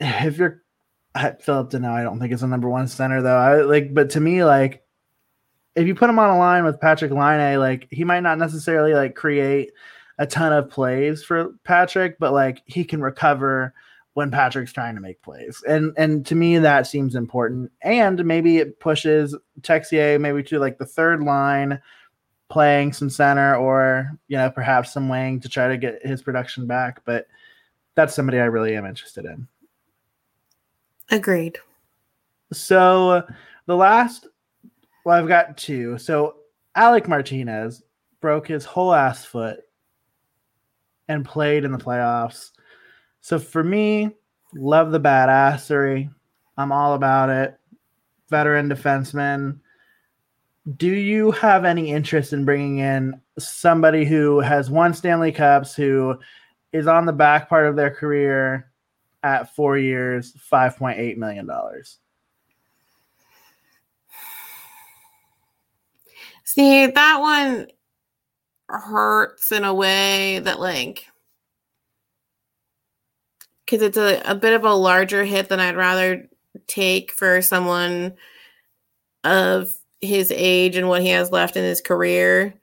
if 0.00 0.38
you're 0.38 0.62
Phillip 1.40 1.70
Danault, 1.70 1.92
I 1.92 2.02
don't 2.02 2.18
think 2.18 2.32
it's 2.32 2.42
a 2.42 2.46
number 2.48 2.68
one 2.68 2.88
center 2.88 3.22
though. 3.22 3.36
I 3.36 3.62
like, 3.62 3.94
but 3.94 4.10
to 4.10 4.20
me, 4.20 4.44
like 4.44 4.84
if 5.78 5.86
you 5.86 5.94
put 5.94 6.10
him 6.10 6.18
on 6.18 6.30
a 6.30 6.38
line 6.38 6.64
with 6.64 6.80
Patrick 6.80 7.12
Laine, 7.12 7.58
like 7.58 7.86
he 7.90 8.04
might 8.04 8.20
not 8.20 8.38
necessarily 8.38 8.94
like 8.94 9.14
create 9.14 9.72
a 10.18 10.26
ton 10.26 10.52
of 10.52 10.68
plays 10.68 11.22
for 11.22 11.54
Patrick, 11.64 12.18
but 12.18 12.32
like 12.32 12.62
he 12.66 12.84
can 12.84 13.00
recover 13.00 13.72
when 14.14 14.32
Patrick's 14.32 14.72
trying 14.72 14.96
to 14.96 15.00
make 15.00 15.22
plays. 15.22 15.62
And 15.68 15.92
and 15.96 16.26
to 16.26 16.34
me 16.34 16.58
that 16.58 16.88
seems 16.88 17.14
important. 17.14 17.70
And 17.82 18.24
maybe 18.24 18.58
it 18.58 18.80
pushes 18.80 19.36
Texier 19.60 20.20
maybe 20.20 20.42
to 20.42 20.58
like 20.58 20.78
the 20.78 20.86
third 20.86 21.22
line 21.22 21.80
playing 22.48 22.92
some 22.92 23.10
center 23.10 23.54
or 23.54 24.10
you 24.26 24.36
know 24.36 24.50
perhaps 24.50 24.92
some 24.92 25.08
wing 25.08 25.38
to 25.40 25.48
try 25.48 25.68
to 25.68 25.76
get 25.76 26.04
his 26.04 26.22
production 26.22 26.66
back, 26.66 27.02
but 27.04 27.28
that's 27.94 28.14
somebody 28.14 28.40
I 28.40 28.46
really 28.46 28.74
am 28.74 28.86
interested 28.86 29.24
in. 29.24 29.46
Agreed. 31.10 31.58
So 32.52 33.22
the 33.66 33.76
last 33.76 34.26
well 35.08 35.18
I've 35.18 35.26
got 35.26 35.56
two. 35.56 35.96
So 35.96 36.36
Alec 36.74 37.08
Martinez 37.08 37.82
broke 38.20 38.46
his 38.46 38.66
whole 38.66 38.92
ass 38.92 39.24
foot 39.24 39.60
and 41.08 41.24
played 41.24 41.64
in 41.64 41.72
the 41.72 41.78
playoffs. 41.78 42.50
So 43.22 43.38
for 43.38 43.64
me, 43.64 44.10
love 44.52 44.92
the 44.92 45.00
badassery. 45.00 46.12
I'm 46.58 46.72
all 46.72 46.92
about 46.92 47.30
it. 47.30 47.58
Veteran 48.28 48.68
defenseman. 48.68 49.60
Do 50.76 50.90
you 50.90 51.30
have 51.30 51.64
any 51.64 51.90
interest 51.90 52.34
in 52.34 52.44
bringing 52.44 52.76
in 52.76 53.18
somebody 53.38 54.04
who 54.04 54.40
has 54.40 54.68
won 54.68 54.92
Stanley 54.92 55.32
Cups, 55.32 55.74
who 55.74 56.18
is 56.74 56.86
on 56.86 57.06
the 57.06 57.14
back 57.14 57.48
part 57.48 57.64
of 57.64 57.76
their 57.76 57.90
career 57.90 58.70
at 59.22 59.54
four 59.56 59.78
years, 59.78 60.34
$5.8 60.52 61.16
million? 61.16 61.48
See, 66.48 66.86
that 66.86 67.20
one 67.20 67.66
hurts 68.70 69.52
in 69.52 69.64
a 69.64 69.74
way 69.74 70.38
that 70.38 70.58
like 70.58 71.04
because 73.66 73.82
it's 73.82 73.98
a, 73.98 74.22
a 74.24 74.34
bit 74.34 74.54
of 74.54 74.64
a 74.64 74.72
larger 74.72 75.26
hit 75.26 75.50
than 75.50 75.60
I'd 75.60 75.76
rather 75.76 76.26
take 76.66 77.12
for 77.12 77.42
someone 77.42 78.14
of 79.24 79.70
his 80.00 80.32
age 80.34 80.76
and 80.76 80.88
what 80.88 81.02
he 81.02 81.10
has 81.10 81.30
left 81.30 81.54
in 81.54 81.64
his 81.64 81.82
career. 81.82 82.54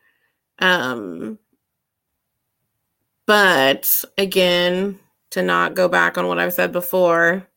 Um, 0.57 1.38
but 3.27 4.03
again, 4.17 4.97
to 5.29 5.43
not 5.43 5.75
go 5.75 5.88
back 5.88 6.17
on 6.17 6.25
what 6.25 6.39
I've 6.39 6.53
said 6.53 6.71
before, 6.71 7.47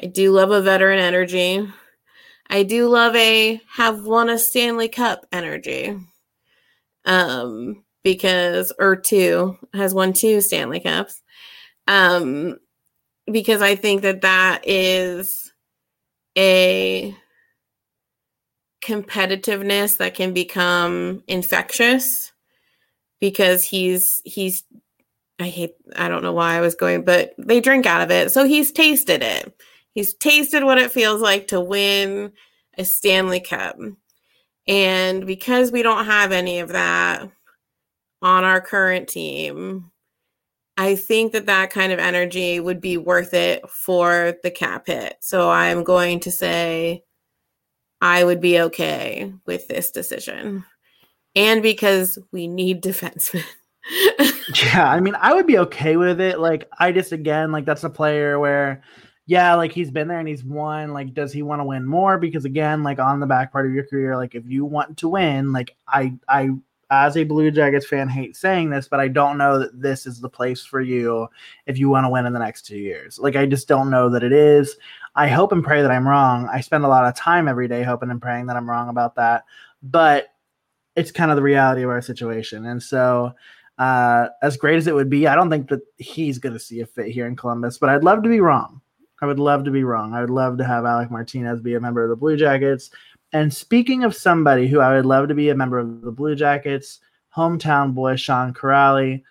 I 0.00 0.06
do 0.06 0.30
love 0.30 0.52
a 0.52 0.62
veteran 0.62 1.00
energy. 1.00 1.66
I 2.48 2.62
do 2.62 2.88
love 2.88 3.14
a 3.16 3.60
have 3.74 4.04
won 4.04 4.28
a 4.28 4.38
Stanley 4.38 4.88
Cup 4.88 5.26
energy. 5.32 5.96
Um, 7.04 7.84
because 8.02 8.72
or 8.78 8.96
two 8.96 9.58
has 9.72 9.92
won 9.92 10.12
two 10.12 10.40
Stanley 10.40 10.80
Cups. 10.80 11.22
Um, 11.88 12.58
because 13.30 13.62
I 13.62 13.74
think 13.74 14.02
that 14.02 14.20
that 14.20 14.62
is 14.64 15.52
a 16.38 17.16
competitiveness 18.84 19.96
that 19.96 20.14
can 20.14 20.32
become 20.32 21.24
infectious 21.26 22.32
because 23.20 23.64
he's 23.64 24.20
he's 24.24 24.62
I 25.40 25.48
hate 25.48 25.72
I 25.96 26.08
don't 26.08 26.22
know 26.22 26.32
why 26.32 26.54
I 26.54 26.60
was 26.60 26.76
going 26.76 27.04
but 27.04 27.34
they 27.36 27.60
drink 27.60 27.86
out 27.86 28.02
of 28.02 28.10
it 28.12 28.30
so 28.30 28.44
he's 28.44 28.70
tasted 28.70 29.22
it 29.22 29.52
he's 29.96 30.14
tasted 30.14 30.62
what 30.62 30.78
it 30.78 30.92
feels 30.92 31.20
like 31.20 31.48
to 31.48 31.60
win 31.60 32.30
a 32.78 32.84
Stanley 32.84 33.40
Cup 33.40 33.76
and 34.68 35.26
because 35.26 35.72
we 35.72 35.82
don't 35.82 36.06
have 36.06 36.30
any 36.30 36.60
of 36.60 36.68
that 36.68 37.28
on 38.22 38.44
our 38.44 38.60
current 38.60 39.08
team 39.08 39.90
I 40.78 40.94
think 40.94 41.32
that 41.32 41.46
that 41.46 41.70
kind 41.70 41.92
of 41.92 41.98
energy 41.98 42.60
would 42.60 42.80
be 42.80 42.98
worth 42.98 43.32
it 43.32 43.68
for 43.70 44.36
the 44.42 44.50
cap 44.50 44.86
hit. 44.86 45.16
So 45.20 45.50
I'm 45.50 45.84
going 45.84 46.20
to 46.20 46.30
say 46.30 47.02
I 48.02 48.24
would 48.24 48.40
be 48.40 48.60
okay 48.60 49.32
with 49.46 49.68
this 49.68 49.90
decision. 49.90 50.64
And 51.34 51.62
because 51.62 52.18
we 52.30 52.46
need 52.46 52.82
defensemen. 52.82 53.44
yeah, 54.64 54.90
I 54.90 55.00
mean, 55.00 55.14
I 55.18 55.32
would 55.32 55.46
be 55.46 55.58
okay 55.58 55.96
with 55.96 56.20
it. 56.20 56.40
Like, 56.40 56.68
I 56.78 56.92
just, 56.92 57.12
again, 57.12 57.52
like, 57.52 57.64
that's 57.64 57.84
a 57.84 57.90
player 57.90 58.38
where, 58.38 58.82
yeah, 59.26 59.54
like, 59.54 59.72
he's 59.72 59.90
been 59.90 60.08
there 60.08 60.20
and 60.20 60.28
he's 60.28 60.44
won. 60.44 60.92
Like, 60.92 61.12
does 61.12 61.32
he 61.32 61.42
want 61.42 61.60
to 61.60 61.64
win 61.64 61.84
more? 61.84 62.16
Because, 62.16 62.44
again, 62.44 62.82
like, 62.82 63.00
on 63.00 63.20
the 63.20 63.26
back 63.26 63.52
part 63.52 63.66
of 63.66 63.72
your 63.72 63.84
career, 63.84 64.16
like, 64.16 64.34
if 64.34 64.44
you 64.46 64.64
want 64.64 64.96
to 64.98 65.08
win, 65.08 65.52
like, 65.52 65.76
I, 65.88 66.14
I, 66.28 66.50
as 66.90 67.16
a 67.16 67.24
Blue 67.24 67.50
Jackets 67.50 67.86
fan, 67.86 68.08
hate 68.08 68.36
saying 68.36 68.70
this, 68.70 68.86
but 68.86 69.00
I 69.00 69.08
don't 69.08 69.36
know 69.36 69.58
that 69.58 69.82
this 69.82 70.06
is 70.06 70.20
the 70.20 70.28
place 70.28 70.64
for 70.64 70.80
you 70.80 71.26
if 71.66 71.76
you 71.76 71.88
want 71.88 72.04
to 72.04 72.10
win 72.10 72.26
in 72.26 72.32
the 72.32 72.38
next 72.38 72.62
two 72.62 72.78
years. 72.78 73.18
Like, 73.18 73.34
I 73.34 73.46
just 73.46 73.66
don't 73.66 73.90
know 73.90 74.08
that 74.10 74.22
it 74.22 74.32
is. 74.32 74.76
I 75.16 75.26
hope 75.26 75.50
and 75.50 75.64
pray 75.64 75.82
that 75.82 75.90
I'm 75.90 76.06
wrong. 76.06 76.48
I 76.52 76.60
spend 76.60 76.84
a 76.84 76.88
lot 76.88 77.04
of 77.04 77.16
time 77.16 77.48
every 77.48 77.66
day 77.66 77.82
hoping 77.82 78.10
and 78.10 78.22
praying 78.22 78.46
that 78.46 78.56
I'm 78.56 78.70
wrong 78.70 78.88
about 78.88 79.16
that, 79.16 79.44
but 79.82 80.28
it's 80.94 81.10
kind 81.10 81.32
of 81.32 81.36
the 81.36 81.42
reality 81.42 81.82
of 81.82 81.90
our 81.90 82.00
situation. 82.00 82.64
And 82.66 82.80
so, 82.80 83.32
uh, 83.78 84.28
as 84.40 84.56
great 84.56 84.76
as 84.76 84.86
it 84.86 84.94
would 84.94 85.10
be, 85.10 85.26
I 85.26 85.34
don't 85.34 85.50
think 85.50 85.68
that 85.68 85.80
he's 85.98 86.38
going 86.38 86.52
to 86.52 86.60
see 86.60 86.80
a 86.80 86.86
fit 86.86 87.08
here 87.08 87.26
in 87.26 87.34
Columbus, 87.34 87.78
but 87.78 87.88
I'd 87.88 88.04
love 88.04 88.22
to 88.22 88.28
be 88.28 88.40
wrong. 88.40 88.80
I 89.20 89.26
would 89.26 89.38
love 89.38 89.64
to 89.64 89.70
be 89.70 89.84
wrong. 89.84 90.12
I 90.14 90.20
would 90.20 90.30
love 90.30 90.58
to 90.58 90.64
have 90.64 90.84
Alec 90.84 91.10
Martinez 91.10 91.60
be 91.60 91.74
a 91.74 91.80
member 91.80 92.02
of 92.02 92.10
the 92.10 92.16
Blue 92.16 92.36
Jackets. 92.36 92.90
And 93.32 93.52
speaking 93.52 94.04
of 94.04 94.14
somebody 94.14 94.68
who 94.68 94.80
I 94.80 94.94
would 94.94 95.06
love 95.06 95.28
to 95.28 95.34
be 95.34 95.48
a 95.48 95.54
member 95.54 95.78
of 95.78 96.02
the 96.02 96.12
Blue 96.12 96.34
Jackets, 96.34 97.00
hometown 97.36 97.94
boy 97.94 98.16
Sean 98.16 98.52
Kuraly 98.54 99.22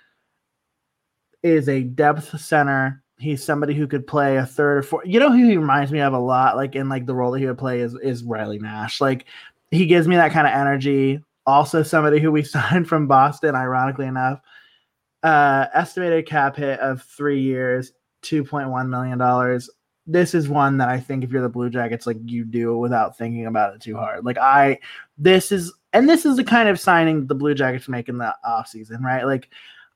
is 1.44 1.70
a 1.70 1.84
depth 1.84 2.40
center. 2.40 3.04
He's 3.18 3.44
somebody 3.44 3.74
who 3.74 3.88
could 3.88 4.06
play 4.06 4.38
a 4.38 4.46
third 4.46 4.80
or 4.80 4.84
fourth. 4.84 5.08
You 5.08 5.20
know 5.20 5.32
who 5.32 5.48
he 5.48 5.58
reminds 5.58 5.92
me 5.92 6.02
of 6.02 6.14
a 6.14 6.20
lot, 6.20 6.56
like 6.56 6.76
in 6.76 6.90
like 6.90 7.06
the 7.06 7.16
role 7.16 7.32
that 7.32 7.40
he 7.40 7.46
would 7.46 7.58
play 7.58 7.80
is 7.80 7.96
is 7.96 8.24
Riley 8.24 8.60
Nash. 8.60 9.00
Like 9.00 9.26
he 9.72 9.86
gives 9.86 10.08
me 10.08 10.16
that 10.16 10.32
kind 10.32 10.48
of 10.48 10.54
energy. 10.54 11.24
Also, 11.46 11.84
somebody 11.84 12.20
who 12.20 12.32
we 12.32 12.44
signed 12.44 12.88
from 12.88 13.08
Boston, 13.08 13.56
ironically 13.56 14.08
enough. 14.08 14.42
Uh, 15.24 15.68
estimated 15.74 16.28
cap 16.28 16.56
hit 16.56 16.80
of 16.82 17.02
three 17.02 17.42
years, 17.42 17.94
two 18.26 18.44
point 18.44 18.70
one 18.70 18.90
million 18.90 19.18
dollars 19.18 19.70
this 20.08 20.36
is 20.36 20.48
one 20.48 20.78
that 20.78 20.90
I 20.90 21.00
think 21.00 21.24
if 21.24 21.32
you're 21.32 21.42
the 21.42 21.50
Blue 21.50 21.70
Jackets, 21.70 22.06
like 22.06 22.18
you 22.26 22.46
do 22.46 22.78
without 22.78 23.18
thinking 23.18 23.48
about 23.48 23.74
it 23.74 23.82
too 23.82 23.96
hard. 23.96 24.24
Like 24.24 24.38
I, 24.38 24.80
this 25.18 25.52
is, 25.52 25.74
and 25.94 26.08
this 26.08 26.26
is 26.26 26.38
the 26.38 26.44
kind 26.44 26.70
of 26.70 26.80
signing 26.80 27.26
the 27.26 27.36
Blue 27.36 27.56
Jackets 27.56 27.88
make 27.88 28.08
in 28.08 28.18
the 28.20 28.36
off 28.44 28.68
season, 28.68 29.02
right? 29.02 29.26
Like 29.26 29.50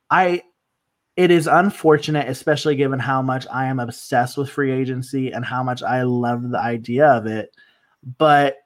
I, 0.09 0.41
it 1.15 1.31
is 1.31 1.47
unfortunate, 1.47 2.27
especially 2.27 2.75
given 2.75 2.97
how 2.97 3.21
much 3.21 3.45
I 3.51 3.65
am 3.65 3.79
obsessed 3.79 4.37
with 4.37 4.49
free 4.49 4.71
agency 4.71 5.31
and 5.31 5.45
how 5.45 5.63
much 5.63 5.83
I 5.83 6.03
love 6.03 6.49
the 6.49 6.59
idea 6.59 7.07
of 7.07 7.27
it. 7.27 7.53
But 8.17 8.57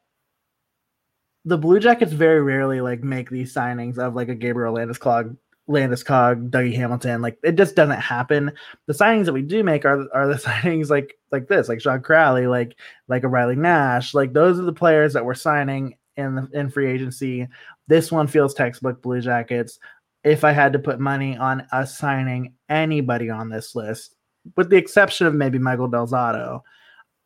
the 1.45 1.57
Blue 1.57 1.79
Jackets 1.79 2.13
very 2.13 2.41
rarely 2.41 2.79
like 2.79 3.03
make 3.03 3.29
these 3.29 3.53
signings 3.53 3.97
of 3.97 4.15
like 4.15 4.29
a 4.29 4.35
Gabriel 4.35 4.75
Landeskog 4.75 5.35
Landeskog, 5.69 6.49
Dougie 6.49 6.75
Hamilton. 6.75 7.21
Like 7.21 7.37
it 7.43 7.55
just 7.55 7.75
doesn't 7.75 7.99
happen. 7.99 8.51
The 8.85 8.93
signings 8.93 9.25
that 9.25 9.33
we 9.33 9.41
do 9.41 9.63
make 9.63 9.85
are 9.85 10.07
are 10.13 10.27
the 10.27 10.33
signings 10.39 10.89
like 10.89 11.17
like 11.31 11.47
this, 11.47 11.69
like 11.69 11.81
Sean 11.81 12.01
Kuraly, 12.01 12.49
like 12.49 12.75
like 13.07 13.23
a 13.23 13.27
Riley 13.27 13.55
Nash. 13.55 14.13
Like 14.13 14.33
those 14.33 14.59
are 14.59 14.63
the 14.63 14.73
players 14.73 15.13
that 15.13 15.25
we're 15.25 15.33
signing 15.33 15.95
in 16.17 16.35
the 16.35 16.49
in 16.53 16.69
free 16.69 16.91
agency. 16.91 17.47
This 17.87 18.11
one 18.11 18.27
feels 18.27 18.53
textbook 18.53 19.01
Blue 19.01 19.21
Jackets. 19.21 19.79
If 20.23 20.43
I 20.43 20.51
had 20.51 20.73
to 20.73 20.79
put 20.79 20.99
money 20.99 21.35
on 21.35 21.67
us 21.71 21.97
signing 21.97 22.53
anybody 22.69 23.29
on 23.29 23.49
this 23.49 23.75
list, 23.75 24.15
with 24.55 24.69
the 24.69 24.77
exception 24.77 25.27
of 25.27 25.35
maybe 25.35 25.59
Michael 25.59 25.89
Del 25.89 26.07
Zotto, 26.07 26.61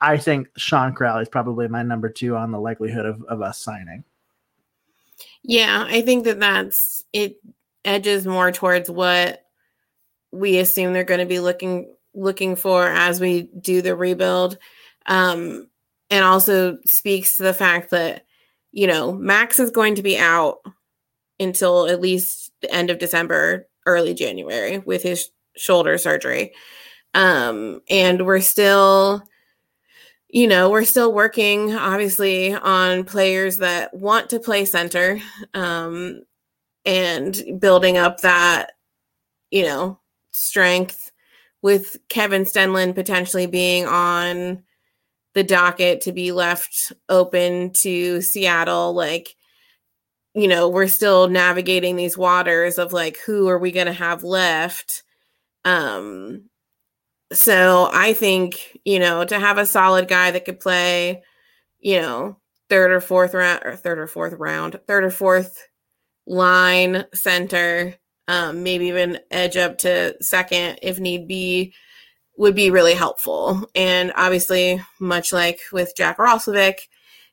I 0.01 0.17
think 0.17 0.47
Sean 0.57 0.95
Kuraly 0.95 1.23
is 1.23 1.29
probably 1.29 1.67
my 1.67 1.83
number 1.83 2.09
two 2.09 2.35
on 2.35 2.51
the 2.51 2.59
likelihood 2.59 3.05
of, 3.05 3.23
of 3.23 3.41
us 3.41 3.59
signing. 3.59 4.03
Yeah, 5.43 5.85
I 5.87 6.01
think 6.01 6.25
that 6.25 6.39
that's 6.39 7.03
it 7.13 7.37
edges 7.87 8.27
more 8.27 8.51
towards 8.51 8.89
what 8.91 9.43
we 10.31 10.59
assume 10.59 10.93
they're 10.93 11.03
going 11.03 11.21
to 11.21 11.25
be 11.25 11.39
looking 11.39 11.95
looking 12.13 12.55
for 12.55 12.87
as 12.87 13.19
we 13.19 13.49
do 13.61 13.81
the 13.81 13.95
rebuild. 13.95 14.57
Um, 15.05 15.69
and 16.09 16.23
also 16.25 16.77
speaks 16.85 17.37
to 17.37 17.43
the 17.43 17.53
fact 17.53 17.91
that 17.91 18.25
you 18.71 18.87
know 18.87 19.13
max 19.13 19.59
is 19.59 19.71
going 19.71 19.95
to 19.95 20.03
be 20.03 20.17
out 20.17 20.59
until 21.39 21.87
at 21.87 22.01
least 22.01 22.51
the 22.61 22.73
end 22.73 22.89
of 22.89 22.99
december 22.99 23.67
early 23.85 24.13
january 24.13 24.79
with 24.79 25.03
his 25.03 25.29
shoulder 25.57 25.97
surgery. 25.97 26.53
Um, 27.13 27.81
and 27.89 28.25
we're 28.25 28.41
still 28.41 29.23
you 30.29 30.47
know 30.47 30.69
we're 30.69 30.85
still 30.85 31.13
working 31.13 31.73
obviously 31.73 32.53
on 32.53 33.05
players 33.05 33.57
that 33.57 33.93
want 33.93 34.29
to 34.31 34.39
play 34.39 34.65
center. 34.65 35.19
Um, 35.53 36.21
and 36.87 37.59
building 37.59 37.97
up 37.97 38.21
that, 38.21 38.71
you 39.51 39.63
know, 39.63 39.99
strength 40.31 41.11
with 41.61 41.97
Kevin 42.09 42.43
Stenlund 42.43 42.95
potentially 42.95 43.45
being 43.45 43.85
on 43.85 44.63
the 45.33 45.43
docket 45.43 46.01
to 46.01 46.13
be 46.13 46.31
left 46.31 46.93
open 47.09 47.71
to 47.73 48.21
Seattle. 48.21 48.93
Like, 48.93 49.35
you 50.33 50.47
know, 50.47 50.69
we're 50.69 50.87
still 50.87 51.27
navigating 51.27 51.97
these 51.97 52.17
waters 52.17 52.77
of 52.77 52.93
like, 52.93 53.17
who 53.17 53.49
are 53.49 53.59
we 53.59 53.71
going 53.71 53.87
to 53.87 53.93
have 53.93 54.23
left? 54.23 55.03
Um, 55.65 56.49
so 57.33 57.89
I 57.91 58.13
think, 58.13 58.79
you 58.85 58.99
know, 58.99 59.25
to 59.25 59.37
have 59.37 59.57
a 59.57 59.65
solid 59.65 60.07
guy 60.07 60.31
that 60.31 60.45
could 60.45 60.61
play, 60.61 61.23
you 61.79 61.99
know, 61.99 62.37
third 62.69 62.91
or 62.91 63.01
fourth 63.01 63.33
round 63.33 63.63
or 63.65 63.75
third 63.75 63.99
or 63.99 64.07
fourth 64.07 64.33
round, 64.33 64.79
third 64.87 65.03
or 65.03 65.11
fourth 65.11 65.67
line 66.27 67.05
center, 67.13 67.95
um, 68.27 68.63
maybe 68.63 68.87
even 68.87 69.19
edge 69.31 69.57
up 69.57 69.79
to 69.79 70.15
second 70.21 70.79
if 70.81 70.99
need 70.99 71.27
be, 71.27 71.73
would 72.37 72.53
be 72.55 72.69
really 72.69 72.93
helpful. 72.93 73.67
And 73.73 74.11
obviously, 74.15 74.81
much 74.99 75.33
like 75.33 75.59
with 75.71 75.95
Jack 75.95 76.17
Roslovic, 76.19 76.75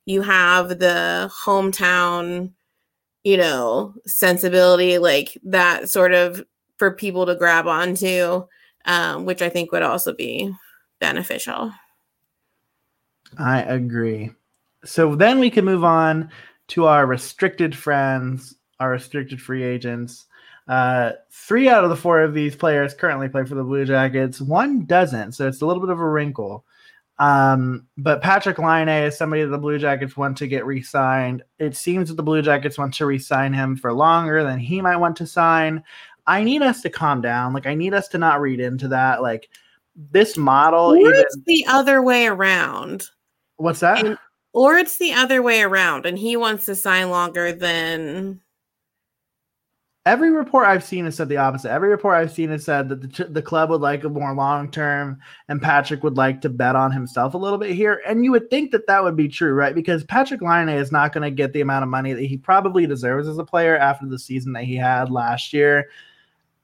you 0.06 0.22
have 0.22 0.68
the 0.68 1.30
hometown, 1.44 2.52
you 3.22 3.36
know, 3.36 3.94
sensibility, 4.06 4.98
like 4.98 5.36
that 5.44 5.90
sort 5.90 6.14
of 6.14 6.42
for 6.78 6.92
people 6.92 7.26
to 7.26 7.34
grab 7.34 7.66
onto 7.66 8.46
um, 8.84 9.24
which 9.24 9.42
I 9.42 9.48
think 9.48 9.72
would 9.72 9.82
also 9.82 10.14
be 10.14 10.52
beneficial. 11.00 11.72
I 13.38 13.62
agree. 13.62 14.30
So 14.84 15.14
then 15.16 15.38
we 15.38 15.50
can 15.50 15.64
move 15.64 15.84
on 15.84 16.30
to 16.68 16.86
our 16.86 17.06
restricted 17.06 17.76
friends, 17.76 18.54
our 18.80 18.90
restricted 18.90 19.40
free 19.40 19.62
agents. 19.62 20.26
Uh, 20.66 21.12
three 21.30 21.68
out 21.68 21.84
of 21.84 21.90
the 21.90 21.96
four 21.96 22.22
of 22.22 22.32
these 22.32 22.56
players 22.56 22.94
currently 22.94 23.28
play 23.28 23.44
for 23.44 23.54
the 23.54 23.62
Blue 23.62 23.84
Jackets. 23.84 24.40
One 24.40 24.86
doesn't, 24.86 25.32
so 25.32 25.46
it's 25.46 25.60
a 25.60 25.66
little 25.66 25.82
bit 25.82 25.90
of 25.90 26.00
a 26.00 26.08
wrinkle. 26.08 26.64
Um, 27.18 27.86
but 27.96 28.22
Patrick 28.22 28.58
Laine 28.58 28.88
is 28.88 29.16
somebody 29.16 29.42
that 29.42 29.50
the 29.50 29.58
Blue 29.58 29.78
Jackets 29.78 30.16
want 30.16 30.36
to 30.38 30.48
get 30.48 30.66
re-signed. 30.66 31.42
It 31.58 31.76
seems 31.76 32.08
that 32.08 32.14
the 32.14 32.22
Blue 32.22 32.42
Jackets 32.42 32.78
want 32.78 32.94
to 32.94 33.06
re-sign 33.06 33.52
him 33.52 33.76
for 33.76 33.92
longer 33.92 34.42
than 34.42 34.58
he 34.58 34.80
might 34.80 34.96
want 34.96 35.16
to 35.18 35.26
sign. 35.26 35.84
I 36.26 36.42
need 36.42 36.62
us 36.62 36.80
to 36.82 36.90
calm 36.90 37.20
down. 37.20 37.52
Like 37.52 37.66
I 37.66 37.74
need 37.74 37.94
us 37.94 38.08
to 38.08 38.18
not 38.18 38.40
read 38.40 38.58
into 38.58 38.88
that. 38.88 39.22
Like 39.22 39.48
this 40.10 40.36
model. 40.36 40.86
Or 40.86 40.96
even, 40.96 41.14
it's 41.14 41.36
the 41.46 41.64
other 41.68 42.02
way 42.02 42.26
around. 42.26 43.04
What's 43.58 43.80
that? 43.80 44.04
And, 44.04 44.18
or 44.52 44.76
it's 44.78 44.98
the 44.98 45.12
other 45.12 45.42
way 45.42 45.62
around, 45.62 46.06
and 46.06 46.18
he 46.18 46.36
wants 46.36 46.64
to 46.66 46.74
sign 46.74 47.10
longer 47.10 47.52
than. 47.52 48.40
Every 50.06 50.30
report 50.30 50.66
I've 50.66 50.84
seen 50.84 51.06
has 51.06 51.16
said 51.16 51.30
the 51.30 51.38
opposite. 51.38 51.70
Every 51.70 51.88
report 51.88 52.16
I've 52.16 52.30
seen 52.30 52.50
has 52.50 52.62
said 52.62 52.90
that 52.90 53.00
the, 53.00 53.24
the 53.24 53.40
club 53.40 53.70
would 53.70 53.80
like 53.80 54.04
a 54.04 54.10
more 54.10 54.34
long 54.34 54.70
term, 54.70 55.18
and 55.48 55.62
Patrick 55.62 56.02
would 56.02 56.18
like 56.18 56.42
to 56.42 56.50
bet 56.50 56.76
on 56.76 56.92
himself 56.92 57.32
a 57.32 57.38
little 57.38 57.56
bit 57.56 57.70
here. 57.70 58.02
And 58.06 58.22
you 58.22 58.30
would 58.32 58.50
think 58.50 58.70
that 58.72 58.86
that 58.86 59.02
would 59.02 59.16
be 59.16 59.28
true, 59.28 59.54
right? 59.54 59.74
Because 59.74 60.04
Patrick 60.04 60.42
Laine 60.42 60.68
is 60.68 60.92
not 60.92 61.14
going 61.14 61.22
to 61.22 61.30
get 61.30 61.54
the 61.54 61.62
amount 61.62 61.84
of 61.84 61.88
money 61.88 62.12
that 62.12 62.26
he 62.26 62.36
probably 62.36 62.86
deserves 62.86 63.26
as 63.26 63.38
a 63.38 63.44
player 63.44 63.78
after 63.78 64.06
the 64.06 64.18
season 64.18 64.52
that 64.52 64.64
he 64.64 64.76
had 64.76 65.10
last 65.10 65.54
year 65.54 65.88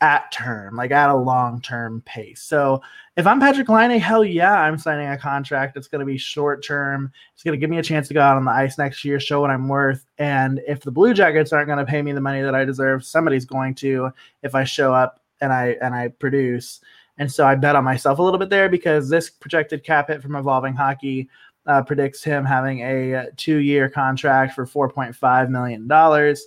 at 0.00 0.32
term, 0.32 0.76
like 0.76 0.90
at 0.90 1.10
a 1.10 1.16
long 1.16 1.60
term 1.60 2.02
pace. 2.06 2.42
So 2.42 2.80
if 3.16 3.26
I'm 3.26 3.38
Patrick 3.38 3.68
Laine, 3.68 3.98
hell 4.00 4.24
yeah, 4.24 4.60
I'm 4.60 4.78
signing 4.78 5.08
a 5.08 5.18
contract 5.18 5.76
It's 5.76 5.88
going 5.88 6.00
to 6.00 6.06
be 6.06 6.16
short 6.16 6.64
term. 6.64 7.12
It's 7.34 7.42
going 7.42 7.52
to 7.52 7.58
give 7.58 7.70
me 7.70 7.78
a 7.78 7.82
chance 7.82 8.08
to 8.08 8.14
go 8.14 8.20
out 8.20 8.36
on 8.36 8.44
the 8.44 8.50
ice 8.50 8.78
next 8.78 9.04
year, 9.04 9.20
show 9.20 9.42
what 9.42 9.50
I'm 9.50 9.68
worth. 9.68 10.06
And 10.18 10.60
if 10.66 10.80
the 10.80 10.90
Blue 10.90 11.12
Jackets 11.12 11.52
aren't 11.52 11.66
going 11.66 11.84
to 11.84 11.90
pay 11.90 12.00
me 12.00 12.12
the 12.12 12.20
money 12.20 12.40
that 12.40 12.54
I 12.54 12.64
deserve, 12.64 13.04
somebody's 13.04 13.44
going 13.44 13.74
to 13.76 14.10
if 14.42 14.54
I 14.54 14.64
show 14.64 14.94
up 14.94 15.20
and 15.40 15.52
I 15.52 15.76
and 15.82 15.94
I 15.94 16.08
produce. 16.08 16.80
And 17.18 17.30
so 17.30 17.46
I 17.46 17.54
bet 17.54 17.76
on 17.76 17.84
myself 17.84 18.18
a 18.18 18.22
little 18.22 18.38
bit 18.38 18.48
there 18.48 18.70
because 18.70 19.10
this 19.10 19.28
projected 19.28 19.84
cap 19.84 20.08
hit 20.08 20.22
from 20.22 20.36
Evolving 20.36 20.74
Hockey 20.74 21.28
uh, 21.66 21.82
predicts 21.82 22.24
him 22.24 22.44
having 22.46 22.80
a 22.80 23.26
two-year 23.36 23.90
contract 23.90 24.54
for 24.54 24.66
4.5 24.66 25.50
million 25.50 25.86
dollars. 25.86 26.46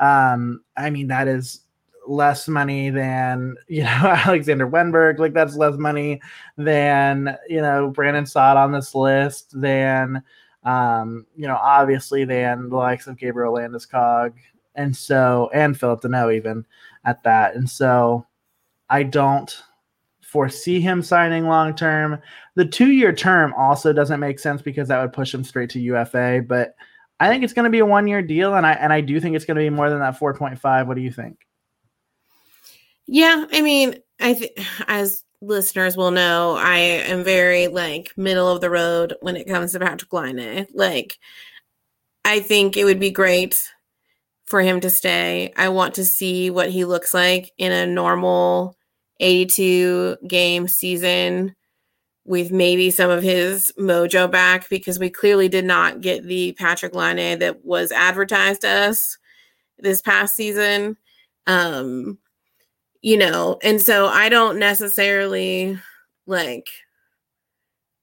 Um, 0.00 0.64
I 0.76 0.90
mean 0.90 1.06
that 1.08 1.28
is 1.28 1.61
less 2.06 2.48
money 2.48 2.90
than 2.90 3.56
you 3.68 3.82
know 3.82 4.14
Alexander 4.26 4.68
Wennberg. 4.68 5.18
Like 5.18 5.34
that's 5.34 5.56
less 5.56 5.76
money 5.76 6.20
than 6.56 7.36
you 7.48 7.60
know 7.60 7.90
Brandon 7.90 8.26
Saad 8.26 8.56
on 8.56 8.72
this 8.72 8.94
list. 8.94 9.58
Than 9.60 10.22
um, 10.64 11.26
you 11.36 11.46
know 11.46 11.56
obviously 11.56 12.24
than 12.24 12.68
the 12.68 12.76
likes 12.76 13.06
of 13.06 13.18
Gabriel 13.18 13.54
Landeskog 13.54 14.34
and 14.74 14.96
so 14.96 15.50
and 15.52 15.78
Phillip 15.78 16.02
Danault 16.02 16.34
even 16.34 16.64
at 17.04 17.22
that. 17.24 17.54
And 17.54 17.68
so 17.68 18.26
I 18.88 19.02
don't 19.02 19.62
foresee 20.22 20.80
him 20.80 21.02
signing 21.02 21.46
long 21.46 21.74
term. 21.74 22.18
The 22.54 22.64
two 22.64 22.90
year 22.90 23.12
term 23.12 23.52
also 23.56 23.92
doesn't 23.92 24.20
make 24.20 24.38
sense 24.38 24.62
because 24.62 24.88
that 24.88 25.00
would 25.00 25.12
push 25.12 25.34
him 25.34 25.44
straight 25.44 25.70
to 25.70 25.80
UFA. 25.80 26.42
But 26.46 26.74
I 27.20 27.28
think 27.28 27.44
it's 27.44 27.52
going 27.52 27.64
to 27.64 27.70
be 27.70 27.80
a 27.80 27.86
one 27.86 28.08
year 28.08 28.22
deal, 28.22 28.54
and 28.54 28.66
I 28.66 28.72
and 28.72 28.92
I 28.92 29.00
do 29.00 29.20
think 29.20 29.36
it's 29.36 29.44
going 29.44 29.56
to 29.56 29.62
be 29.62 29.70
more 29.70 29.90
than 29.90 30.00
that 30.00 30.18
four 30.18 30.34
point 30.34 30.58
five. 30.58 30.88
What 30.88 30.96
do 30.96 31.02
you 31.02 31.12
think? 31.12 31.46
Yeah, 33.06 33.46
I 33.52 33.62
mean, 33.62 33.96
I 34.20 34.50
as 34.86 35.24
listeners 35.40 35.96
will 35.96 36.10
know, 36.12 36.56
I 36.56 36.78
am 36.78 37.24
very 37.24 37.68
like 37.68 38.12
middle 38.16 38.48
of 38.48 38.60
the 38.60 38.70
road 38.70 39.14
when 39.20 39.36
it 39.36 39.48
comes 39.48 39.72
to 39.72 39.80
Patrick 39.80 40.12
Laine. 40.12 40.66
Like, 40.72 41.18
I 42.24 42.40
think 42.40 42.76
it 42.76 42.84
would 42.84 43.00
be 43.00 43.10
great 43.10 43.60
for 44.46 44.60
him 44.60 44.80
to 44.80 44.90
stay. 44.90 45.52
I 45.56 45.68
want 45.70 45.94
to 45.94 46.04
see 46.04 46.50
what 46.50 46.70
he 46.70 46.84
looks 46.84 47.14
like 47.14 47.52
in 47.58 47.72
a 47.72 47.86
normal 47.86 48.76
82 49.20 50.18
game 50.28 50.68
season 50.68 51.54
with 52.24 52.52
maybe 52.52 52.90
some 52.90 53.10
of 53.10 53.22
his 53.22 53.72
mojo 53.78 54.30
back 54.30 54.68
because 54.68 54.98
we 54.98 55.10
clearly 55.10 55.48
did 55.48 55.64
not 55.64 56.00
get 56.00 56.24
the 56.24 56.52
Patrick 56.52 56.94
Laine 56.94 57.38
that 57.40 57.64
was 57.64 57.90
advertised 57.92 58.60
to 58.62 58.68
us 58.68 59.18
this 59.78 60.00
past 60.02 60.36
season. 60.36 60.96
Um, 61.46 62.18
you 63.02 63.16
know, 63.16 63.58
and 63.62 63.80
so 63.82 64.06
I 64.06 64.28
don't 64.28 64.58
necessarily 64.58 65.78
like 66.26 66.68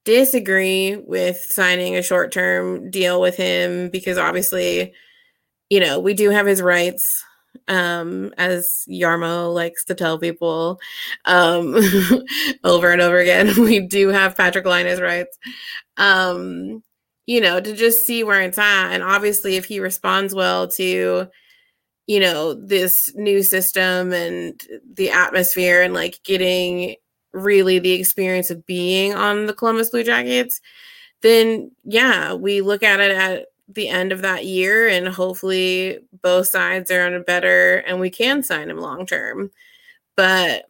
disagree 0.05 0.95
with 0.95 1.37
signing 1.37 1.95
a 1.95 2.01
short 2.03 2.31
term 2.31 2.89
deal 2.89 3.21
with 3.21 3.35
him 3.37 3.89
because 3.89 4.17
obviously, 4.17 4.93
you 5.69 5.79
know, 5.79 5.99
we 5.99 6.13
do 6.13 6.29
have 6.31 6.47
his 6.47 6.61
rights 6.61 7.23
um 7.67 8.33
as 8.37 8.85
Jarmo 8.89 9.53
likes 9.53 9.83
to 9.85 9.95
tell 9.95 10.19
people 10.19 10.79
um 11.25 11.75
over 12.63 12.91
and 12.91 13.01
over 13.01 13.17
again 13.17 13.51
we 13.63 13.79
do 13.79 14.09
have 14.09 14.37
Patrick 14.37 14.65
Laine's 14.65 15.01
rights 15.01 15.37
um 15.97 16.83
you 17.25 17.41
know 17.41 17.59
to 17.59 17.73
just 17.75 18.05
see 18.05 18.23
where 18.23 18.41
it's 18.41 18.57
at 18.59 18.91
and 18.91 19.03
obviously 19.03 19.55
if 19.55 19.65
he 19.65 19.79
responds 19.79 20.33
well 20.35 20.67
to 20.67 21.27
you 22.09 22.19
know 22.19 22.55
this 22.55 23.13
new 23.13 23.43
system 23.43 24.11
and 24.11 24.59
the 24.95 25.11
atmosphere 25.11 25.83
and 25.83 25.93
like 25.93 26.19
getting 26.23 26.95
really 27.33 27.77
the 27.77 27.91
experience 27.91 28.49
of 28.49 28.65
being 28.65 29.13
on 29.13 29.45
the 29.45 29.53
Columbus 29.53 29.91
Blue 29.91 30.03
Jackets, 30.03 30.59
then 31.21 31.69
yeah, 31.83 32.33
we 32.33 32.61
look 32.61 32.81
at 32.81 32.99
it 32.99 33.11
at 33.11 33.45
the 33.67 33.89
end 33.89 34.11
of 34.11 34.23
that 34.23 34.45
year 34.45 34.87
and 34.87 35.07
hopefully 35.07 35.99
both 36.23 36.47
sides 36.47 36.89
are 36.89 37.05
on 37.05 37.13
a 37.13 37.19
better 37.19 37.75
and 37.85 37.99
we 37.99 38.09
can 38.09 38.41
sign 38.41 38.71
him 38.71 38.79
long 38.79 39.05
term. 39.05 39.51
But, 40.17 40.65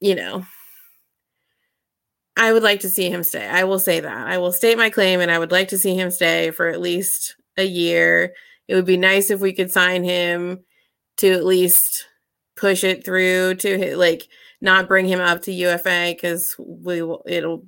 you 0.00 0.14
know, 0.14 0.44
I 2.36 2.52
would 2.52 2.62
like 2.62 2.80
to 2.80 2.90
see 2.90 3.08
him 3.08 3.22
stay. 3.22 3.46
I 3.48 3.64
will 3.64 3.78
say 3.78 4.00
that. 4.00 4.26
I 4.26 4.36
will 4.36 4.52
state 4.52 4.76
my 4.76 4.90
claim 4.90 5.20
and 5.22 5.30
I 5.30 5.38
would 5.38 5.52
like 5.52 5.68
to 5.68 5.78
see 5.78 5.94
him 5.94 6.10
stay 6.10 6.50
for 6.50 6.68
at 6.68 6.82
least 6.82 7.34
a 7.56 7.64
year. 7.64 8.34
It 8.68 8.74
would 8.74 8.84
be 8.84 8.98
nice 8.98 9.30
if 9.30 9.40
we 9.40 9.54
could 9.54 9.70
sign 9.70 10.04
him 10.04 10.65
to 11.18 11.32
at 11.32 11.44
least 11.44 12.06
push 12.56 12.84
it 12.84 13.04
through 13.04 13.54
to 13.56 13.96
like 13.96 14.28
not 14.60 14.88
bring 14.88 15.06
him 15.06 15.20
up 15.20 15.42
to 15.42 15.52
UFA 15.52 16.12
because 16.14 16.54
we 16.58 17.02
will, 17.02 17.22
it'll 17.26 17.64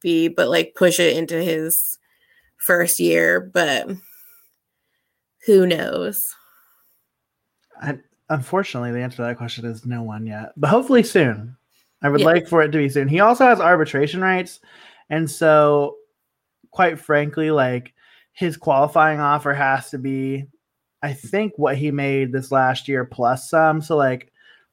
be, 0.00 0.28
but 0.28 0.48
like 0.48 0.74
push 0.74 0.98
it 0.98 1.16
into 1.16 1.42
his 1.42 1.98
first 2.56 3.00
year. 3.00 3.40
But 3.40 3.88
who 5.46 5.66
knows? 5.66 6.34
I, 7.80 7.98
unfortunately, 8.28 8.92
the 8.92 9.00
answer 9.00 9.16
to 9.16 9.22
that 9.22 9.36
question 9.36 9.64
is 9.64 9.86
no 9.86 10.02
one 10.02 10.26
yet, 10.26 10.52
but 10.56 10.70
hopefully 10.70 11.02
soon. 11.02 11.56
I 12.02 12.08
would 12.08 12.20
yeah. 12.20 12.26
like 12.26 12.48
for 12.48 12.62
it 12.62 12.72
to 12.72 12.78
be 12.78 12.88
soon. 12.88 13.08
He 13.08 13.20
also 13.20 13.44
has 13.44 13.60
arbitration 13.60 14.22
rights, 14.22 14.60
and 15.10 15.30
so, 15.30 15.96
quite 16.70 16.98
frankly, 16.98 17.50
like 17.50 17.92
his 18.32 18.56
qualifying 18.56 19.20
offer 19.20 19.52
has 19.52 19.90
to 19.90 19.98
be 19.98 20.46
I 21.02 21.12
think 21.12 21.54
what 21.56 21.76
he 21.76 21.90
made 21.90 22.32
this 22.32 22.52
last 22.52 22.88
year 22.88 23.04
plus 23.04 23.48
some. 23.48 23.80
So 23.80 23.96
like 23.96 24.32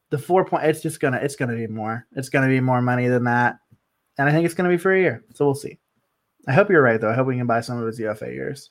the 0.09 0.17
four 0.17 0.45
point, 0.45 0.65
it's 0.65 0.82
just 0.82 0.99
gonna 0.99 1.17
it's 1.17 1.36
gonna 1.36 1.55
be 1.55 1.67
more. 1.67 2.05
It's 2.15 2.30
gonna 2.30 2.47
be 2.47 2.59
more 2.59 2.82
money 2.82 3.07
than 3.07 3.25
that, 3.25 3.59
and 4.17 4.28
I 4.28 4.32
think 4.32 4.45
it's 4.45 4.55
gonna 4.55 4.69
be 4.69 4.78
for 4.78 4.93
a 4.93 4.99
year. 4.99 5.23
So 5.34 5.45
we'll 5.45 5.55
see. 5.55 5.80
I 6.47 6.53
hope 6.53 6.69
you're 6.69 6.82
right 6.82 6.99
though. 6.99 7.09
I 7.09 7.13
hope 7.13 7.28
we 7.28 7.38
can 7.38 7.47
buy 7.47 7.59
some 7.59 7.78
of 7.78 7.86
his 7.86 7.99
UFA 7.99 8.28
years. 8.28 8.69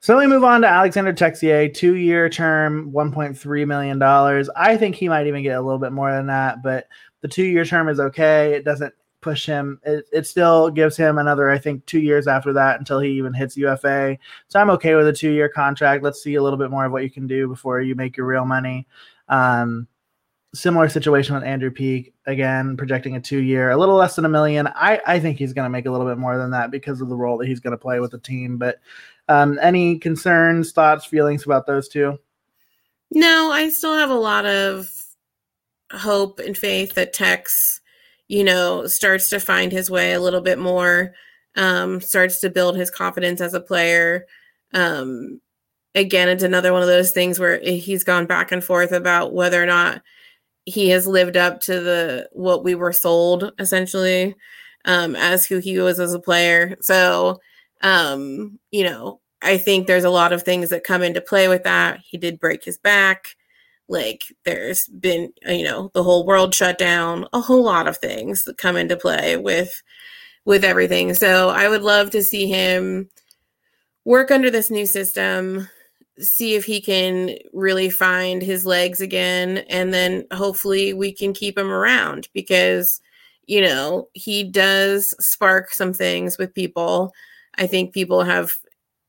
So 0.00 0.18
me 0.18 0.26
move 0.26 0.42
on 0.42 0.62
to 0.62 0.68
Alexander 0.68 1.12
Texier, 1.12 1.72
two 1.72 1.94
year 1.94 2.28
term, 2.28 2.90
one 2.90 3.12
point 3.12 3.38
three 3.38 3.64
million 3.64 3.98
dollars. 3.98 4.50
I 4.56 4.76
think 4.76 4.96
he 4.96 5.08
might 5.08 5.28
even 5.28 5.42
get 5.44 5.56
a 5.56 5.62
little 5.62 5.78
bit 5.78 5.92
more 5.92 6.12
than 6.12 6.26
that, 6.26 6.62
but 6.62 6.88
the 7.20 7.28
two 7.28 7.44
year 7.44 7.64
term 7.64 7.88
is 7.88 8.00
okay. 8.00 8.54
It 8.54 8.64
doesn't 8.64 8.92
push 9.22 9.46
him. 9.46 9.80
It, 9.84 10.04
it 10.12 10.26
still 10.26 10.70
gives 10.70 10.96
him 10.96 11.16
another, 11.16 11.50
I 11.50 11.58
think, 11.58 11.86
two 11.86 12.00
years 12.00 12.26
after 12.26 12.52
that 12.52 12.78
until 12.78 13.00
he 13.00 13.10
even 13.12 13.32
hits 13.32 13.56
UFA. 13.56 14.18
So 14.48 14.60
I'm 14.60 14.70
okay 14.70 14.94
with 14.94 15.08
a 15.08 15.12
two 15.12 15.30
year 15.30 15.48
contract. 15.48 16.04
Let's 16.04 16.22
see 16.22 16.34
a 16.34 16.42
little 16.42 16.58
bit 16.58 16.70
more 16.70 16.84
of 16.84 16.92
what 16.92 17.02
you 17.04 17.10
can 17.10 17.26
do 17.26 17.48
before 17.48 17.80
you 17.80 17.94
make 17.94 18.16
your 18.16 18.26
real 18.26 18.44
money. 18.44 18.86
Um, 19.28 19.88
similar 20.54 20.88
situation 20.90 21.34
with 21.34 21.44
Andrew 21.44 21.70
Peeke 21.70 22.12
Again, 22.24 22.76
projecting 22.76 23.16
a 23.16 23.20
two 23.20 23.40
year, 23.42 23.72
a 23.72 23.76
little 23.76 23.96
less 23.96 24.14
than 24.14 24.24
a 24.24 24.28
million. 24.28 24.68
I, 24.68 25.00
I 25.04 25.18
think 25.18 25.38
he's 25.38 25.52
going 25.52 25.64
to 25.64 25.70
make 25.70 25.86
a 25.86 25.90
little 25.90 26.06
bit 26.06 26.18
more 26.18 26.38
than 26.38 26.52
that 26.52 26.70
because 26.70 27.00
of 27.00 27.08
the 27.08 27.16
role 27.16 27.36
that 27.38 27.48
he's 27.48 27.58
going 27.58 27.72
to 27.72 27.78
play 27.78 27.98
with 27.98 28.12
the 28.12 28.18
team. 28.18 28.58
But 28.58 28.78
um, 29.28 29.58
any 29.60 29.98
concerns, 29.98 30.70
thoughts, 30.70 31.04
feelings 31.04 31.44
about 31.44 31.66
those 31.66 31.88
two? 31.88 32.16
No, 33.10 33.50
I 33.50 33.70
still 33.70 33.94
have 33.94 34.10
a 34.10 34.14
lot 34.14 34.46
of 34.46 34.88
hope 35.90 36.38
and 36.38 36.56
faith 36.56 36.94
that 36.94 37.12
Tex, 37.12 37.80
you 38.32 38.42
know, 38.42 38.86
starts 38.86 39.28
to 39.28 39.38
find 39.38 39.72
his 39.72 39.90
way 39.90 40.14
a 40.14 40.20
little 40.20 40.40
bit 40.40 40.58
more, 40.58 41.12
um, 41.54 42.00
starts 42.00 42.40
to 42.40 42.48
build 42.48 42.76
his 42.78 42.90
confidence 42.90 43.42
as 43.42 43.52
a 43.52 43.60
player. 43.60 44.24
Um, 44.72 45.42
again, 45.94 46.30
it's 46.30 46.42
another 46.42 46.72
one 46.72 46.80
of 46.80 46.88
those 46.88 47.12
things 47.12 47.38
where 47.38 47.60
he's 47.60 48.04
gone 48.04 48.24
back 48.24 48.50
and 48.50 48.64
forth 48.64 48.90
about 48.90 49.34
whether 49.34 49.62
or 49.62 49.66
not 49.66 50.00
he 50.64 50.88
has 50.88 51.06
lived 51.06 51.36
up 51.36 51.60
to 51.60 51.78
the 51.80 52.30
what 52.32 52.64
we 52.64 52.74
were 52.74 52.92
sold 52.94 53.52
essentially 53.58 54.34
um, 54.86 55.14
as 55.14 55.44
who 55.44 55.58
he 55.58 55.78
was 55.78 56.00
as 56.00 56.14
a 56.14 56.18
player. 56.18 56.78
So, 56.80 57.38
um, 57.82 58.58
you 58.70 58.84
know, 58.84 59.20
I 59.42 59.58
think 59.58 59.86
there's 59.86 60.04
a 60.04 60.10
lot 60.10 60.32
of 60.32 60.42
things 60.42 60.70
that 60.70 60.84
come 60.84 61.02
into 61.02 61.20
play 61.20 61.48
with 61.48 61.64
that. 61.64 62.00
He 62.02 62.16
did 62.16 62.40
break 62.40 62.64
his 62.64 62.78
back. 62.78 63.36
Like 63.92 64.22
there's 64.44 64.86
been, 64.88 65.32
uh, 65.46 65.52
you 65.52 65.64
know, 65.64 65.90
the 65.94 66.02
whole 66.02 66.26
world 66.26 66.54
shut 66.54 66.78
down, 66.78 67.26
a 67.32 67.40
whole 67.40 67.62
lot 67.62 67.86
of 67.86 67.98
things 67.98 68.44
that 68.44 68.58
come 68.58 68.76
into 68.76 68.96
play 68.96 69.36
with 69.36 69.82
with 70.44 70.64
everything. 70.64 71.14
So 71.14 71.50
I 71.50 71.68
would 71.68 71.82
love 71.82 72.10
to 72.10 72.22
see 72.22 72.46
him 72.48 73.08
work 74.04 74.30
under 74.32 74.50
this 74.50 74.70
new 74.70 74.86
system, 74.86 75.68
see 76.18 76.54
if 76.54 76.64
he 76.64 76.80
can 76.80 77.36
really 77.52 77.90
find 77.90 78.42
his 78.42 78.66
legs 78.66 79.00
again 79.00 79.58
and 79.68 79.92
then 79.94 80.24
hopefully 80.32 80.92
we 80.92 81.12
can 81.12 81.32
keep 81.32 81.56
him 81.56 81.70
around 81.70 82.28
because 82.34 83.00
you 83.46 83.60
know 83.60 84.08
he 84.12 84.44
does 84.44 85.14
spark 85.20 85.70
some 85.70 85.92
things 85.92 86.36
with 86.38 86.54
people 86.54 87.12
i 87.56 87.66
think 87.66 87.92
people 87.92 88.22
have 88.22 88.52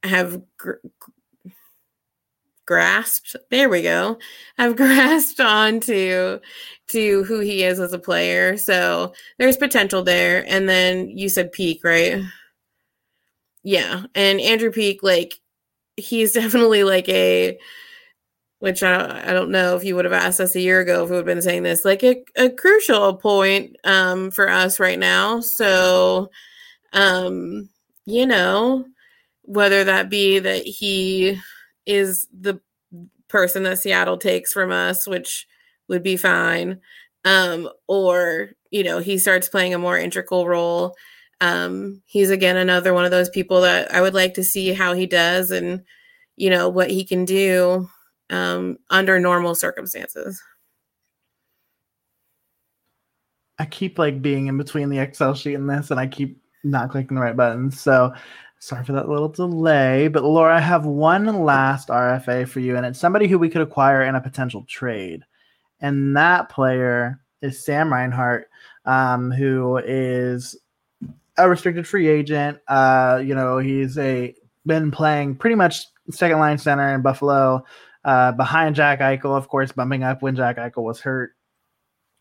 have 0.03 0.41
gr- 0.57 0.75
grasped 2.65 3.35
there 3.51 3.69
we 3.69 3.81
go 3.81 4.17
have 4.57 4.75
grasped 4.77 5.39
on 5.39 5.79
to 5.79 6.39
to 6.87 7.23
who 7.23 7.39
he 7.39 7.63
is 7.63 7.79
as 7.79 7.93
a 7.93 7.99
player. 7.99 8.57
So 8.57 9.13
there's 9.39 9.57
potential 9.57 10.03
there. 10.03 10.45
And 10.47 10.67
then 10.67 11.09
you 11.09 11.29
said 11.29 11.51
Peeke 11.51 11.83
right? 11.83 12.21
Yeah. 13.63 14.03
And 14.13 14.39
Andrew 14.41 14.71
Peeke 14.71 15.03
like 15.03 15.35
he's 15.97 16.31
definitely 16.33 16.83
like 16.83 17.09
a 17.09 17.57
which 18.59 18.81
I, 18.81 19.29
I 19.29 19.33
don't 19.33 19.51
know 19.51 19.75
if 19.75 19.83
you 19.83 19.93
would 19.95 20.05
have 20.05 20.13
asked 20.13 20.39
us 20.39 20.55
a 20.55 20.61
year 20.61 20.79
ago 20.79 21.03
if 21.03 21.09
we 21.09 21.17
would 21.17 21.27
have 21.27 21.35
been 21.35 21.41
saying 21.41 21.63
this, 21.63 21.83
like 21.83 22.01
a, 22.01 22.23
a 22.37 22.49
crucial 22.49 23.13
point 23.13 23.75
um, 23.83 24.31
for 24.31 24.49
us 24.49 24.79
right 24.79 24.97
now. 24.97 25.41
So, 25.41 26.29
um, 26.93 27.67
you 28.05 28.25
know, 28.25 28.85
whether 29.41 29.83
that 29.83 30.09
be 30.09 30.39
that 30.39 30.65
he 30.65 31.37
is 31.85 32.27
the 32.31 32.59
person 33.27 33.63
that 33.63 33.79
Seattle 33.79 34.17
takes 34.17 34.53
from 34.53 34.71
us, 34.71 35.07
which 35.07 35.47
would 35.87 36.03
be 36.03 36.17
fine, 36.17 36.79
um, 37.25 37.69
or, 37.87 38.51
you 38.71 38.83
know, 38.83 38.99
he 38.99 39.17
starts 39.17 39.49
playing 39.49 39.73
a 39.73 39.79
more 39.79 39.97
integral 39.97 40.47
role 40.47 40.95
um, 41.43 42.01
he's 42.05 42.29
again 42.29 42.55
another 42.55 42.93
one 42.93 43.03
of 43.03 43.11
those 43.11 43.29
people 43.29 43.61
that 43.61 43.93
I 43.93 43.99
would 43.99 44.13
like 44.13 44.35
to 44.35 44.45
see 44.45 44.71
how 44.71 44.93
he 44.93 45.05
does 45.05 45.51
and 45.51 45.83
you 46.37 46.49
know 46.49 46.69
what 46.69 46.89
he 46.89 47.03
can 47.03 47.25
do 47.25 47.89
um, 48.29 48.77
under 48.89 49.19
normal 49.19 49.53
circumstances. 49.53 50.41
I 53.59 53.65
keep 53.65 53.99
like 53.99 54.21
being 54.21 54.47
in 54.47 54.57
between 54.57 54.89
the 54.89 54.99
Excel 54.99 55.35
sheet 55.35 55.55
and 55.55 55.69
this, 55.69 55.91
and 55.91 55.99
I 55.99 56.07
keep 56.07 56.41
not 56.63 56.89
clicking 56.89 57.15
the 57.15 57.21
right 57.21 57.35
buttons. 57.35 57.79
So 57.79 58.13
sorry 58.63 58.85
for 58.85 58.93
that 58.93 59.09
little 59.09 59.27
delay. 59.27 60.07
But 60.07 60.23
Laura, 60.23 60.55
I 60.55 60.59
have 60.59 60.85
one 60.85 61.43
last 61.43 61.89
RFA 61.89 62.47
for 62.47 62.61
you, 62.61 62.77
and 62.77 62.85
it's 62.85 62.99
somebody 62.99 63.27
who 63.27 63.37
we 63.37 63.49
could 63.49 63.61
acquire 63.61 64.03
in 64.03 64.15
a 64.15 64.21
potential 64.21 64.65
trade. 64.69 65.23
And 65.81 66.15
that 66.15 66.49
player 66.49 67.19
is 67.41 67.65
Sam 67.65 67.91
Reinhart, 67.91 68.47
um, 68.85 69.31
who 69.31 69.77
is 69.77 70.57
a 71.37 71.49
restricted 71.49 71.85
free 71.85 72.07
agent. 72.07 72.59
Uh, 72.67 73.21
you 73.23 73.35
know, 73.35 73.57
he's 73.57 73.97
a 73.97 74.33
been 74.65 74.91
playing 74.91 75.35
pretty 75.35 75.55
much 75.55 75.85
second 76.09 76.39
line 76.39 76.57
center 76.57 76.93
in 76.95 77.01
Buffalo, 77.01 77.65
uh, 78.05 78.31
behind 78.31 78.75
Jack 78.75 78.99
Eichel, 78.99 79.37
of 79.37 79.49
course, 79.49 79.73
bumping 79.73 80.03
up 80.03 80.21
when 80.21 80.37
Jack 80.37 80.55
Eichel 80.55 80.83
was 80.83 81.01
hurt. 81.01 81.31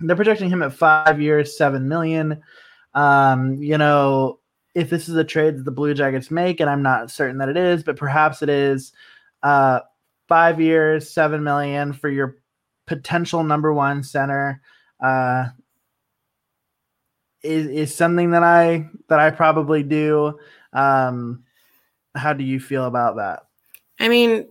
They're 0.01 0.17
projecting 0.17 0.51
him 0.51 0.63
at 0.63 0.73
five 0.73 1.21
years, 1.21 1.57
seven 1.57 1.89
million. 1.89 2.43
Um, 2.95 3.63
you 3.63 3.79
know, 3.79 4.41
if 4.75 4.91
this 4.91 5.09
is 5.09 5.17
a 5.17 5.25
trade 5.25 5.59
that 5.59 5.65
the 5.65 5.71
Blue 5.71 5.95
Jackets 5.95 6.31
make, 6.31 6.61
and 6.61 6.71
I'm 6.71 6.83
not 6.83 7.11
certain 7.11 7.39
that 7.39 7.49
it 7.49 7.57
is, 7.57 7.83
but 7.83 7.97
perhaps 7.97 8.43
it 8.43 8.49
is, 8.49 8.93
uh, 9.43 9.81
five 10.29 10.61
years, 10.61 11.11
seven 11.11 11.45
million 11.45 11.93
for 11.93 12.09
your 12.09 12.39
potential 12.87 13.45
number 13.45 13.73
one 13.73 14.03
center. 14.03 14.63
Uh, 15.03 15.49
is 17.43 17.67
is 17.67 17.95
something 17.95 18.31
that 18.31 18.43
I 18.43 18.89
that 19.09 19.19
I 19.19 19.31
probably 19.31 19.83
do. 19.83 20.39
Um, 20.73 21.45
how 22.15 22.33
do 22.33 22.45
you 22.45 22.61
feel 22.61 22.85
about 22.87 23.17
that? 23.17 23.41
I 23.99 24.09
mean, 24.09 24.47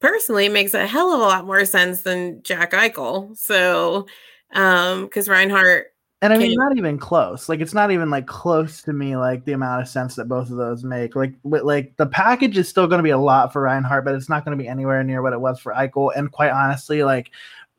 personally, 0.00 0.46
it 0.46 0.52
makes 0.52 0.74
a 0.74 0.86
hell 0.86 1.12
of 1.12 1.20
a 1.20 1.22
lot 1.22 1.46
more 1.46 1.64
sense 1.64 2.02
than 2.02 2.42
Jack 2.42 2.72
Eichel. 2.72 3.36
So, 3.36 4.06
um, 4.52 5.04
because 5.04 5.28
Reinhart. 5.28 5.89
And 6.22 6.34
I 6.34 6.38
mean, 6.38 6.54
not 6.54 6.76
even 6.76 6.98
close. 6.98 7.48
Like, 7.48 7.60
it's 7.60 7.72
not 7.72 7.90
even 7.90 8.10
like 8.10 8.26
close 8.26 8.82
to 8.82 8.92
me. 8.92 9.16
Like 9.16 9.46
the 9.46 9.52
amount 9.52 9.80
of 9.80 9.88
sense 9.88 10.16
that 10.16 10.28
both 10.28 10.50
of 10.50 10.58
those 10.58 10.84
make. 10.84 11.16
Like, 11.16 11.34
like 11.44 11.96
the 11.96 12.06
package 12.06 12.58
is 12.58 12.68
still 12.68 12.86
going 12.86 12.98
to 12.98 13.02
be 13.02 13.10
a 13.10 13.18
lot 13.18 13.52
for 13.52 13.62
Reinhart, 13.62 14.04
but 14.04 14.14
it's 14.14 14.28
not 14.28 14.44
going 14.44 14.56
to 14.56 14.62
be 14.62 14.68
anywhere 14.68 15.02
near 15.02 15.22
what 15.22 15.32
it 15.32 15.40
was 15.40 15.58
for 15.58 15.72
Eichel. 15.72 16.12
And 16.14 16.30
quite 16.30 16.50
honestly, 16.50 17.02
like 17.02 17.30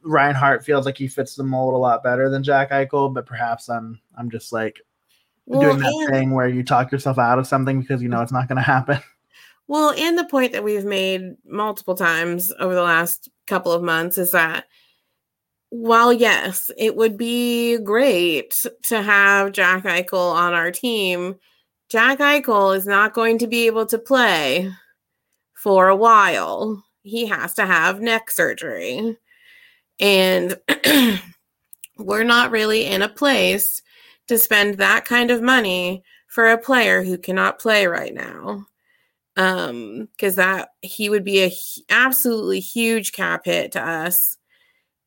Reinhart 0.04 0.66
feels 0.66 0.86
like 0.86 0.98
he 0.98 1.08
fits 1.08 1.36
the 1.36 1.44
mold 1.44 1.76
a 1.76 1.78
lot 1.78 2.04
better 2.04 2.30
than 2.30 2.44
Jack 2.44 2.72
Eichel, 2.72 3.14
but 3.14 3.26
perhaps 3.26 3.70
I'm 3.70 4.00
I'm 4.18 4.32
just 4.32 4.52
like 4.52 4.82
well, 5.46 5.62
doing 5.62 5.80
that 5.80 5.94
and, 5.94 6.10
thing 6.10 6.32
where 6.32 6.48
you 6.48 6.64
talk 6.64 6.92
yourself 6.92 7.20
out 7.20 7.40
of 7.40 7.48
something 7.48 7.82
because 7.82 8.02
you 8.02 8.10
know 8.10 8.22
it's 8.22 8.32
not 8.32 8.48
going 8.48 8.58
to 8.58 8.64
happen. 8.64 9.00
Well, 9.68 9.94
and 9.98 10.18
the 10.18 10.26
point 10.26 10.52
that 10.52 10.66
we've 10.66 10.84
made 10.84 11.38
multiple 11.46 11.96
times 11.96 12.52
over 12.60 12.76
the 12.76 12.82
last 12.82 13.30
couple 13.48 13.72
of 13.72 13.82
months 13.82 14.18
is 14.18 14.32
that 14.32 14.66
while 15.72 16.12
yes, 16.12 16.70
it 16.78 16.98
would 16.98 17.18
be 17.18 17.78
great 17.78 18.54
to 18.84 19.02
have 19.02 19.54
Jack 19.54 19.86
Eichel 19.86 20.34
on 20.34 20.54
our 20.54 20.70
team, 20.70 21.38
Jack 21.90 22.20
Eichel 22.20 22.76
is 22.76 22.86
not 22.86 23.14
going 23.14 23.38
to 23.40 23.48
be 23.48 23.68
able 23.68 23.86
to 23.88 23.98
play 23.98 24.70
for 25.54 25.88
a 25.88 25.96
while. 25.96 26.84
He 27.04 27.26
has 27.28 27.54
to 27.54 27.66
have 27.66 28.02
neck 28.02 28.30
surgery. 28.30 29.18
And 30.00 30.60
we're 31.98 32.24
not 32.24 32.52
really 32.52 32.86
in 32.86 33.02
a 33.02 33.10
place 33.10 33.82
to 34.28 34.38
spend 34.38 34.78
that 34.78 35.06
kind 35.06 35.32
of 35.32 35.42
money 35.42 36.04
for 36.28 36.48
a 36.48 36.58
player 36.58 37.02
who 37.02 37.18
cannot 37.18 37.60
play 37.60 37.88
right 37.88 38.14
now. 38.14 38.68
Um, 39.38 40.10
because 40.12 40.36
that 40.36 40.70
he 40.82 41.10
would 41.10 41.24
be 41.24 41.44
a 41.44 41.52
absolutely 41.90 42.60
huge 42.60 43.14
cap 43.14 43.46
hit 43.46 43.72
to 43.72 43.82
us. 43.82 44.38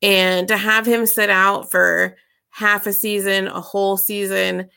And 0.03 0.49
to 0.49 0.57
have 0.57 0.87
him 0.87 1.07
sit 1.07 1.31
out 1.31 1.71
for 1.71 2.17
half 2.51 2.87
a 2.87 2.93
season, 2.93 3.47
a 3.47 3.61
whole 3.61 3.97
season, 3.97 4.69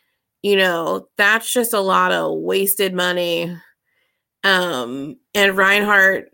you 0.41 0.55
know, 0.55 1.07
that's 1.17 1.51
just 1.51 1.73
a 1.73 1.79
lot 1.79 2.11
of 2.11 2.39
wasted 2.39 2.93
money. 2.93 3.55
Um, 4.43 5.17
and 5.33 5.57
Reinhart 5.57 6.29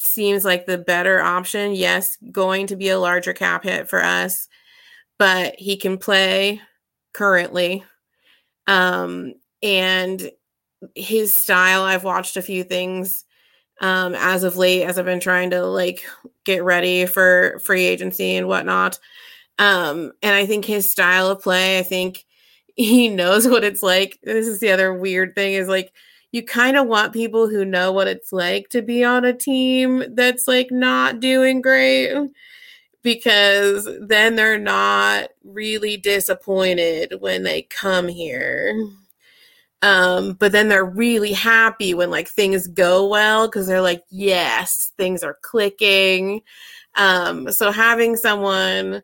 seems 0.00 0.44
like 0.44 0.66
the 0.66 0.78
better 0.78 1.20
option. 1.20 1.72
Yes, 1.74 2.16
going 2.32 2.66
to 2.68 2.76
be 2.76 2.88
a 2.88 2.98
larger 2.98 3.32
cap 3.32 3.62
hit 3.64 3.88
for 3.88 4.02
us, 4.02 4.48
but 5.18 5.54
he 5.58 5.76
can 5.76 5.96
play 5.98 6.60
currently. 7.14 7.84
Um, 8.66 9.34
and 9.62 10.30
his 10.94 11.34
style, 11.34 11.82
I've 11.82 12.04
watched 12.04 12.36
a 12.36 12.42
few 12.42 12.64
things 12.64 13.24
um, 13.82 14.14
as 14.14 14.44
of 14.44 14.56
late 14.56 14.84
as 14.84 14.98
I've 14.98 15.04
been 15.04 15.20
trying 15.20 15.50
to 15.50 15.66
like 15.66 16.04
get 16.44 16.64
ready 16.64 17.04
for 17.06 17.60
free 17.64 17.84
agency 17.84 18.36
and 18.36 18.48
whatnot. 18.48 18.98
Um, 19.58 20.12
and 20.22 20.34
I 20.34 20.46
think 20.46 20.64
his 20.64 20.90
style 20.90 21.28
of 21.28 21.42
play, 21.42 21.78
I 21.78 21.82
think 21.82 22.24
he 22.76 23.08
knows 23.08 23.46
what 23.46 23.64
it's 23.64 23.82
like. 23.82 24.18
This 24.22 24.46
is 24.46 24.60
the 24.60 24.70
other 24.70 24.94
weird 24.94 25.34
thing 25.34 25.54
is 25.54 25.68
like 25.68 25.92
you 26.30 26.42
kind 26.42 26.78
of 26.78 26.86
want 26.86 27.12
people 27.12 27.48
who 27.48 27.64
know 27.64 27.92
what 27.92 28.08
it's 28.08 28.32
like 28.32 28.70
to 28.70 28.80
be 28.80 29.04
on 29.04 29.24
a 29.24 29.34
team 29.34 30.02
that's 30.14 30.48
like 30.48 30.70
not 30.70 31.20
doing 31.20 31.60
great 31.60 32.14
because 33.02 33.88
then 34.00 34.36
they're 34.36 34.58
not 34.58 35.28
really 35.44 35.96
disappointed 35.98 37.16
when 37.20 37.42
they 37.42 37.62
come 37.62 38.08
here. 38.08 38.74
Um, 39.82 40.34
but 40.34 40.52
then 40.52 40.68
they're 40.68 40.84
really 40.84 41.32
happy 41.32 41.92
when 41.92 42.10
like 42.10 42.28
things 42.28 42.68
go 42.68 43.06
well 43.08 43.48
because 43.48 43.66
they're 43.66 43.82
like, 43.82 44.04
yes, 44.10 44.92
things 44.96 45.24
are 45.24 45.38
clicking. 45.42 46.42
Um, 46.94 47.50
so 47.50 47.72
having 47.72 48.16
someone 48.16 49.02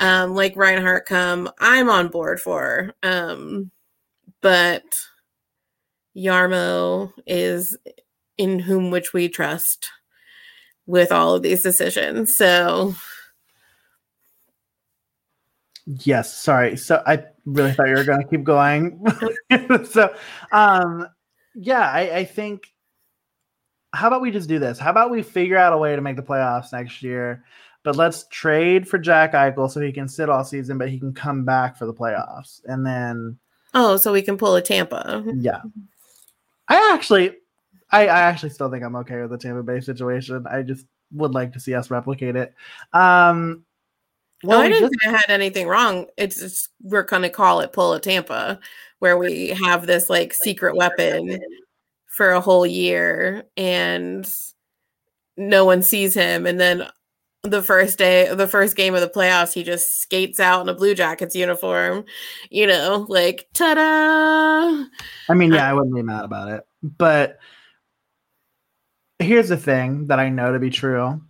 um, 0.00 0.34
like 0.34 0.56
Reinhart 0.56 1.06
come, 1.06 1.48
I'm 1.60 1.88
on 1.88 2.08
board 2.08 2.40
for. 2.40 2.92
Um, 3.02 3.70
but 4.40 4.84
Jarmo 6.16 7.12
is 7.26 7.76
in 8.36 8.58
whom 8.58 8.90
which 8.90 9.12
we 9.12 9.28
trust 9.28 9.88
with 10.86 11.12
all 11.12 11.34
of 11.34 11.42
these 11.42 11.62
decisions. 11.62 12.36
So 12.36 12.94
yes, 15.86 16.32
sorry. 16.36 16.76
So 16.76 17.02
I 17.06 17.24
really 17.44 17.72
thought 17.72 17.88
you 17.88 17.94
were 17.94 18.04
going 18.04 18.22
to 18.22 18.28
keep 18.28 18.44
going. 18.44 19.04
so 19.90 20.14
um 20.52 21.06
yeah, 21.54 21.90
I, 21.90 22.18
I 22.18 22.24
think 22.24 22.72
how 23.92 24.08
about 24.08 24.20
we 24.20 24.30
just 24.30 24.48
do 24.48 24.58
this? 24.58 24.78
How 24.78 24.90
about 24.90 25.10
we 25.10 25.22
figure 25.22 25.56
out 25.56 25.72
a 25.72 25.78
way 25.78 25.96
to 25.96 26.02
make 26.02 26.16
the 26.16 26.22
playoffs 26.22 26.72
next 26.72 27.02
year? 27.02 27.44
But 27.82 27.96
let's 27.96 28.26
trade 28.30 28.88
for 28.88 28.98
Jack 28.98 29.32
Eichel 29.32 29.70
so 29.70 29.80
he 29.80 29.92
can 29.92 30.08
sit 30.08 30.28
all 30.28 30.42
season, 30.42 30.76
but 30.76 30.90
he 30.90 30.98
can 30.98 31.14
come 31.14 31.44
back 31.44 31.76
for 31.76 31.86
the 31.86 31.94
playoffs. 31.94 32.60
And 32.64 32.84
then 32.84 33.38
Oh, 33.74 33.98
so 33.98 34.10
we 34.10 34.22
can 34.22 34.38
pull 34.38 34.56
a 34.56 34.62
Tampa. 34.62 35.22
Yeah. 35.36 35.60
I 36.68 36.92
actually 36.94 37.36
I, 37.90 38.08
I 38.08 38.20
actually 38.22 38.50
still 38.50 38.70
think 38.70 38.82
I'm 38.82 38.96
okay 38.96 39.20
with 39.20 39.30
the 39.30 39.38
Tampa 39.38 39.62
Bay 39.62 39.80
situation. 39.80 40.46
I 40.50 40.62
just 40.62 40.86
would 41.12 41.34
like 41.34 41.52
to 41.52 41.60
see 41.60 41.74
us 41.74 41.90
replicate 41.90 42.36
it. 42.36 42.54
Um 42.92 43.65
well, 44.44 44.60
I 44.60 44.68
didn't 44.68 44.90
just, 44.90 45.00
think 45.00 45.14
I 45.14 45.18
had 45.18 45.30
anything 45.30 45.66
wrong. 45.66 46.06
It's 46.16 46.40
just, 46.40 46.68
we're 46.82 47.02
gonna 47.02 47.30
call 47.30 47.60
it 47.60 47.72
pull 47.72 47.94
a 47.94 48.00
Tampa, 48.00 48.60
where 48.98 49.18
we 49.18 49.48
have 49.48 49.86
this 49.86 50.08
like 50.08 50.32
secret 50.34 50.76
weapon 50.76 51.38
for 52.06 52.30
a 52.30 52.40
whole 52.40 52.66
year 52.66 53.44
and 53.56 54.26
no 55.36 55.64
one 55.64 55.82
sees 55.82 56.14
him 56.14 56.46
and 56.46 56.58
then 56.58 56.88
the 57.42 57.62
first 57.62 57.98
day 57.98 58.34
the 58.34 58.48
first 58.48 58.74
game 58.74 58.94
of 58.94 59.02
the 59.02 59.08
playoffs 59.08 59.52
he 59.52 59.62
just 59.62 60.00
skates 60.00 60.40
out 60.40 60.62
in 60.62 60.68
a 60.68 60.74
blue 60.74 60.94
jackets 60.94 61.36
uniform 61.36 62.04
you 62.50 62.66
know 62.66 63.04
like 63.10 63.46
ta-da! 63.52 64.84
I 65.28 65.34
mean 65.34 65.52
yeah 65.52 65.68
i 65.68 65.74
wouldn't 65.74 65.94
be 65.94 66.02
mad 66.02 66.24
about 66.24 66.48
it 66.48 66.66
but 66.82 67.38
here's 69.18 69.50
the 69.50 69.56
thing 69.58 70.06
that 70.06 70.18
i 70.18 70.30
know 70.30 70.52
to 70.52 70.58
be 70.58 70.70
true 70.70 71.20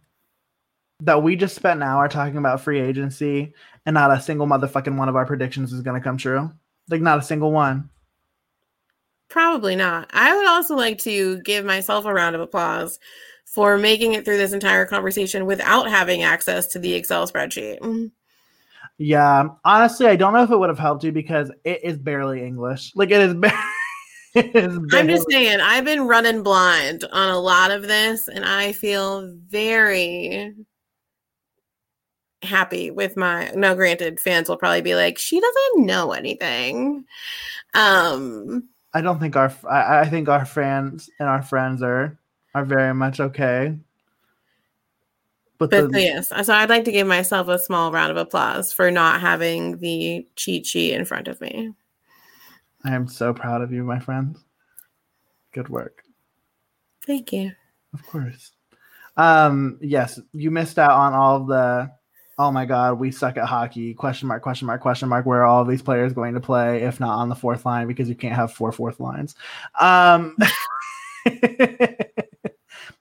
that 1.00 1.22
we 1.22 1.36
just 1.36 1.54
spent 1.54 1.82
an 1.82 1.88
hour 1.88 2.08
talking 2.08 2.36
about 2.36 2.60
free 2.60 2.80
agency 2.80 3.52
and 3.84 3.94
not 3.94 4.10
a 4.10 4.20
single 4.20 4.46
motherfucking 4.46 4.96
one 4.96 5.08
of 5.08 5.16
our 5.16 5.26
predictions 5.26 5.72
is 5.72 5.82
going 5.82 6.00
to 6.00 6.04
come 6.04 6.16
true 6.16 6.50
like 6.88 7.02
not 7.02 7.18
a 7.18 7.22
single 7.22 7.52
one 7.52 7.90
Probably 9.28 9.74
not. 9.74 10.08
I 10.12 10.36
would 10.36 10.46
also 10.46 10.76
like 10.76 10.98
to 10.98 11.40
give 11.42 11.64
myself 11.64 12.04
a 12.04 12.14
round 12.14 12.36
of 12.36 12.40
applause 12.40 12.98
for 13.44 13.76
making 13.76 14.14
it 14.14 14.24
through 14.24 14.38
this 14.38 14.52
entire 14.52 14.86
conversation 14.86 15.46
without 15.46 15.88
having 15.88 16.22
access 16.22 16.66
to 16.68 16.78
the 16.78 16.94
Excel 16.94 17.26
spreadsheet. 17.26 18.10
Yeah, 18.98 19.48
honestly, 19.64 20.06
I 20.06 20.16
don't 20.16 20.32
know 20.32 20.42
if 20.42 20.50
it 20.50 20.56
would 20.56 20.68
have 20.68 20.78
helped 20.78 21.04
you 21.04 21.12
because 21.12 21.50
it 21.64 21.80
is 21.82 21.98
barely 21.98 22.42
English. 22.44 22.92
Like 22.94 23.10
it 23.10 23.20
is. 23.20 23.34
it 24.34 24.54
is 24.54 24.78
barely- 24.78 24.88
I'm 24.92 25.08
just 25.08 25.26
saying, 25.28 25.60
I've 25.60 25.84
been 25.84 26.06
running 26.06 26.42
blind 26.42 27.04
on 27.12 27.28
a 27.28 27.38
lot 27.38 27.72
of 27.72 27.82
this, 27.82 28.28
and 28.28 28.44
I 28.44 28.72
feel 28.72 29.28
very 29.48 30.54
happy 32.42 32.90
with 32.90 33.16
my. 33.16 33.50
No, 33.54 33.74
granted, 33.74 34.20
fans 34.20 34.48
will 34.48 34.56
probably 34.56 34.82
be 34.82 34.94
like, 34.94 35.18
"She 35.18 35.40
doesn't 35.40 35.86
know 35.86 36.12
anything." 36.12 37.04
Um, 37.74 38.68
I 38.94 39.00
don't 39.00 39.20
think 39.20 39.36
our 39.36 39.52
I, 39.68 40.00
I 40.00 40.08
think 40.08 40.28
our 40.28 40.46
fans 40.46 41.10
and 41.18 41.28
our 41.28 41.42
friends 41.42 41.82
are 41.82 42.18
are 42.54 42.64
very 42.64 42.94
much 42.94 43.20
okay. 43.20 43.76
But, 45.58 45.70
but 45.70 45.92
the, 45.92 46.02
yes, 46.02 46.28
so 46.28 46.52
I'd 46.52 46.68
like 46.68 46.84
to 46.84 46.92
give 46.92 47.06
myself 47.06 47.48
a 47.48 47.58
small 47.58 47.90
round 47.90 48.10
of 48.10 48.18
applause 48.18 48.72
for 48.72 48.90
not 48.90 49.22
having 49.22 49.78
the 49.78 50.26
cheat 50.36 50.66
sheet 50.66 50.92
in 50.92 51.06
front 51.06 51.28
of 51.28 51.40
me. 51.40 51.72
I 52.84 52.94
am 52.94 53.08
so 53.08 53.32
proud 53.32 53.62
of 53.62 53.72
you, 53.72 53.82
my 53.82 53.98
friend. 53.98 54.36
Good 55.52 55.70
work. 55.70 56.02
Thank 57.06 57.32
you. 57.32 57.52
Of 57.94 58.04
course. 58.06 58.52
Um, 59.16 59.78
yes, 59.80 60.20
you 60.34 60.50
missed 60.50 60.78
out 60.78 60.90
on 60.90 61.14
all 61.14 61.44
the 61.44 61.90
oh 62.38 62.50
my 62.50 62.66
god, 62.66 62.98
we 62.98 63.10
suck 63.10 63.36
at 63.36 63.46
hockey, 63.46 63.94
question 63.94 64.28
mark, 64.28 64.42
question 64.42 64.66
mark, 64.66 64.80
question 64.82 65.08
mark, 65.08 65.24
where 65.24 65.40
are 65.40 65.46
all 65.46 65.64
these 65.64 65.82
players 65.82 66.12
going 66.12 66.34
to 66.34 66.40
play 66.40 66.82
if 66.82 67.00
not 67.00 67.18
on 67.18 67.28
the 67.28 67.34
fourth 67.34 67.64
line 67.64 67.86
because 67.86 68.08
you 68.08 68.14
can't 68.14 68.34
have 68.34 68.52
four 68.52 68.72
fourth 68.72 69.00
lines. 69.00 69.34
Um, 69.80 70.36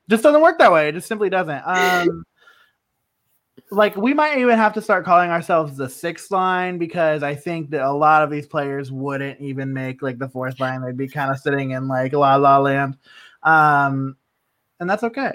just 0.10 0.24
doesn't 0.24 0.42
work 0.42 0.58
that 0.60 0.72
way. 0.72 0.90
It 0.90 0.94
just 0.94 1.08
simply 1.08 1.30
doesn't. 1.30 1.62
Um, 1.66 2.26
like 3.72 3.98
we 3.98 4.14
might 4.14 4.38
even 4.38 4.58
have 4.58 4.74
to 4.74 4.82
start 4.82 5.04
calling 5.04 5.32
ourselves 5.32 5.76
the 5.76 5.90
sixth 5.90 6.32
line 6.32 6.78
because 6.78 7.24
I 7.24 7.36
think 7.36 7.72
that 7.72 7.82
a 7.82 7.92
lot 7.92 8.24
of 8.24 8.30
these 8.30 8.48
players 8.48 8.92
wouldn't 8.92 9.42
even 9.42 9.74
make 9.74 10.02
like 10.02 10.18
the 10.18 10.30
fourth 10.30 10.60
line. 10.62 10.82
They'd 10.82 10.96
be 10.96 11.10
kind 11.10 11.32
of 11.32 11.40
sitting 11.40 11.72
in 11.72 11.88
like 11.88 12.14
la 12.14 12.36
la 12.36 12.58
land. 12.60 12.98
Um, 13.44 14.16
and 14.80 14.90
that's 14.90 15.04
okay. 15.04 15.34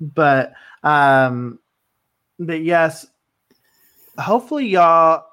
But 0.00 0.52
um 0.82 1.58
but 2.38 2.62
yes, 2.62 3.06
hopefully 4.18 4.66
y'all 4.66 5.24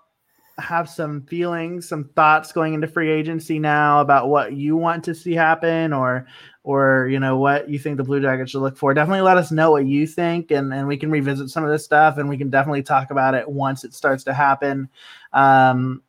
have 0.59 0.87
some 0.87 1.21
feelings, 1.23 1.87
some 1.87 2.05
thoughts 2.15 2.51
going 2.51 2.73
into 2.73 2.87
free 2.87 3.09
agency 3.11 3.57
now 3.57 4.01
about 4.01 4.29
what 4.29 4.53
you 4.53 4.77
want 4.77 5.03
to 5.03 5.15
see 5.15 5.33
happen 5.33 5.93
or 5.93 6.27
or 6.63 7.09
you 7.11 7.19
know 7.19 7.37
what 7.37 7.67
you 7.69 7.77
think 7.79 7.97
the 7.97 8.03
Blue 8.03 8.21
Jackets 8.21 8.51
should 8.51 8.61
look 8.61 8.77
for. 8.77 8.93
Definitely 8.93 9.21
let 9.21 9.37
us 9.37 9.51
know 9.51 9.71
what 9.71 9.85
you 9.85 10.05
think 10.07 10.51
and, 10.51 10.73
and 10.73 10.87
we 10.87 10.95
can 10.95 11.11
revisit 11.11 11.49
some 11.49 11.63
of 11.63 11.71
this 11.71 11.83
stuff 11.83 12.17
and 12.17 12.29
we 12.29 12.37
can 12.37 12.49
definitely 12.49 12.83
talk 12.83 13.11
about 13.11 13.33
it 13.33 13.49
once 13.49 13.83
it 13.83 13.93
starts 13.93 14.23
to 14.25 14.33
happen. 14.33 14.89
Um, 15.33 16.03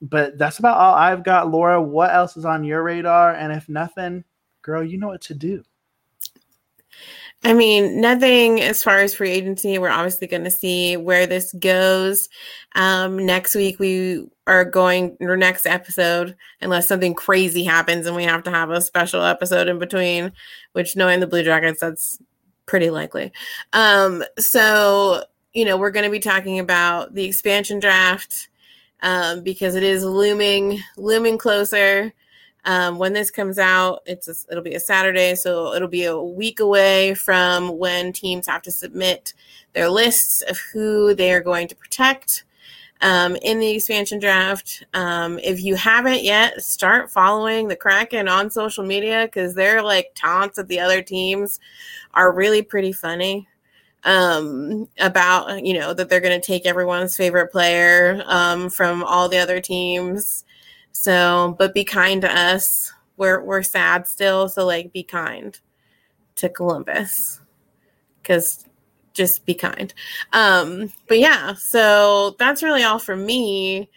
but 0.00 0.38
that's 0.38 0.60
about 0.60 0.78
all 0.78 0.94
I've 0.94 1.24
got. 1.24 1.50
Laura, 1.50 1.82
what 1.82 2.14
else 2.14 2.36
is 2.36 2.44
on 2.44 2.62
your 2.64 2.84
radar? 2.84 3.34
And 3.34 3.52
if 3.52 3.68
nothing, 3.68 4.24
girl, 4.62 4.84
you 4.84 4.96
know 4.96 5.08
what 5.08 5.22
to 5.22 5.34
do. 5.34 5.64
I 7.44 7.52
mean, 7.52 8.00
nothing 8.00 8.60
as 8.60 8.82
far 8.82 8.98
as 8.98 9.14
free 9.14 9.30
agency. 9.30 9.78
We're 9.78 9.90
obviously 9.90 10.26
going 10.26 10.44
to 10.44 10.50
see 10.50 10.96
where 10.96 11.26
this 11.26 11.52
goes. 11.52 12.28
Um, 12.74 13.24
next 13.24 13.54
week, 13.54 13.78
we 13.78 14.26
are 14.48 14.64
going, 14.64 15.16
or 15.20 15.36
next 15.36 15.64
episode, 15.64 16.36
unless 16.60 16.88
something 16.88 17.14
crazy 17.14 17.62
happens 17.62 18.06
and 18.06 18.16
we 18.16 18.24
have 18.24 18.42
to 18.44 18.50
have 18.50 18.70
a 18.70 18.80
special 18.80 19.22
episode 19.22 19.68
in 19.68 19.78
between, 19.78 20.32
which 20.72 20.96
knowing 20.96 21.20
the 21.20 21.28
Blue 21.28 21.44
Jackets, 21.44 21.80
that's 21.80 22.18
pretty 22.66 22.90
likely. 22.90 23.32
Um, 23.72 24.24
so, 24.38 25.22
you 25.52 25.64
know, 25.64 25.76
we're 25.76 25.92
going 25.92 26.06
to 26.06 26.10
be 26.10 26.20
talking 26.20 26.58
about 26.58 27.14
the 27.14 27.24
expansion 27.24 27.78
draft 27.78 28.48
um, 29.00 29.44
because 29.44 29.76
it 29.76 29.84
is 29.84 30.04
looming, 30.04 30.80
looming 30.96 31.38
closer. 31.38 32.12
Um, 32.68 32.98
when 32.98 33.14
this 33.14 33.30
comes 33.30 33.58
out, 33.58 34.02
it's 34.04 34.28
a, 34.28 34.34
it'll 34.50 34.62
be 34.62 34.74
a 34.74 34.80
Saturday, 34.80 35.34
so 35.36 35.72
it'll 35.72 35.88
be 35.88 36.04
a 36.04 36.20
week 36.20 36.60
away 36.60 37.14
from 37.14 37.78
when 37.78 38.12
teams 38.12 38.46
have 38.46 38.60
to 38.62 38.70
submit 38.70 39.32
their 39.72 39.88
lists 39.88 40.42
of 40.42 40.58
who 40.74 41.14
they 41.14 41.32
are 41.32 41.40
going 41.40 41.66
to 41.68 41.74
protect 41.74 42.44
um, 43.00 43.36
in 43.36 43.58
the 43.58 43.70
expansion 43.70 44.18
draft. 44.18 44.84
Um, 44.92 45.38
if 45.38 45.62
you 45.62 45.76
haven't 45.76 46.22
yet, 46.24 46.60
start 46.60 47.10
following 47.10 47.68
the 47.68 47.76
Kraken 47.76 48.28
on 48.28 48.50
social 48.50 48.84
media 48.84 49.22
because 49.24 49.54
their 49.54 49.82
like 49.82 50.12
taunts 50.14 50.58
at 50.58 50.68
the 50.68 50.78
other 50.78 51.00
teams 51.00 51.60
are 52.12 52.30
really 52.30 52.60
pretty 52.60 52.92
funny 52.92 53.48
um, 54.04 54.88
about 54.98 55.64
you 55.64 55.72
know 55.72 55.94
that 55.94 56.10
they're 56.10 56.20
going 56.20 56.38
to 56.38 56.46
take 56.46 56.66
everyone's 56.66 57.16
favorite 57.16 57.50
player 57.50 58.22
um, 58.26 58.68
from 58.68 59.02
all 59.04 59.30
the 59.30 59.38
other 59.38 59.58
teams 59.58 60.44
so, 60.92 61.56
but 61.58 61.74
be 61.74 61.84
kind 61.84 62.22
to 62.22 62.32
us. 62.32 62.92
We're 63.16 63.42
we're 63.42 63.62
sad 63.62 64.06
still, 64.06 64.48
so 64.48 64.66
like 64.66 64.92
be 64.92 65.02
kind 65.02 65.58
to 66.36 66.48
Columbus. 66.48 67.40
Cuz 68.24 68.64
just 69.12 69.44
be 69.44 69.54
kind. 69.54 69.92
Um, 70.32 70.92
but 71.08 71.18
yeah, 71.18 71.54
so 71.54 72.36
that's 72.38 72.62
really 72.62 72.84
all 72.84 72.98
from 73.00 73.26
me. 73.26 73.90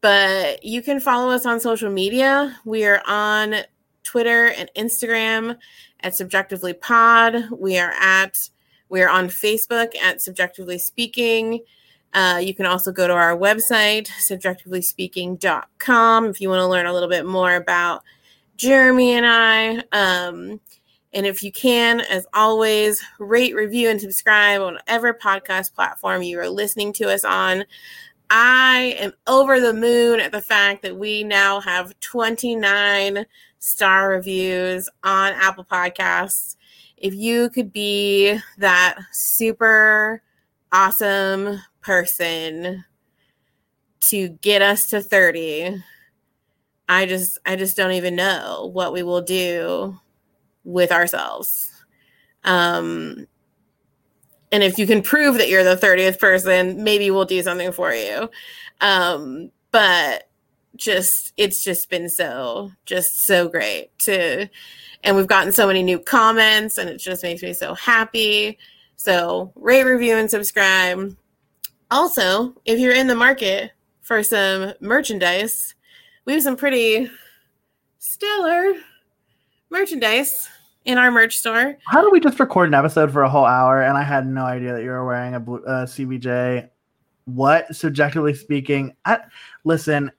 But 0.00 0.64
you 0.64 0.82
can 0.82 1.00
follow 1.00 1.30
us 1.30 1.46
on 1.46 1.60
social 1.60 1.90
media. 1.90 2.58
We 2.64 2.84
are 2.84 3.02
on 3.06 3.54
Twitter 4.02 4.48
and 4.48 4.70
Instagram 4.76 5.56
at 6.00 6.14
Subjectively 6.14 6.74
Pod. 6.74 7.48
We 7.50 7.78
are 7.78 7.92
at 7.98 8.50
we 8.90 9.02
are 9.02 9.08
on 9.08 9.28
Facebook 9.28 9.96
at 9.96 10.20
Subjectively 10.20 10.78
Speaking. 10.78 11.60
Uh, 12.14 12.38
you 12.40 12.54
can 12.54 12.64
also 12.64 12.92
go 12.92 13.06
to 13.08 13.12
our 13.12 13.36
website, 13.36 14.06
subjectivelyspeaking.com, 14.06 16.26
if 16.26 16.40
you 16.40 16.48
want 16.48 16.60
to 16.60 16.68
learn 16.68 16.86
a 16.86 16.92
little 16.92 17.08
bit 17.08 17.26
more 17.26 17.56
about 17.56 18.04
Jeremy 18.56 19.10
and 19.12 19.26
I. 19.26 19.78
Um, 19.90 20.60
and 21.12 21.26
if 21.26 21.42
you 21.42 21.50
can, 21.50 22.00
as 22.00 22.24
always, 22.32 23.02
rate, 23.18 23.52
review, 23.54 23.90
and 23.90 24.00
subscribe 24.00 24.60
on 24.60 24.74
whatever 24.74 25.12
podcast 25.14 25.74
platform 25.74 26.22
you 26.22 26.38
are 26.40 26.48
listening 26.48 26.92
to 26.94 27.12
us 27.12 27.24
on. 27.24 27.64
I 28.30 28.96
am 28.98 29.12
over 29.26 29.60
the 29.60 29.74
moon 29.74 30.20
at 30.20 30.32
the 30.32 30.42
fact 30.42 30.82
that 30.82 30.96
we 30.96 31.24
now 31.24 31.60
have 31.60 31.98
29 32.00 33.26
star 33.58 34.10
reviews 34.10 34.88
on 35.02 35.32
Apple 35.34 35.64
Podcasts. 35.64 36.56
If 36.96 37.14
you 37.14 37.50
could 37.50 37.72
be 37.72 38.38
that 38.58 38.98
super 39.12 40.22
awesome 40.72 41.60
person 41.84 42.84
to 44.00 44.28
get 44.28 44.62
us 44.62 44.86
to 44.88 45.00
30 45.00 45.82
i 46.88 47.06
just 47.06 47.38
i 47.46 47.56
just 47.56 47.76
don't 47.76 47.92
even 47.92 48.16
know 48.16 48.70
what 48.72 48.92
we 48.92 49.02
will 49.02 49.22
do 49.22 49.98
with 50.64 50.90
ourselves. 50.90 51.70
Um 52.42 53.26
and 54.50 54.62
if 54.62 54.78
you 54.78 54.86
can 54.86 55.02
prove 55.02 55.38
that 55.38 55.48
you're 55.48 55.64
the 55.64 55.76
30th 55.76 56.18
person 56.18 56.82
maybe 56.82 57.10
we'll 57.10 57.24
do 57.24 57.42
something 57.42 57.72
for 57.72 57.92
you. 57.92 58.30
Um 58.80 59.50
but 59.70 60.28
just 60.76 61.32
it's 61.36 61.62
just 61.62 61.88
been 61.88 62.08
so 62.08 62.72
just 62.84 63.24
so 63.26 63.48
great 63.48 63.96
to 64.00 64.48
and 65.04 65.16
we've 65.16 65.26
gotten 65.26 65.52
so 65.52 65.66
many 65.66 65.82
new 65.82 65.98
comments 65.98 66.78
and 66.78 66.88
it 66.88 66.98
just 66.98 67.22
makes 67.22 67.42
me 67.42 67.52
so 67.52 67.74
happy. 67.74 68.58
So 68.96 69.52
rate 69.54 69.84
review 69.84 70.16
and 70.16 70.30
subscribe 70.30 71.14
also 71.94 72.52
if 72.64 72.78
you're 72.78 72.94
in 72.94 73.06
the 73.06 73.14
market 73.14 73.70
for 74.02 74.22
some 74.22 74.74
merchandise 74.80 75.74
we 76.24 76.32
have 76.32 76.42
some 76.42 76.56
pretty 76.56 77.08
stellar 77.98 78.74
merchandise 79.70 80.48
in 80.84 80.98
our 80.98 81.10
merch 81.10 81.38
store 81.38 81.76
How 81.86 82.02
did 82.02 82.12
we 82.12 82.20
just 82.20 82.38
record 82.38 82.68
an 82.68 82.74
episode 82.74 83.12
for 83.12 83.22
a 83.22 83.30
whole 83.30 83.46
hour 83.46 83.82
and 83.82 83.96
I 83.96 84.02
had 84.02 84.26
no 84.26 84.44
idea 84.44 84.74
that 84.74 84.82
you 84.82 84.90
were 84.90 85.06
wearing 85.06 85.34
a 85.34 85.40
blue, 85.40 85.64
uh, 85.64 85.86
CBJ? 85.86 86.68
What, 87.26 87.74
subjectively 87.74 88.34
speaking? 88.34 88.94
I, 89.06 89.20
listen, 89.64 90.12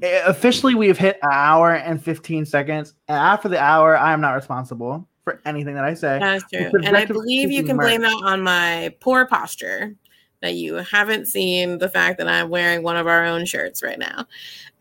eh, 0.00 0.22
officially 0.24 0.74
we 0.74 0.88
have 0.88 0.96
hit 0.96 1.18
an 1.22 1.28
hour 1.30 1.74
and 1.74 2.02
15 2.02 2.46
seconds. 2.46 2.94
And 3.08 3.18
after 3.18 3.50
the 3.50 3.60
hour, 3.60 3.94
I 3.98 4.14
am 4.14 4.22
not 4.22 4.32
responsible 4.32 5.06
for 5.22 5.42
anything 5.44 5.74
that 5.74 5.84
I 5.84 5.92
say. 5.92 6.18
That's 6.18 6.44
true. 6.50 6.70
And 6.82 6.96
I 6.96 7.04
believe 7.04 7.50
you 7.50 7.62
can 7.62 7.76
blame 7.76 8.00
that 8.00 8.22
on 8.24 8.40
my 8.40 8.94
poor 9.00 9.26
posture 9.26 9.94
that 10.40 10.54
you 10.54 10.74
haven't 10.74 11.26
seen 11.26 11.78
the 11.78 11.88
fact 11.88 12.18
that 12.18 12.28
I'm 12.28 12.50
wearing 12.50 12.82
one 12.82 12.96
of 12.96 13.06
our 13.06 13.24
own 13.24 13.46
shirts 13.46 13.82
right 13.82 13.98
now. 13.98 14.26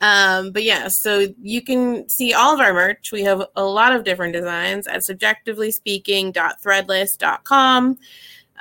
Um, 0.01 0.51
but 0.51 0.63
yeah, 0.63 0.89
so 0.89 1.27
you 1.41 1.61
can 1.61 2.09
see 2.09 2.33
all 2.33 2.53
of 2.53 2.59
our 2.59 2.73
merch. 2.73 3.11
We 3.11 3.23
have 3.23 3.45
a 3.55 3.63
lot 3.63 3.95
of 3.95 4.03
different 4.03 4.33
designs 4.33 4.87
at 4.87 5.01
subjectivelyspeaking.threadless.com. 5.01 7.97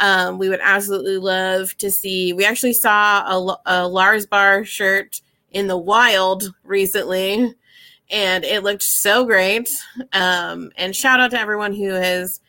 Um, 0.00 0.38
we 0.38 0.48
would 0.48 0.60
absolutely 0.62 1.18
love 1.18 1.76
to 1.78 1.90
see. 1.90 2.32
We 2.32 2.44
actually 2.44 2.74
saw 2.74 3.24
a, 3.26 3.56
a 3.66 3.88
Lars 3.88 4.26
Bar 4.26 4.64
shirt 4.64 5.20
in 5.50 5.66
the 5.68 5.76
wild 5.76 6.54
recently, 6.64 7.54
and 8.10 8.44
it 8.44 8.62
looked 8.62 8.82
so 8.82 9.24
great. 9.24 9.68
Um, 10.12 10.70
and 10.76 10.94
shout 10.94 11.20
out 11.20 11.30
to 11.32 11.40
everyone 11.40 11.74
who 11.74 11.90
has 11.90 12.40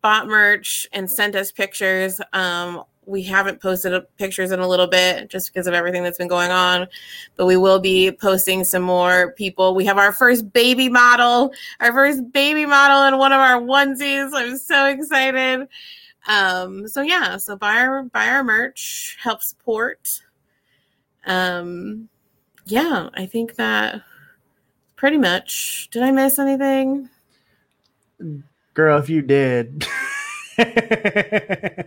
bought 0.00 0.26
merch 0.26 0.86
and 0.92 1.10
sent 1.10 1.34
us 1.34 1.52
pictures. 1.52 2.20
Um, 2.32 2.84
we 3.06 3.22
haven't 3.22 3.62
posted 3.62 4.02
pictures 4.18 4.50
in 4.50 4.58
a 4.60 4.68
little 4.68 4.88
bit 4.88 5.30
just 5.30 5.52
because 5.52 5.66
of 5.66 5.74
everything 5.74 6.02
that's 6.02 6.18
been 6.18 6.28
going 6.28 6.50
on, 6.50 6.88
but 7.36 7.46
we 7.46 7.56
will 7.56 7.78
be 7.78 8.10
posting 8.10 8.64
some 8.64 8.82
more 8.82 9.32
people. 9.32 9.74
We 9.74 9.84
have 9.86 9.96
our 9.96 10.12
first 10.12 10.52
baby 10.52 10.88
model, 10.88 11.52
our 11.80 11.92
first 11.92 12.32
baby 12.32 12.66
model 12.66 13.04
in 13.04 13.16
one 13.18 13.32
of 13.32 13.38
our 13.38 13.60
onesies. 13.60 14.30
I'm 14.34 14.58
so 14.58 14.86
excited. 14.86 15.68
Um, 16.28 16.88
so 16.88 17.02
yeah, 17.02 17.36
so 17.36 17.56
buy 17.56 17.76
our 17.76 18.02
buy 18.02 18.28
our 18.28 18.42
merch, 18.42 19.16
help 19.22 19.42
support. 19.42 20.22
Um, 21.24 22.08
yeah, 22.64 23.10
I 23.14 23.26
think 23.26 23.54
that 23.54 24.02
pretty 24.96 25.18
much. 25.18 25.88
Did 25.92 26.02
I 26.02 26.10
miss 26.10 26.38
anything? 26.38 27.08
Girl, 28.74 28.98
if 28.98 29.08
you 29.08 29.22
did. 29.22 29.86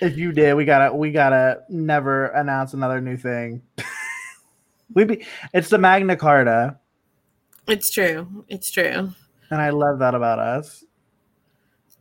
if 0.00 0.16
you 0.16 0.32
did, 0.32 0.54
we 0.54 0.64
gotta 0.64 0.94
we 0.94 1.10
gotta 1.12 1.62
never 1.68 2.26
announce 2.26 2.74
another 2.74 3.00
new 3.00 3.16
thing. 3.16 3.62
we 4.94 5.04
be 5.04 5.26
it's 5.52 5.68
the 5.68 5.78
Magna 5.78 6.16
Carta, 6.16 6.76
It's 7.68 7.90
true. 7.90 8.44
It's 8.48 8.70
true. 8.70 9.12
and 9.50 9.60
I 9.60 9.70
love 9.70 9.98
that 10.00 10.14
about 10.14 10.38
us. 10.38 10.84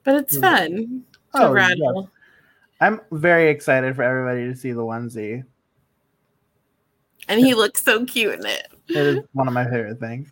But 0.03 0.15
it's 0.15 0.37
Mm. 0.37 0.41
fun 0.41 1.03
to 1.35 1.47
Oh, 1.47 1.51
rattle. 1.51 2.11
I'm 2.81 3.01
very 3.11 3.49
excited 3.49 3.95
for 3.95 4.03
everybody 4.03 4.45
to 4.47 4.55
see 4.55 4.71
the 4.71 4.81
onesie. 4.81 5.43
And 7.27 7.39
he 7.39 7.53
looks 7.53 7.83
so 7.83 8.05
cute 8.05 8.39
in 8.39 8.45
it. 8.45 8.67
It 8.87 8.95
is 8.97 9.19
one 9.33 9.47
of 9.47 9.53
my 9.53 9.65
favorite 9.65 9.99
things. 9.99 10.31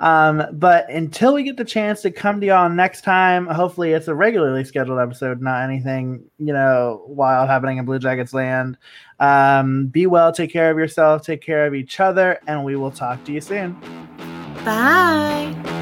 Um, 0.00 0.42
but 0.52 0.88
until 0.90 1.34
we 1.34 1.42
get 1.42 1.56
the 1.56 1.64
chance 1.64 2.02
to 2.02 2.10
come 2.10 2.40
to 2.40 2.46
y'all 2.46 2.68
next 2.68 3.02
time, 3.02 3.46
hopefully 3.46 3.92
it's 3.92 4.08
a 4.08 4.14
regularly 4.14 4.64
scheduled 4.64 4.98
episode, 4.98 5.40
not 5.40 5.62
anything, 5.62 6.24
you 6.38 6.52
know, 6.52 7.04
wild 7.06 7.48
happening 7.48 7.78
in 7.78 7.84
Blue 7.84 7.98
Jackets 7.98 8.34
land. 8.34 8.76
Um, 9.20 9.86
be 9.86 10.06
well, 10.06 10.32
take 10.32 10.52
care 10.52 10.70
of 10.70 10.78
yourself, 10.78 11.22
take 11.22 11.40
care 11.40 11.66
of 11.66 11.74
each 11.74 12.00
other, 12.00 12.38
and 12.46 12.64
we 12.64 12.76
will 12.76 12.90
talk 12.90 13.24
to 13.24 13.32
you 13.32 13.40
soon. 13.40 13.72
Bye. 14.64 15.75